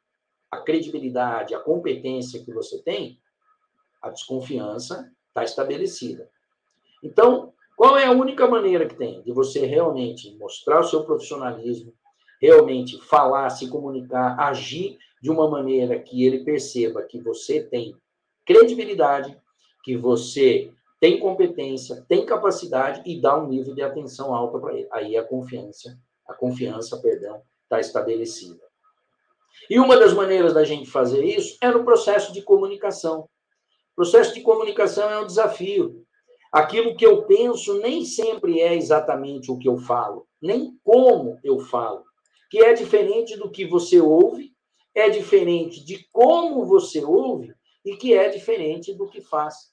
a 0.50 0.56
credibilidade, 0.56 1.54
a 1.54 1.60
competência 1.60 2.42
que 2.42 2.50
você 2.50 2.80
tem, 2.80 3.20
a 4.00 4.08
desconfiança 4.08 5.12
está 5.28 5.44
estabelecida. 5.44 6.30
Então, 7.02 7.52
qual 7.76 7.98
é 7.98 8.06
a 8.06 8.12
única 8.12 8.48
maneira 8.48 8.88
que 8.88 8.96
tem 8.96 9.20
de 9.20 9.32
você 9.32 9.66
realmente 9.66 10.34
mostrar 10.38 10.80
o 10.80 10.84
seu 10.84 11.04
profissionalismo, 11.04 11.92
realmente 12.44 13.00
falar, 13.00 13.48
se 13.48 13.68
comunicar, 13.68 14.38
agir 14.38 14.98
de 15.22 15.30
uma 15.30 15.48
maneira 15.48 15.98
que 15.98 16.26
ele 16.26 16.44
perceba 16.44 17.02
que 17.02 17.18
você 17.18 17.62
tem 17.62 17.96
credibilidade, 18.44 19.34
que 19.82 19.96
você 19.96 20.70
tem 21.00 21.18
competência, 21.18 22.04
tem 22.06 22.26
capacidade 22.26 23.02
e 23.06 23.18
dá 23.18 23.34
um 23.34 23.48
nível 23.48 23.74
de 23.74 23.80
atenção 23.80 24.34
alta 24.34 24.58
para 24.58 24.74
ele. 24.74 24.88
Aí 24.92 25.16
a 25.16 25.24
confiança, 25.24 25.98
a 26.28 26.34
confiança, 26.34 26.98
perdão, 26.98 27.40
está 27.62 27.80
estabelecida. 27.80 28.60
E 29.70 29.78
uma 29.78 29.96
das 29.96 30.12
maneiras 30.12 30.52
da 30.52 30.64
gente 30.64 30.90
fazer 30.90 31.24
isso 31.24 31.56
é 31.62 31.70
no 31.70 31.82
processo 31.82 32.30
de 32.30 32.42
comunicação. 32.42 33.20
O 33.92 33.96
processo 33.96 34.34
de 34.34 34.42
comunicação 34.42 35.08
é 35.10 35.18
um 35.18 35.26
desafio. 35.26 36.04
Aquilo 36.52 36.94
que 36.94 37.06
eu 37.06 37.22
penso 37.22 37.78
nem 37.78 38.04
sempre 38.04 38.60
é 38.60 38.74
exatamente 38.74 39.50
o 39.50 39.56
que 39.56 39.68
eu 39.68 39.78
falo, 39.78 40.26
nem 40.42 40.78
como 40.84 41.38
eu 41.42 41.58
falo, 41.58 42.04
que 42.54 42.64
é 42.64 42.72
diferente 42.72 43.36
do 43.36 43.50
que 43.50 43.66
você 43.66 44.00
ouve, 44.00 44.54
é 44.94 45.08
diferente 45.08 45.84
de 45.84 46.08
como 46.12 46.64
você 46.64 47.04
ouve 47.04 47.52
e 47.84 47.96
que 47.96 48.14
é 48.14 48.28
diferente 48.28 48.94
do 48.94 49.08
que 49.08 49.20
faz. 49.20 49.72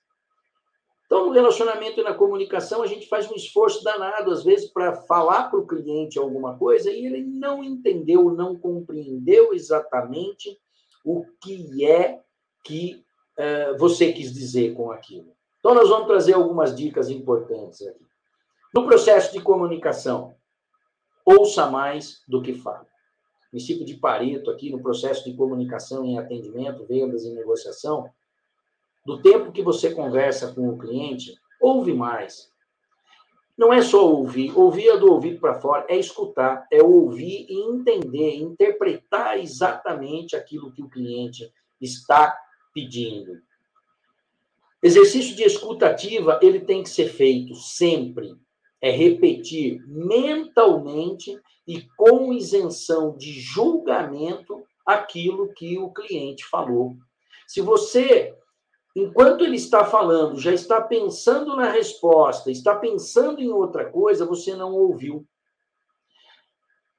Então, 1.05 1.27
no 1.27 1.31
relacionamento 1.31 1.99
e 1.99 2.03
na 2.03 2.15
comunicação, 2.15 2.81
a 2.81 2.87
gente 2.87 3.07
faz 3.07 3.29
um 3.29 3.35
esforço 3.35 3.83
danado, 3.83 4.31
às 4.31 4.43
vezes, 4.43 4.71
para 4.71 4.95
falar 5.03 5.51
para 5.51 5.59
o 5.59 5.67
cliente 5.67 6.17
alguma 6.17 6.57
coisa 6.57 6.89
e 6.89 7.05
ele 7.05 7.21
não 7.21 7.63
entendeu, 7.63 8.31
não 8.31 8.57
compreendeu 8.57 9.53
exatamente 9.53 10.59
o 11.05 11.23
que 11.39 11.85
é 11.85 12.19
que 12.63 13.05
uh, 13.37 13.77
você 13.77 14.11
quis 14.11 14.33
dizer 14.33 14.73
com 14.73 14.91
aquilo. 14.91 15.35
Então, 15.59 15.75
nós 15.75 15.87
vamos 15.87 16.07
trazer 16.07 16.33
algumas 16.33 16.75
dicas 16.75 17.11
importantes 17.11 17.85
aqui. 17.85 18.07
No 18.73 18.87
processo 18.87 19.31
de 19.33 19.39
comunicação, 19.39 20.33
ouça 21.25 21.69
mais 21.69 22.21
do 22.27 22.41
que 22.41 22.53
fala. 22.53 22.87
Princípio 23.49 23.85
de 23.85 23.95
Pareto 23.95 24.49
aqui 24.49 24.69
no 24.69 24.81
processo 24.81 25.25
de 25.25 25.35
comunicação 25.35 26.05
em 26.05 26.17
atendimento, 26.17 26.85
vendas 26.85 27.25
e 27.25 27.33
negociação, 27.33 28.09
do 29.05 29.21
tempo 29.21 29.51
que 29.51 29.61
você 29.61 29.93
conversa 29.93 30.53
com 30.53 30.69
o 30.69 30.77
cliente, 30.77 31.33
ouve 31.59 31.93
mais. 31.93 32.51
Não 33.57 33.73
é 33.73 33.81
só 33.81 34.09
ouvir, 34.09 34.57
ouvir 34.57 34.87
é 34.87 34.97
do 34.97 35.11
ouvido 35.11 35.39
para 35.39 35.59
fora, 35.59 35.85
é 35.89 35.97
escutar, 35.97 36.65
é 36.71 36.81
ouvir 36.81 37.45
e 37.49 37.61
entender, 37.69 38.35
interpretar 38.35 39.37
exatamente 39.37 40.35
aquilo 40.35 40.71
que 40.71 40.81
o 40.81 40.89
cliente 40.89 41.51
está 41.79 42.35
pedindo. 42.73 43.41
Exercício 44.81 45.35
de 45.35 45.43
escutativa, 45.43 46.39
ele 46.41 46.59
tem 46.59 46.81
que 46.81 46.89
ser 46.89 47.09
feito 47.09 47.53
sempre. 47.53 48.35
É 48.81 48.89
repetir 48.89 49.85
mentalmente 49.87 51.39
e 51.67 51.81
com 51.95 52.33
isenção 52.33 53.15
de 53.15 53.39
julgamento 53.39 54.63
aquilo 54.85 55.53
que 55.53 55.77
o 55.77 55.91
cliente 55.91 56.43
falou. 56.45 56.95
Se 57.47 57.61
você 57.61 58.35
enquanto 58.95 59.43
ele 59.43 59.55
está 59.55 59.85
falando, 59.85 60.39
já 60.39 60.53
está 60.53 60.81
pensando 60.81 61.55
na 61.55 61.69
resposta, 61.69 62.51
está 62.51 62.75
pensando 62.75 63.39
em 63.39 63.49
outra 63.49 63.89
coisa, 63.89 64.25
você 64.25 64.55
não 64.55 64.73
ouviu. 64.73 65.25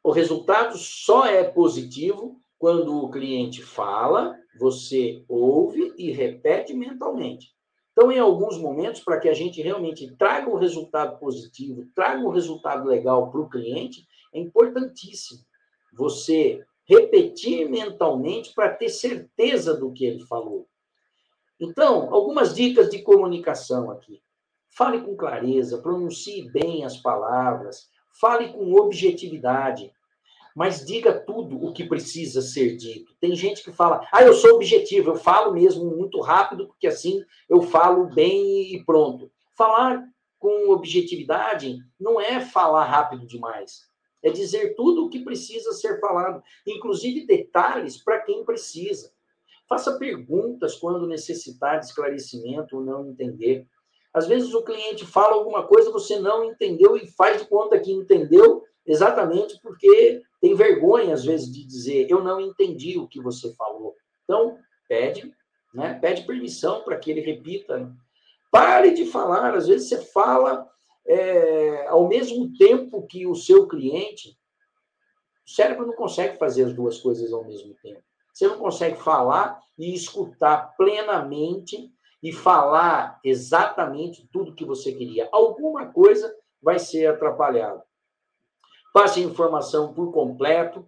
O 0.03 0.11
resultado 0.11 0.77
só 0.77 1.27
é 1.27 1.45
positivo 1.45 2.41
quando 2.59 2.97
o 2.97 3.11
cliente 3.11 3.63
fala, 3.63 4.37
você 4.59 5.25
ouve 5.29 5.95
e 5.97 6.11
repete 6.11 6.75
mentalmente. 6.75 7.53
Então, 7.93 8.11
em 8.11 8.19
alguns 8.19 8.59
momentos, 8.59 9.03
para 9.03 9.21
que 9.21 9.29
a 9.29 9.35
gente 9.35 9.61
realmente 9.61 10.11
traga 10.17 10.49
o 10.49 10.55
um 10.55 10.59
resultado 10.59 11.19
positivo, 11.19 11.87
traga 11.95 12.21
um 12.21 12.31
resultado 12.31 12.89
legal 12.89 13.31
para 13.31 13.41
o 13.41 13.49
cliente, 13.49 14.07
é 14.33 14.41
importantíssimo 14.41 15.41
você 15.93 16.65
repetir 16.87 17.69
mentalmente 17.69 18.55
para 18.55 18.71
ter 18.71 18.89
certeza 18.89 19.77
do 19.77 19.93
que 19.93 20.05
ele 20.05 20.25
falou. 20.25 20.67
Então, 21.61 22.13
algumas 22.13 22.55
dicas 22.55 22.89
de 22.89 23.03
comunicação 23.03 23.91
aqui. 23.91 24.23
Fale 24.71 25.03
com 25.03 25.15
clareza, 25.15 25.83
pronuncie 25.83 26.51
bem 26.51 26.85
as 26.85 26.97
palavras, 26.97 27.91
fale 28.19 28.53
com 28.53 28.73
objetividade, 28.75 29.93
mas 30.55 30.85
diga 30.85 31.13
tudo 31.13 31.63
o 31.65 31.73
que 31.73 31.85
precisa 31.85 32.41
ser 32.43 32.77
dito. 32.77 33.15
Tem 33.21 33.35
gente 33.35 33.63
que 33.63 33.73
fala, 33.73 34.07
ah, 34.13 34.23
eu 34.23 34.35
sou 34.35 34.55
objetivo, 34.55 35.11
eu 35.11 35.17
falo 35.17 35.53
mesmo 35.53 35.85
muito 35.85 36.21
rápido, 36.21 36.67
porque 36.67 36.87
assim 36.87 37.25
eu 37.49 37.63
falo 37.63 38.07
bem 38.07 38.75
e 38.75 38.85
pronto. 38.85 39.31
Falar 39.57 40.03
com 40.39 40.71
objetividade 40.71 41.79
não 41.99 42.21
é 42.21 42.41
falar 42.41 42.85
rápido 42.85 43.27
demais. 43.27 43.91
É 44.23 44.31
dizer 44.31 44.75
tudo 44.75 45.05
o 45.07 45.11
que 45.11 45.25
precisa 45.25 45.73
ser 45.73 46.01
falado, 46.01 46.43
inclusive 46.67 47.27
detalhes 47.27 47.97
para 47.97 48.21
quem 48.21 48.45
precisa. 48.45 49.13
Faça 49.69 49.99
perguntas 49.99 50.77
quando 50.77 51.07
necessitar 51.07 51.81
de 51.81 51.87
esclarecimento 51.87 52.77
ou 52.77 52.83
não 52.83 53.09
entender. 53.09 53.67
Às 54.13 54.27
vezes 54.27 54.53
o 54.53 54.63
cliente 54.63 55.07
fala 55.07 55.35
alguma 55.35 55.67
coisa, 55.67 55.91
você 55.91 56.19
não 56.19 56.45
entendeu 56.45 56.97
e 56.97 57.07
faz 57.07 57.41
de 57.41 57.49
conta 57.49 57.81
que 57.81 57.91
entendeu, 57.91 58.63
exatamente 58.85 59.59
porque 59.63 60.21
tem 60.43 60.57
vergonha, 60.57 61.15
às 61.15 61.25
vezes, 61.25 61.51
de 61.51 61.65
dizer 61.65 62.11
eu 62.11 62.23
não 62.23 62.41
entendi 62.41 62.99
o 62.99 63.07
que 63.07 63.21
você 63.21 63.55
falou. 63.55 63.95
Então, 64.25 64.59
pede, 64.89 65.33
né? 65.73 65.95
pede 65.95 66.27
permissão 66.27 66.83
para 66.83 66.99
que 66.99 67.13
ele 67.13 67.21
repita. 67.21 67.91
Pare 68.51 68.91
de 68.91 69.07
falar, 69.07 69.55
às 69.55 69.69
vezes 69.69 69.89
você 69.89 70.05
fala 70.07 70.69
é, 71.07 71.87
ao 71.87 72.09
mesmo 72.09 72.53
tempo 72.59 73.07
que 73.07 73.25
o 73.25 73.37
seu 73.37 73.69
cliente. 73.69 74.37
O 75.47 75.51
cérebro 75.51 75.87
não 75.87 75.95
consegue 75.95 76.37
fazer 76.39 76.65
as 76.65 76.75
duas 76.75 76.99
coisas 76.99 77.33
ao 77.33 77.45
mesmo 77.45 77.75
tempo. 77.81 78.03
Você 78.33 78.49
não 78.49 78.59
consegue 78.59 78.97
falar 78.97 79.61
e 79.79 79.95
escutar 79.95 80.75
plenamente 80.77 81.89
e 82.21 82.33
falar 82.33 83.21
exatamente 83.25 84.29
tudo 84.33 84.55
que 84.55 84.65
você 84.65 84.93
queria. 84.93 85.29
Alguma 85.31 85.93
coisa 85.93 86.35
vai 86.61 86.81
ser 86.81 87.07
atrapalhada. 87.07 87.83
Passe 88.93 89.21
a 89.21 89.25
informação 89.25 89.93
por 89.93 90.13
completo. 90.13 90.87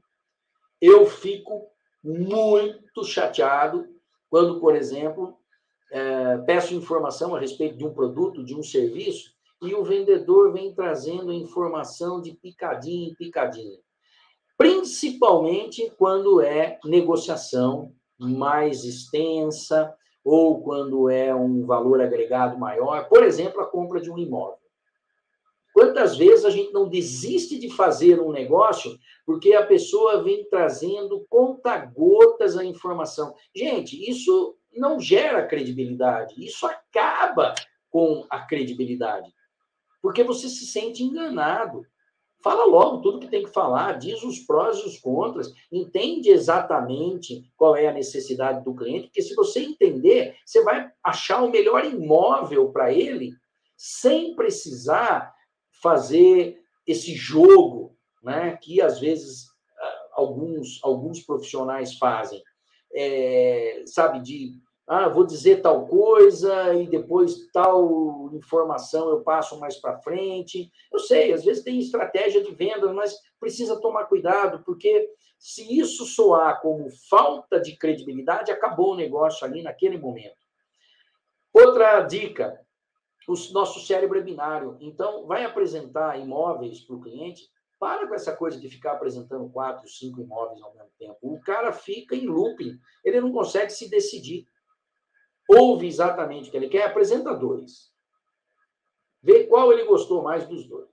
Eu 0.81 1.07
fico 1.07 1.69
muito 2.03 3.05
chateado 3.05 3.87
quando, 4.29 4.61
por 4.61 4.77
exemplo, 4.77 5.37
é, 5.91 6.39
peço 6.39 6.75
informação 6.75 7.35
a 7.35 7.41
respeito 7.41 7.77
de 7.77 7.85
um 7.85 7.95
produto, 7.95 8.45
de 8.45 8.55
um 8.55 8.63
serviço, 8.63 9.33
e 9.63 9.75
o 9.75 9.85
vendedor 9.85 10.53
vem 10.53 10.75
trazendo 10.75 11.33
informação 11.33 12.21
de 12.21 12.33
picadinha 12.33 13.09
em 13.09 13.15
picadinha 13.15 13.79
principalmente 14.57 15.93
quando 15.99 16.41
é 16.41 16.79
negociação 16.85 17.93
mais 18.19 18.85
extensa 18.85 19.95
ou 20.25 20.63
quando 20.63 21.11
é 21.11 21.35
um 21.35 21.67
valor 21.67 22.01
agregado 22.01 22.59
maior, 22.59 23.09
por 23.09 23.23
exemplo, 23.23 23.61
a 23.61 23.67
compra 23.67 24.01
de 24.01 24.11
um 24.11 24.17
imóvel. 24.17 24.64
Quantas 25.75 26.17
vezes 26.17 26.45
a 26.45 26.51
gente 26.51 26.73
não 26.73 26.89
desiste 26.89 27.59
de 27.59 27.69
fazer 27.69 28.21
um 28.21 28.31
negócio 28.31 28.97
porque 29.27 29.55
a 29.55 29.67
pessoa 29.67 30.23
vem 30.23 30.49
trazendo 30.49 31.27
conta-gotas 31.29 32.57
a 32.57 32.65
informação? 32.65 33.35
Gente, 33.53 34.09
isso 34.09 34.57
não 34.73 35.01
gera 35.01 35.45
credibilidade, 35.45 36.37
isso 36.39 36.65
acaba 36.65 37.57
com 37.91 38.25
a 38.31 38.41
credibilidade, 38.47 39.35
porque 40.01 40.23
você 40.23 40.49
se 40.49 40.65
sente 40.65 41.03
enganado. 41.03 41.85
Fala 42.41 42.67
logo 42.67 43.01
tudo 43.01 43.19
que 43.19 43.29
tem 43.29 43.43
que 43.43 43.51
falar, 43.51 43.99
diz 43.99 44.23
os 44.23 44.39
prós 44.39 44.79
e 44.79 44.87
os 44.87 45.01
contras, 45.01 45.53
entende 45.73 46.31
exatamente 46.31 47.51
qual 47.57 47.75
é 47.75 47.89
a 47.89 47.93
necessidade 47.93 48.63
do 48.63 48.77
cliente, 48.77 49.07
porque 49.07 49.23
se 49.23 49.35
você 49.35 49.61
entender, 49.61 50.37
você 50.47 50.63
vai 50.63 50.89
achar 51.03 51.43
o 51.43 51.51
melhor 51.51 51.85
imóvel 51.85 52.71
para 52.71 52.93
ele, 52.93 53.33
sem 53.77 54.37
precisar 54.37 55.34
fazer 55.85 56.59
esse 56.87 57.15
jogo, 57.15 57.95
né, 58.23 58.57
que 58.63 58.81
às 58.81 58.99
vezes 58.99 59.49
ah, 59.79 60.07
alguns, 60.13 60.81
alguns 60.83 61.21
profissionais 61.21 61.99
fazem, 61.99 62.43
é, 62.95 63.83
sabe, 63.85 64.21
de 64.21 64.55
ah, 64.87 65.09
vou 65.11 65.27
dizer 65.27 65.61
tal 65.61 65.87
coisa 65.87 66.75
e 66.75 66.87
depois 66.87 67.51
tal 67.53 68.31
informação 68.33 69.11
eu 69.11 69.23
passo 69.23 69.59
mais 69.61 69.77
para 69.77 69.99
frente. 70.01 70.71
Eu 70.93 70.99
sei, 70.99 71.33
às 71.33 71.45
vezes 71.45 71.63
tem 71.63 71.79
estratégia 71.79 72.43
de 72.43 72.55
venda, 72.55 72.93
mas 72.93 73.19
precisa 73.39 73.81
tomar 73.81 74.05
cuidado, 74.05 74.63
porque 74.65 75.11
se 75.39 75.79
isso 75.79 76.05
soar 76.07 76.61
como 76.63 76.89
falta 77.11 77.61
de 77.61 77.77
credibilidade, 77.77 78.51
acabou 78.51 78.93
o 78.93 78.97
negócio 78.97 79.47
ali 79.47 79.63
naquele 79.63 79.99
momento. 79.99 80.37
Outra 81.53 82.01
dica: 82.03 82.64
o 83.29 83.53
nosso 83.53 83.81
cérebro 83.87 84.19
é 84.19 84.23
binário. 84.23 84.77
Então, 84.81 85.27
vai 85.27 85.45
apresentar 85.45 86.19
imóveis 86.21 86.81
para 86.81 86.97
o 86.97 87.01
cliente. 87.01 87.49
Para 87.79 88.07
com 88.07 88.15
essa 88.15 88.35
coisa 88.35 88.59
de 88.59 88.69
ficar 88.69 88.93
apresentando 88.93 89.51
quatro, 89.51 89.87
cinco 89.89 90.21
imóveis 90.21 90.63
ao 90.63 90.75
mesmo 90.75 90.91
tempo. 90.99 91.19
O 91.21 91.41
cara 91.41 91.73
fica 91.73 92.15
em 92.15 92.27
looping, 92.27 92.79
ele 93.05 93.21
não 93.21 93.33
consegue 93.33 93.71
se 93.71 93.91
decidir 93.91 94.47
ouve 95.49 95.87
exatamente 95.87 96.49
o 96.49 96.51
que 96.51 96.57
ele 96.57 96.69
quer, 96.69 96.85
apresenta 96.85 97.35
dois. 97.35 97.93
Vê 99.23 99.45
qual 99.45 99.73
ele 99.73 99.85
gostou 99.85 100.23
mais 100.23 100.47
dos 100.47 100.67
dois. 100.67 100.89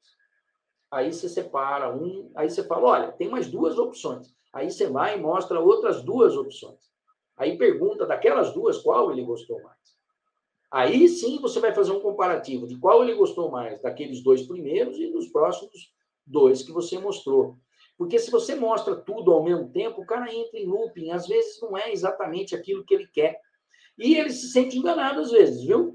Aí 0.90 1.12
você 1.12 1.30
separa 1.30 1.94
um, 1.94 2.32
aí 2.36 2.50
você 2.50 2.64
fala, 2.64 2.88
olha, 2.88 3.12
tem 3.14 3.30
mais 3.30 3.50
duas 3.50 3.78
opções. 3.78 4.34
Aí 4.54 4.70
você 4.70 4.88
vai 4.88 5.18
e 5.18 5.22
mostra 5.22 5.60
outras 5.60 6.02
duas 6.02 6.36
opções. 6.36 6.92
Aí 7.38 7.58
pergunta 7.58 8.06
daquelas 8.06 8.54
duas 8.54 8.78
qual 8.80 9.12
ele 9.12 9.24
gostou 9.24 9.62
mais. 9.62 10.01
Aí 10.72 11.08
sim 11.10 11.40
você 11.40 11.60
vai 11.60 11.74
fazer 11.74 11.92
um 11.92 12.00
comparativo 12.00 12.66
de 12.66 12.78
qual 12.78 13.04
ele 13.04 13.14
gostou 13.14 13.52
mais, 13.52 13.82
daqueles 13.82 14.24
dois 14.24 14.44
primeiros 14.44 14.98
e 14.98 15.12
dos 15.12 15.28
próximos 15.28 15.94
dois 16.26 16.64
que 16.64 16.72
você 16.72 16.98
mostrou. 16.98 17.58
Porque 17.98 18.18
se 18.18 18.32
você 18.32 18.56
mostra 18.56 18.96
tudo 18.96 19.34
ao 19.34 19.44
mesmo 19.44 19.70
tempo, 19.70 20.02
o 20.02 20.06
cara 20.06 20.34
entra 20.34 20.58
em 20.58 20.66
looping, 20.66 21.12
às 21.12 21.28
vezes 21.28 21.60
não 21.62 21.78
é 21.78 21.92
exatamente 21.92 22.56
aquilo 22.56 22.86
que 22.86 22.94
ele 22.94 23.08
quer. 23.08 23.40
E 23.98 24.16
ele 24.16 24.32
se 24.32 24.48
sente 24.52 24.78
enganado 24.78 25.20
às 25.20 25.32
vezes, 25.32 25.64
viu? 25.64 25.94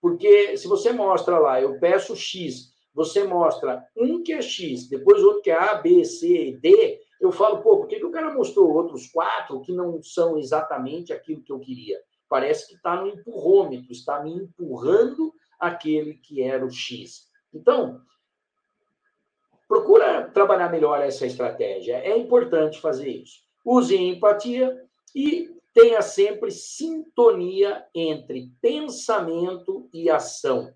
Porque 0.00 0.56
se 0.56 0.66
você 0.66 0.92
mostra 0.92 1.38
lá, 1.38 1.60
eu 1.60 1.78
peço 1.78 2.16
X, 2.16 2.72
você 2.92 3.24
mostra 3.24 3.84
um 3.96 4.22
que 4.22 4.32
é 4.32 4.42
X, 4.42 4.88
depois 4.88 5.22
outro 5.22 5.42
que 5.42 5.50
é 5.50 5.54
A, 5.54 5.74
B, 5.76 6.04
C 6.04 6.48
e 6.48 6.56
D, 6.56 7.00
eu 7.20 7.32
falo, 7.32 7.62
pô, 7.62 7.78
por 7.78 7.86
que, 7.88 7.96
que 7.96 8.06
o 8.06 8.10
cara 8.10 8.34
mostrou 8.34 8.70
outros 8.72 9.06
quatro 9.06 9.60
que 9.60 9.72
não 9.72 10.02
são 10.02 10.38
exatamente 10.38 11.12
aquilo 11.12 11.42
que 11.42 11.52
eu 11.52 11.58
queria? 11.58 11.98
Parece 12.28 12.68
que 12.68 12.74
está 12.74 12.96
no 12.96 13.08
empurrômetro, 13.08 13.90
está 13.90 14.22
me 14.22 14.32
empurrando 14.32 15.32
aquele 15.58 16.14
que 16.14 16.42
era 16.42 16.64
o 16.64 16.70
X. 16.70 17.28
Então, 17.52 18.00
procura 19.66 20.28
trabalhar 20.30 20.70
melhor 20.70 21.00
essa 21.00 21.26
estratégia. 21.26 21.96
É 21.96 22.16
importante 22.16 22.80
fazer 22.80 23.08
isso. 23.08 23.40
Use 23.64 23.96
empatia 23.96 24.82
e 25.14 25.54
tenha 25.74 26.02
sempre 26.02 26.50
sintonia 26.50 27.86
entre 27.94 28.50
pensamento 28.60 29.88
e 29.92 30.10
ação. 30.10 30.72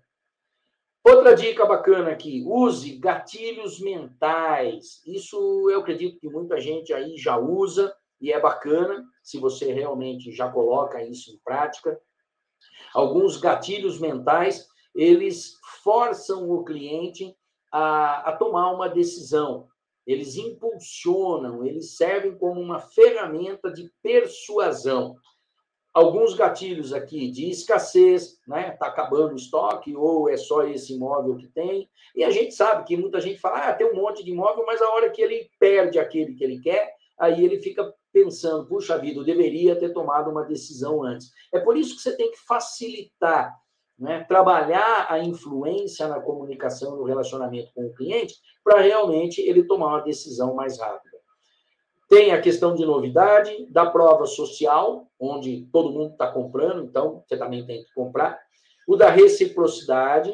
Outra 1.03 1.35
dica 1.35 1.65
bacana 1.65 2.11
aqui: 2.11 2.43
use 2.45 2.97
gatilhos 2.97 3.79
mentais. 3.79 5.01
Isso 5.05 5.69
eu 5.69 5.81
acredito 5.81 6.19
que 6.19 6.29
muita 6.29 6.59
gente 6.59 6.93
aí 6.93 7.17
já 7.17 7.37
usa 7.37 7.93
e 8.23 8.31
é 8.31 8.39
bacana 8.39 9.05
se 9.21 9.37
você 9.37 9.73
realmente 9.73 10.31
já 10.31 10.49
coloca 10.49 11.03
isso 11.03 11.29
em 11.29 11.37
prática. 11.43 11.99
Alguns 12.93 13.35
gatilhos 13.35 13.99
mentais, 13.99 14.65
eles 14.95 15.57
forçam 15.83 16.49
o 16.49 16.63
cliente 16.63 17.35
a, 17.69 18.29
a 18.29 18.37
tomar 18.37 18.71
uma 18.71 18.87
decisão. 18.87 19.67
Eles 20.07 20.37
impulsionam, 20.37 21.65
eles 21.65 21.97
servem 21.97 22.37
como 22.37 22.61
uma 22.61 22.79
ferramenta 22.79 23.69
de 23.69 23.91
persuasão. 24.01 25.17
Alguns 25.93 26.33
gatilhos 26.33 26.93
aqui 26.93 27.29
de 27.29 27.49
escassez, 27.49 28.39
né? 28.47 28.69
Está 28.69 28.87
acabando 28.87 29.33
o 29.33 29.37
estoque, 29.37 29.95
ou 29.95 30.29
é 30.29 30.37
só 30.37 30.63
esse 30.63 30.93
imóvel 30.93 31.35
que 31.35 31.47
tem. 31.47 31.89
E 32.15 32.23
a 32.23 32.31
gente 32.31 32.53
sabe 32.53 32.85
que 32.85 32.95
muita 32.95 33.19
gente 33.19 33.39
fala, 33.39 33.67
ah, 33.67 33.73
tem 33.73 33.85
um 33.85 33.95
monte 33.95 34.23
de 34.23 34.31
imóvel, 34.31 34.65
mas 34.65 34.81
a 34.81 34.89
hora 34.91 35.09
que 35.09 35.21
ele 35.21 35.49
perde 35.59 35.99
aquele 35.99 36.35
que 36.35 36.43
ele 36.43 36.61
quer, 36.61 36.95
aí 37.19 37.43
ele 37.43 37.59
fica 37.59 37.93
pensando, 38.13 38.67
puxa 38.67 38.97
vida, 38.97 39.19
eu 39.19 39.23
deveria 39.23 39.75
ter 39.75 39.89
tomado 39.91 40.29
uma 40.29 40.45
decisão 40.45 41.03
antes. 41.03 41.31
É 41.51 41.59
por 41.59 41.75
isso 41.75 41.95
que 41.95 42.01
você 42.03 42.15
tem 42.15 42.31
que 42.31 42.37
facilitar, 42.45 43.57
né? 43.97 44.23
trabalhar 44.25 45.07
a 45.09 45.19
influência 45.19 46.07
na 46.07 46.21
comunicação, 46.21 46.95
no 46.95 47.03
relacionamento 47.03 47.71
com 47.73 47.87
o 47.87 47.93
cliente, 47.93 48.35
para 48.63 48.79
realmente 48.79 49.41
ele 49.41 49.63
tomar 49.63 49.87
uma 49.87 50.01
decisão 50.01 50.53
mais 50.53 50.79
rápida. 50.79 51.17
Tem 52.07 52.31
a 52.31 52.39
questão 52.39 52.75
de 52.75 52.85
novidade, 52.85 53.65
da 53.71 53.89
prova 53.89 54.27
social, 54.27 55.07
onde 55.19 55.67
todo 55.71 55.91
mundo 55.91 56.11
está 56.11 56.31
comprando, 56.31 56.83
então 56.83 57.23
você 57.27 57.35
também 57.35 57.65
tem 57.65 57.83
que 57.83 57.93
comprar. 57.93 58.39
O 58.87 58.95
da 58.95 59.09
reciprocidade, 59.09 60.31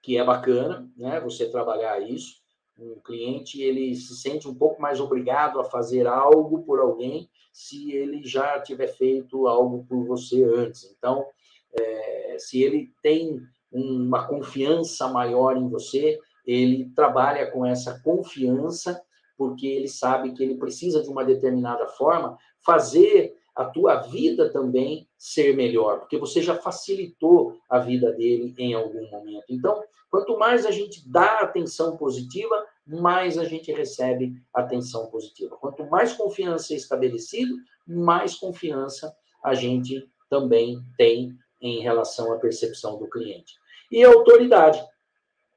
que 0.00 0.16
é 0.16 0.24
bacana, 0.24 0.88
né? 0.96 1.18
Você 1.20 1.50
trabalhar 1.50 2.00
isso 2.00 2.39
um 2.80 2.98
cliente 3.04 3.60
ele 3.62 3.94
se 3.94 4.16
sente 4.16 4.48
um 4.48 4.54
pouco 4.54 4.80
mais 4.80 5.00
obrigado 5.00 5.60
a 5.60 5.64
fazer 5.64 6.06
algo 6.06 6.62
por 6.62 6.80
alguém 6.80 7.28
se 7.52 7.92
ele 7.92 8.22
já 8.24 8.60
tiver 8.60 8.88
feito 8.88 9.46
algo 9.46 9.84
por 9.88 10.06
você 10.06 10.42
antes. 10.44 10.90
Então, 10.96 11.24
é, 11.72 12.36
se 12.38 12.62
ele 12.62 12.92
tem 13.02 13.40
uma 13.70 14.26
confiança 14.26 15.08
maior 15.08 15.56
em 15.56 15.68
você, 15.68 16.18
ele 16.46 16.90
trabalha 16.94 17.50
com 17.50 17.64
essa 17.66 18.00
confiança 18.00 19.00
porque 19.36 19.66
ele 19.66 19.88
sabe 19.88 20.32
que 20.32 20.42
ele 20.42 20.56
precisa 20.56 21.02
de 21.02 21.08
uma 21.08 21.24
determinada 21.24 21.86
forma 21.86 22.36
fazer 22.64 23.34
a 23.54 23.64
tua 23.64 23.96
vida 23.96 24.50
também 24.50 25.08
ser 25.18 25.54
melhor, 25.54 26.00
porque 26.00 26.18
você 26.18 26.42
já 26.42 26.54
facilitou 26.56 27.58
a 27.68 27.78
vida 27.78 28.12
dele 28.12 28.54
em 28.58 28.74
algum 28.74 29.08
momento. 29.10 29.44
Então, 29.48 29.82
quanto 30.10 30.38
mais 30.38 30.64
a 30.64 30.70
gente 30.70 31.08
dá 31.08 31.40
atenção 31.40 31.96
positiva, 31.96 32.64
mais 32.86 33.38
a 33.38 33.44
gente 33.44 33.72
recebe 33.72 34.32
atenção 34.52 35.06
positiva. 35.06 35.56
Quanto 35.56 35.84
mais 35.86 36.12
confiança 36.12 36.72
é 36.72 36.76
estabelecido, 36.76 37.54
mais 37.86 38.34
confiança 38.34 39.14
a 39.42 39.54
gente 39.54 40.08
também 40.28 40.80
tem 40.96 41.36
em 41.60 41.80
relação 41.80 42.32
à 42.32 42.38
percepção 42.38 42.98
do 42.98 43.08
cliente. 43.08 43.54
E 43.90 44.02
autoridade. 44.02 44.82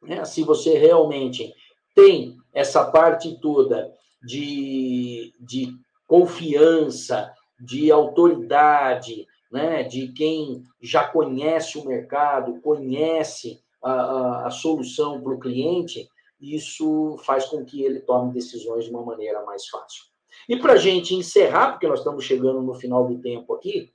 Né? 0.02 0.26
Se 0.26 0.44
você 0.44 0.78
realmente 0.78 1.54
tem 1.96 2.38
essa 2.54 2.86
parte 2.86 3.40
toda 3.40 3.94
de, 4.24 5.34
de 5.40 5.74
confiança, 6.08 7.34
de 7.64 7.90
autoridade, 7.90 9.26
né, 9.50 9.84
de 9.84 10.12
quem 10.12 10.64
já 10.82 11.08
conhece 11.08 11.78
o 11.78 11.86
mercado, 11.86 12.60
conhece 12.60 13.62
a, 13.82 13.92
a, 13.92 14.48
a 14.48 14.52
solução 14.52 15.22
para 15.22 15.34
o 15.34 15.40
cliente, 15.40 16.10
isso 16.42 17.18
faz 17.24 17.46
com 17.46 17.64
que 17.64 17.82
ele 17.82 18.02
tome 18.02 18.34
decisões 18.34 18.84
de 18.84 18.92
uma 18.92 19.06
maneira 19.06 19.46
mais 19.46 19.66
fácil. 19.68 20.04
E 20.50 20.58
para 20.58 20.74
a 20.74 20.78
gente 20.78 21.16
encerrar, 21.16 21.72
porque 21.72 21.88
nós 21.88 22.00
estamos 22.00 22.26
chegando 22.26 22.62
no 22.62 22.74
final 22.74 23.08
do 23.08 23.22
tempo 23.22 23.54
aqui, 23.54 23.90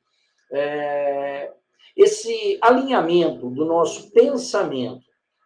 é, 0.50 1.52
esse 1.94 2.58
alinhamento 2.62 3.50
do 3.50 3.66
nosso 3.66 4.10
pensamento, 4.12 5.04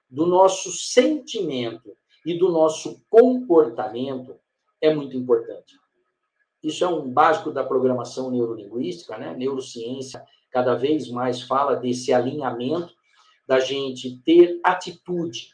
do 0.09 0.27
nosso 0.27 0.71
sentimento 0.71 1.97
e 2.25 2.39
do 2.39 2.53
nosso 2.53 3.03
comportamento 3.11 4.37
é 4.81 4.95
muito 4.95 5.17
importante. 5.17 5.82
Isso 6.63 6.85
é 6.85 6.89
um 6.89 7.11
básico 7.11 7.51
da 7.51 7.65
programação 7.65 8.31
neurolinguística, 8.31 9.19
né? 9.19 9.35
Neurociência 9.37 10.23
cada 10.51 10.75
vez 10.75 11.09
mais 11.09 11.43
fala 11.43 11.75
desse 11.75 12.13
alinhamento 12.13 12.95
da 13.49 13.59
gente 13.59 14.23
ter 14.25 14.61
atitude. 14.63 15.49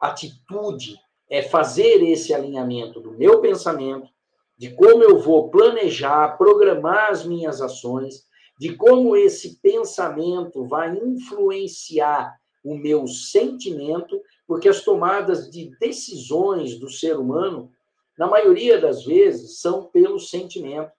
Atitude 0.00 0.98
é 1.28 1.42
fazer 1.42 2.02
esse 2.02 2.32
alinhamento 2.32 3.00
do 3.00 3.12
meu 3.12 3.40
pensamento, 3.40 4.08
de 4.56 4.70
como 4.70 5.02
eu 5.02 5.18
vou 5.20 5.50
planejar, 5.50 6.38
programar 6.38 7.10
as 7.10 7.24
minhas 7.24 7.60
ações, 7.60 8.26
de 8.58 8.74
como 8.74 9.14
esse 9.14 9.60
pensamento 9.60 10.64
vai 10.64 10.96
influenciar 10.96 12.36
o 12.64 12.74
meu 12.74 13.06
sentimento, 13.06 14.20
porque 14.46 14.68
as 14.68 14.82
tomadas 14.82 15.50
de 15.50 15.70
decisões 15.78 16.78
do 16.78 16.90
ser 16.90 17.16
humano 17.18 17.70
na 18.18 18.26
maioria 18.26 18.80
das 18.80 19.04
vezes, 19.04 19.60
são 19.60 19.84
pelo 19.84 20.18
sentimento. 20.18 20.90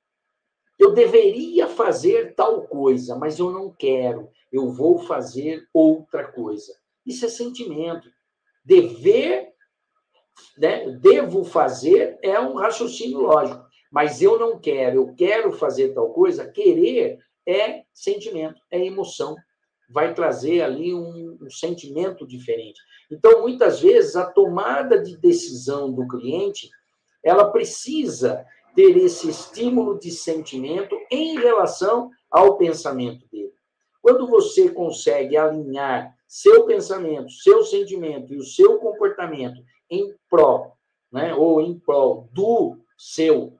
Eu 0.79 0.93
deveria 0.93 1.67
fazer 1.67 2.33
tal 2.33 2.61
coisa, 2.61 3.13
mas 3.17 3.37
eu 3.37 3.51
não 3.51 3.69
quero. 3.69 4.29
Eu 4.49 4.71
vou 4.71 4.99
fazer 4.99 5.67
outra 5.73 6.31
coisa. 6.31 6.73
Isso 7.05 7.25
é 7.25 7.27
sentimento. 7.27 8.09
Dever, 8.63 9.49
né? 10.57 10.89
devo 10.91 11.43
fazer 11.43 12.17
é 12.23 12.39
um 12.39 12.55
raciocínio 12.55 13.19
lógico, 13.19 13.65
mas 13.91 14.21
eu 14.21 14.39
não 14.39 14.57
quero. 14.57 14.95
Eu 15.01 15.13
quero 15.13 15.51
fazer 15.51 15.93
tal 15.93 16.13
coisa. 16.13 16.49
Querer 16.49 17.19
é 17.45 17.83
sentimento, 17.93 18.61
é 18.71 18.85
emoção. 18.85 19.35
Vai 19.91 20.13
trazer 20.13 20.61
ali 20.61 20.93
um, 20.93 21.37
um 21.41 21.49
sentimento 21.49 22.25
diferente. 22.25 22.79
Então, 23.11 23.41
muitas 23.41 23.81
vezes, 23.81 24.15
a 24.15 24.25
tomada 24.25 25.01
de 25.01 25.17
decisão 25.17 25.91
do 25.91 26.07
cliente 26.07 26.69
ela 27.23 27.49
precisa 27.51 28.45
ter 28.75 28.95
esse 28.97 29.29
estímulo 29.29 29.99
de 29.99 30.11
sentimento 30.11 30.95
em 31.11 31.37
relação 31.39 32.09
ao 32.29 32.57
pensamento 32.57 33.27
dele. 33.31 33.53
Quando 34.01 34.27
você 34.27 34.69
consegue 34.69 35.35
alinhar 35.35 36.15
seu 36.27 36.65
pensamento, 36.65 37.31
seu 37.31 37.63
sentimento 37.63 38.33
e 38.33 38.37
o 38.37 38.43
seu 38.43 38.77
comportamento 38.77 39.61
em 39.89 40.15
pró, 40.29 40.73
né, 41.11 41.33
ou 41.33 41.59
em 41.59 41.77
prol 41.77 42.29
do 42.31 42.77
seu 42.97 43.57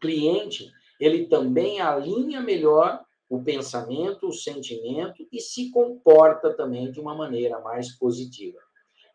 cliente, 0.00 0.70
ele 1.00 1.26
também 1.26 1.80
alinha 1.80 2.40
melhor 2.40 3.04
o 3.28 3.42
pensamento, 3.42 4.28
o 4.28 4.32
sentimento 4.32 5.26
e 5.30 5.40
se 5.40 5.70
comporta 5.70 6.54
também 6.54 6.90
de 6.90 6.98
uma 6.98 7.14
maneira 7.14 7.60
mais 7.60 7.92
positiva. 7.98 8.58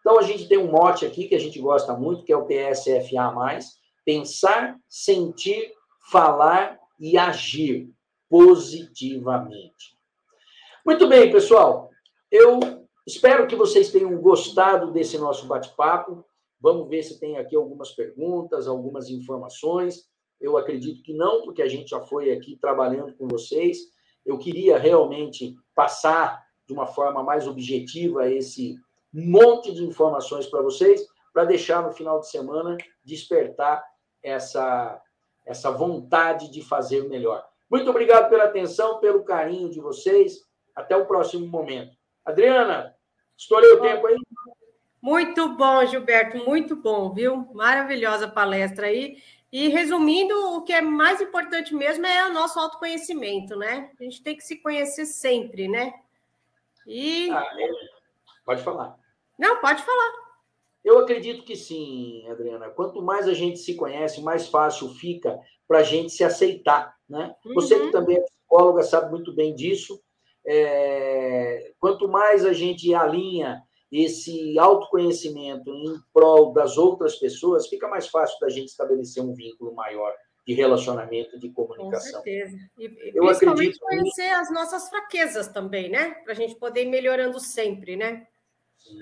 Então, 0.04 0.20
a 0.20 0.22
gente 0.22 0.49
tem 0.49 0.58
um 0.58 0.70
mote 0.70 1.06
aqui 1.06 1.30
que 1.30 1.36
a 1.36 1.39
gente 1.39 1.58
gosta 1.60 1.93
muito, 1.93 2.26
que 2.26 2.34
é 2.34 2.36
o 2.36 2.45
PSFA+, 2.45 3.60
pensar, 4.04 4.78
sentir, 4.89 5.72
falar 6.12 6.78
e 6.99 7.18
agir 7.18 7.89
positivamente. 8.30 9.97
Muito 10.86 11.08
bem, 11.08 11.32
pessoal. 11.32 11.89
Eu 12.30 12.60
espero 13.08 13.47
que 13.47 13.56
vocês 13.56 13.91
tenham 13.91 14.14
gostado 14.18 14.91
desse 14.91 15.18
nosso 15.18 15.47
bate-papo. 15.47 16.26
Vamos 16.60 16.89
ver 16.89 17.04
se 17.04 17.18
tem 17.18 17.38
aqui 17.38 17.56
algumas 17.56 17.91
perguntas, 17.91 18.68
algumas 18.68 19.10
informações. 19.10 20.10
Eu 20.41 20.58
acredito 20.58 21.01
que 21.01 21.14
não, 21.14 21.43
porque 21.43 21.62
a 21.62 21.70
gente 21.70 21.91
já 21.91 22.01
foi 22.01 22.34
aqui 22.34 22.58
trabalhando 22.60 23.16
com 23.16 23.26
vocês. 23.30 23.78
Eu 24.26 24.38
queria 24.38 24.78
realmente 24.78 25.56
passar 25.74 26.43
de 26.68 26.74
uma 26.74 26.88
forma 26.88 27.24
mais 27.24 27.47
objetiva 27.47 28.30
esse 28.30 28.76
monte 29.14 29.74
de 29.74 29.84
informações 29.84 30.47
para 30.47 30.61
vocês, 30.61 31.05
para 31.32 31.45
deixar 31.45 31.84
no 31.84 31.91
final 31.91 32.20
de 32.20 32.30
semana 32.30 32.78
despertar 33.03 33.84
essa, 34.22 35.01
essa 35.45 35.72
vontade 35.72 36.49
de 36.49 36.64
fazer 36.64 37.07
melhor. 37.07 37.45
Muito 37.70 37.89
obrigado 37.89 38.30
pela 38.30 38.45
atenção, 38.45 38.99
pelo 38.99 39.24
carinho 39.24 39.70
de 39.70 39.80
vocês. 39.80 40.41
Até 40.76 40.95
o 40.97 41.05
próximo 41.05 41.45
momento. 41.47 41.95
Adriana, 42.26 42.95
estourei 43.38 43.72
o 43.74 43.82
tempo 43.82 44.07
aí? 44.07 44.18
Muito 45.01 45.49
bom, 45.49 45.86
Gilberto, 45.86 46.38
muito 46.38 46.76
bom, 46.76 47.14
viu? 47.14 47.47
Maravilhosa 47.53 48.28
palestra 48.28 48.88
aí. 48.88 49.18
E 49.51 49.68
resumindo, 49.68 50.34
o 50.55 50.64
que 50.64 50.74
é 50.74 50.82
mais 50.82 51.22
importante 51.22 51.76
mesmo 51.76 52.05
é 52.05 52.28
o 52.28 52.34
nosso 52.34 52.59
autoconhecimento, 52.59 53.55
né? 53.55 53.91
A 53.99 54.03
gente 54.03 54.24
tem 54.24 54.36
que 54.36 54.43
se 54.43 54.55
conhecer 54.57 55.05
sempre, 55.05 55.68
né? 55.68 55.93
E. 56.88 57.30
Ah, 57.30 57.45
é. 57.59 57.70
Pode 58.45 58.64
falar. 58.64 58.97
Não, 59.38 59.59
pode 59.59 59.84
falar. 59.84 60.23
Eu 60.84 60.99
acredito 60.99 61.43
que 61.43 61.55
sim, 61.55 62.27
Adriana. 62.29 62.69
Quanto 62.69 63.01
mais 63.01 63.27
a 63.27 63.34
gente 63.34 63.59
se 63.59 63.75
conhece, 63.75 64.21
mais 64.21 64.47
fácil 64.47 64.89
fica 64.95 65.39
para 65.67 65.79
a 65.79 65.84
gente 65.84 66.11
se 66.11 66.23
aceitar, 66.23 66.93
né? 67.07 67.34
Uhum. 67.45 67.53
Você 67.53 67.75
que 67.75 67.86
uhum. 67.86 67.91
também 67.91 68.17
é 68.17 68.21
psicóloga 68.21 68.84
sabe 68.84 69.09
muito 69.09 69.34
bem 69.34 69.55
disso. 69.55 70.01
É... 70.45 71.71
Quanto 71.79 72.07
mais 72.09 72.45
a 72.45 72.51
gente 72.51 72.93
alinha 72.93 73.63
esse 73.89 74.57
autoconhecimento 74.57 75.69
em 75.69 75.95
prol 76.11 76.51
das 76.51 76.77
outras 76.77 77.15
pessoas, 77.15 77.67
fica 77.67 77.88
mais 77.88 78.07
fácil 78.07 78.38
da 78.39 78.49
gente 78.49 78.69
estabelecer 78.69 79.23
um 79.23 79.34
vínculo 79.34 79.73
maior 79.73 80.13
de 80.45 80.53
relacionamento, 80.53 81.39
de 81.39 81.49
comunicação. 81.51 82.19
Com 82.19 82.23
certeza. 82.23 82.57
E, 82.77 82.86
Eu 83.15 83.23
principalmente 83.25 83.41
acredito 83.41 83.79
conhecer 83.79 84.29
as 84.31 84.51
nossas 84.51 84.89
fraquezas 84.89 85.47
também, 85.47 85.89
né? 85.89 86.09
Para 86.23 86.34
a 86.34 86.36
gente 86.36 86.55
poder 86.55 86.84
ir 86.84 86.89
melhorando 86.89 87.39
sempre, 87.39 87.95
né? 87.95 88.27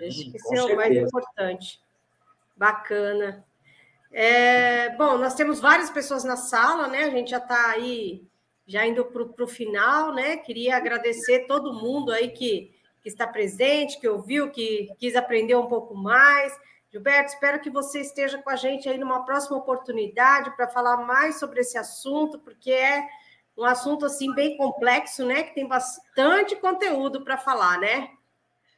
Acho 0.07 0.31
que 0.31 0.37
isso 0.37 0.55
é 0.55 0.73
o 0.73 0.75
mais 0.75 0.95
importante. 0.95 1.79
Bacana. 2.55 3.45
É, 4.11 4.89
bom, 4.89 5.17
nós 5.17 5.33
temos 5.33 5.59
várias 5.59 5.89
pessoas 5.89 6.23
na 6.23 6.35
sala, 6.35 6.87
né? 6.87 7.03
A 7.03 7.09
gente 7.09 7.31
já 7.31 7.37
está 7.37 7.71
aí, 7.71 8.23
já 8.67 8.85
indo 8.85 9.05
para 9.05 9.43
o 9.43 9.47
final, 9.47 10.13
né? 10.13 10.37
Queria 10.37 10.77
agradecer 10.77 11.47
todo 11.47 11.73
mundo 11.73 12.11
aí 12.11 12.29
que 12.29 12.73
que 13.01 13.09
está 13.09 13.27
presente, 13.27 13.99
que 13.99 14.07
ouviu, 14.07 14.51
que 14.51 14.89
quis 14.97 15.15
aprender 15.15 15.55
um 15.55 15.67
pouco 15.67 15.95
mais. 15.95 16.57
Gilberto, 16.91 17.33
espero 17.33 17.59
que 17.59 17.69
você 17.69 18.01
esteja 18.01 18.37
com 18.37 18.49
a 18.49 18.55
gente 18.55 18.87
aí 18.87 18.97
numa 18.97 19.25
próxima 19.25 19.57
oportunidade 19.57 20.55
para 20.55 20.67
falar 20.67 20.97
mais 20.97 21.39
sobre 21.39 21.61
esse 21.61 21.77
assunto, 21.77 22.39
porque 22.39 22.71
é 22.71 23.07
um 23.57 23.63
assunto 23.63 24.05
assim 24.05 24.33
bem 24.33 24.55
complexo, 24.55 25.25
né? 25.25 25.43
Que 25.43 25.55
tem 25.55 25.67
bastante 25.67 26.55
conteúdo 26.55 27.23
para 27.23 27.37
falar, 27.37 27.79
né? 27.79 28.09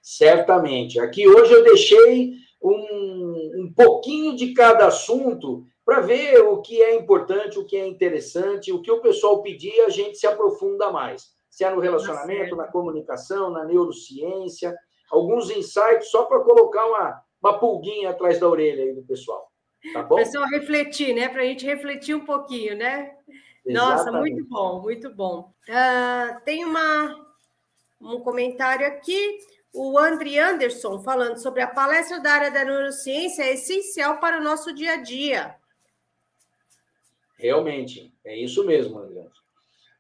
Certamente. 0.04 1.00
Aqui 1.00 1.28
hoje 1.28 1.52
eu 1.52 1.64
deixei 1.64 2.34
um, 2.62 3.64
um 3.64 3.74
pouquinho 3.76 4.36
de 4.36 4.54
cada 4.54 4.86
assunto 4.88 5.66
para 5.84 6.02
ver 6.02 6.40
o 6.42 6.62
que 6.62 6.80
é 6.82 6.94
importante, 6.96 7.58
o 7.58 7.66
que 7.66 7.76
é 7.76 7.88
interessante, 7.88 8.72
o 8.72 8.82
que 8.82 8.92
o 8.92 9.02
pessoal 9.02 9.42
pedir, 9.42 9.82
a 9.82 9.90
gente 9.90 10.18
se 10.18 10.28
aprofunda 10.28 10.92
mais 10.92 11.34
se 11.54 11.64
é 11.64 11.70
no 11.70 11.80
relacionamento, 11.80 12.56
na 12.56 12.66
comunicação, 12.66 13.52
na 13.52 13.64
neurociência, 13.64 14.76
alguns 15.12 15.52
insights 15.52 16.10
só 16.10 16.24
para 16.24 16.40
colocar 16.40 16.84
uma, 16.88 17.22
uma 17.40 17.60
pulguinha 17.60 18.10
atrás 18.10 18.40
da 18.40 18.50
orelha 18.50 18.84
aí 18.84 18.94
do 18.94 19.04
pessoal. 19.04 19.52
Tá 19.94 20.02
bom? 20.02 20.16
Pessoal, 20.16 20.48
refletir, 20.48 21.14
né? 21.14 21.30
Para 21.30 21.44
a 21.44 21.46
gente 21.46 21.64
refletir 21.64 22.16
um 22.16 22.26
pouquinho, 22.26 22.76
né? 22.76 23.16
Exatamente. 23.64 23.74
Nossa, 23.74 24.12
muito 24.12 24.46
bom, 24.50 24.82
muito 24.82 25.14
bom. 25.14 25.54
Uh, 25.70 26.44
tem 26.44 26.66
uma, 26.66 27.24
um 28.02 28.20
comentário 28.22 28.88
aqui. 28.88 29.38
O 29.74 29.98
André 29.98 30.38
Anderson 30.38 31.00
falando 31.00 31.38
sobre 31.38 31.62
a 31.62 31.68
palestra 31.68 32.20
da 32.20 32.32
área 32.32 32.52
da 32.52 32.64
neurociência 32.64 33.42
é 33.42 33.54
essencial 33.54 34.20
para 34.20 34.40
o 34.40 34.44
nosso 34.44 34.72
dia 34.72 34.94
a 34.94 35.02
dia. 35.02 35.56
Realmente, 37.40 38.14
é 38.24 38.38
isso 38.38 38.64
mesmo, 38.66 39.00
André. 39.00 39.26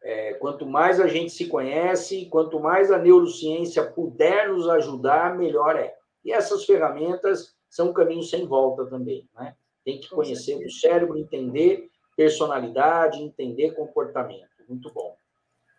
É, 0.03 0.33
quanto 0.33 0.65
mais 0.65 0.99
a 0.99 1.07
gente 1.07 1.31
se 1.31 1.47
conhece, 1.47 2.27
quanto 2.27 2.59
mais 2.59 2.91
a 2.91 2.99
neurociência 2.99 3.83
puder 3.83 4.49
nos 4.49 4.69
ajudar, 4.69 5.35
melhor 5.35 5.75
é. 5.75 5.95
E 6.23 6.31
essas 6.31 6.65
ferramentas 6.65 7.55
são 7.67 7.89
um 7.89 7.93
caminho 7.93 8.21
sem 8.21 8.45
volta 8.45 8.85
também, 8.85 9.27
né? 9.33 9.55
Tem 9.83 9.99
que 9.99 10.09
conhecer 10.09 10.55
o 10.55 10.69
cérebro, 10.69 11.17
entender 11.17 11.89
personalidade, 12.15 13.21
entender 13.21 13.71
comportamento. 13.71 14.47
Muito 14.69 14.91
bom. 14.93 15.17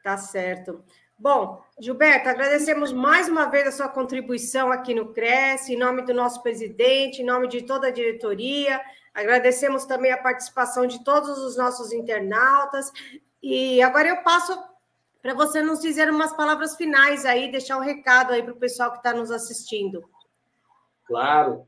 Tá 0.03 0.16
certo. 0.16 0.82
Bom, 1.16 1.62
Gilberto, 1.78 2.28
agradecemos 2.28 2.92
mais 2.92 3.28
uma 3.28 3.46
vez 3.46 3.68
a 3.68 3.72
sua 3.72 3.88
contribuição 3.88 4.72
aqui 4.72 4.94
no 4.94 5.12
CRES, 5.12 5.68
em 5.68 5.76
nome 5.76 6.02
do 6.02 6.12
nosso 6.12 6.42
presidente, 6.42 7.22
em 7.22 7.24
nome 7.24 7.46
de 7.48 7.62
toda 7.62 7.86
a 7.86 7.92
diretoria. 7.92 8.80
Agradecemos 9.14 9.84
também 9.84 10.10
a 10.10 10.20
participação 10.20 10.86
de 10.86 11.04
todos 11.04 11.38
os 11.38 11.56
nossos 11.56 11.92
internautas 11.92 12.90
e 13.40 13.80
agora 13.80 14.08
eu 14.08 14.22
passo 14.22 14.58
para 15.22 15.34
você 15.34 15.62
nos 15.62 15.80
dizer 15.80 16.10
umas 16.10 16.36
palavras 16.36 16.76
finais 16.76 17.24
aí, 17.24 17.50
deixar 17.50 17.78
um 17.78 17.82
recado 17.82 18.32
aí 18.32 18.42
para 18.42 18.52
o 18.52 18.58
pessoal 18.58 18.90
que 18.90 18.98
está 18.98 19.14
nos 19.14 19.30
assistindo. 19.30 20.02
Claro. 21.06 21.66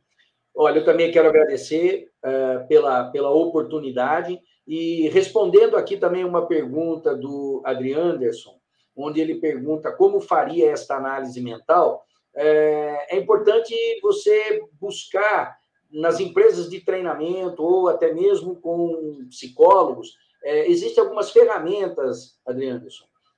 Olha, 0.54 0.80
eu 0.80 0.84
também 0.84 1.12
quero 1.12 1.28
agradecer 1.28 2.10
uh, 2.24 2.66
pela, 2.66 3.10
pela 3.10 3.30
oportunidade 3.30 4.40
e 4.66 5.08
respondendo 5.10 5.76
aqui 5.76 5.96
também 5.96 6.24
uma 6.24 6.46
pergunta 6.46 7.14
do 7.14 7.62
Adrian 7.64 7.98
Anderson, 7.98 8.58
onde 8.96 9.20
ele 9.20 9.36
pergunta 9.36 9.92
como 9.92 10.20
faria 10.20 10.70
esta 10.70 10.96
análise 10.96 11.40
mental. 11.40 12.04
É, 12.34 13.16
é 13.16 13.18
importante 13.18 13.74
você 14.02 14.62
buscar 14.80 15.58
nas 15.90 16.18
empresas 16.18 16.68
de 16.68 16.80
treinamento 16.80 17.62
ou 17.62 17.88
até 17.88 18.12
mesmo 18.12 18.56
com 18.56 19.26
psicólogos 19.28 20.16
é, 20.46 20.70
existem 20.70 21.02
algumas 21.02 21.32
ferramentas, 21.32 22.38
Adriano, 22.46 22.86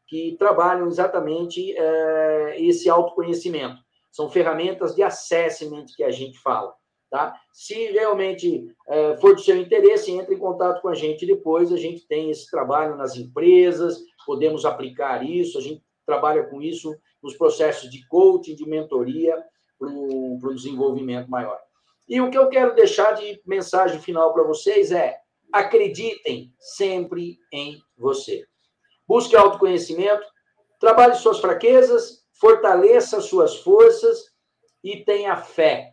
que 0.07 0.37
trabalham 0.39 0.87
exatamente 0.87 1.75
é, 1.75 2.57
esse 2.61 2.89
autoconhecimento. 2.91 3.79
São 4.13 4.29
ferramentas 4.29 4.95
de 4.95 5.03
assessment 5.03 5.87
que 5.97 6.05
a 6.05 6.11
gente 6.11 6.39
fala. 6.39 6.75
Tá? 7.11 7.35
Se 7.51 7.75
realmente 7.93 8.67
é, 8.87 9.17
for 9.17 9.35
do 9.35 9.41
seu 9.41 9.57
interesse, 9.57 10.13
entre 10.13 10.35
em 10.35 10.39
contato 10.39 10.83
com 10.83 10.89
a 10.89 10.95
gente 10.95 11.25
depois. 11.25 11.73
A 11.73 11.79
gente 11.79 12.07
tem 12.07 12.31
esse 12.31 12.51
trabalho 12.51 12.95
nas 12.97 13.17
empresas, 13.17 13.99
podemos 14.25 14.65
aplicar 14.65 15.25
isso, 15.25 15.59
a 15.59 15.61
gente 15.61 15.83
trabalha 16.07 16.45
com 16.45 16.63
isso 16.63 16.97
nos 17.23 17.37
processos 17.37 17.91
de 17.91 18.07
coaching, 18.09 18.55
de 18.55 18.67
mentoria, 18.67 19.37
para 19.79 19.89
o 19.89 20.55
desenvolvimento 20.55 21.29
maior. 21.29 21.59
E 22.09 22.21
o 22.21 22.31
que 22.31 22.39
eu 22.39 22.49
quero 22.49 22.75
deixar 22.75 23.13
de 23.13 23.41
mensagem 23.47 24.01
final 24.01 24.33
para 24.33 24.43
vocês 24.43 24.91
é: 24.91 25.17
acreditem 25.53 26.53
sempre 26.59 27.39
em 27.53 27.79
você. 27.97 28.45
Busque 29.07 29.37
autoconhecimento, 29.37 30.27
trabalhe 30.81 31.15
suas 31.15 31.39
fraquezas, 31.39 32.25
fortaleça 32.33 33.21
suas 33.21 33.57
forças 33.57 34.33
e 34.83 35.05
tenha 35.05 35.37
fé. 35.37 35.91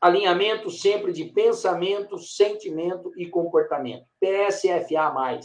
Alinhamento 0.00 0.70
sempre 0.70 1.12
de 1.12 1.26
pensamento, 1.26 2.18
sentimento 2.18 3.12
e 3.16 3.28
comportamento. 3.28 4.04
PSFA. 4.20 5.38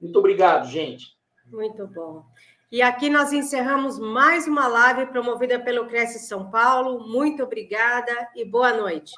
Muito 0.00 0.18
obrigado, 0.18 0.66
gente. 0.68 1.16
Muito 1.46 1.86
bom. 1.86 2.24
E 2.72 2.80
aqui 2.80 3.10
nós 3.10 3.32
encerramos 3.32 3.98
mais 3.98 4.46
uma 4.46 4.68
live 4.68 5.06
promovida 5.06 5.58
pelo 5.58 5.86
Cresce 5.86 6.20
São 6.20 6.50
Paulo. 6.50 7.00
Muito 7.08 7.42
obrigada 7.42 8.12
e 8.36 8.44
boa 8.44 8.72
noite. 8.72 9.12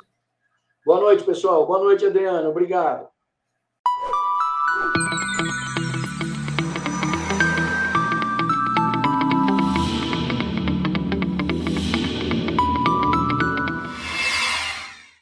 Boa 0.85 0.99
noite, 0.99 1.23
pessoal. 1.23 1.67
Boa 1.67 1.79
noite, 1.79 2.07
Adriana. 2.07 2.49
Obrigado. 2.49 3.09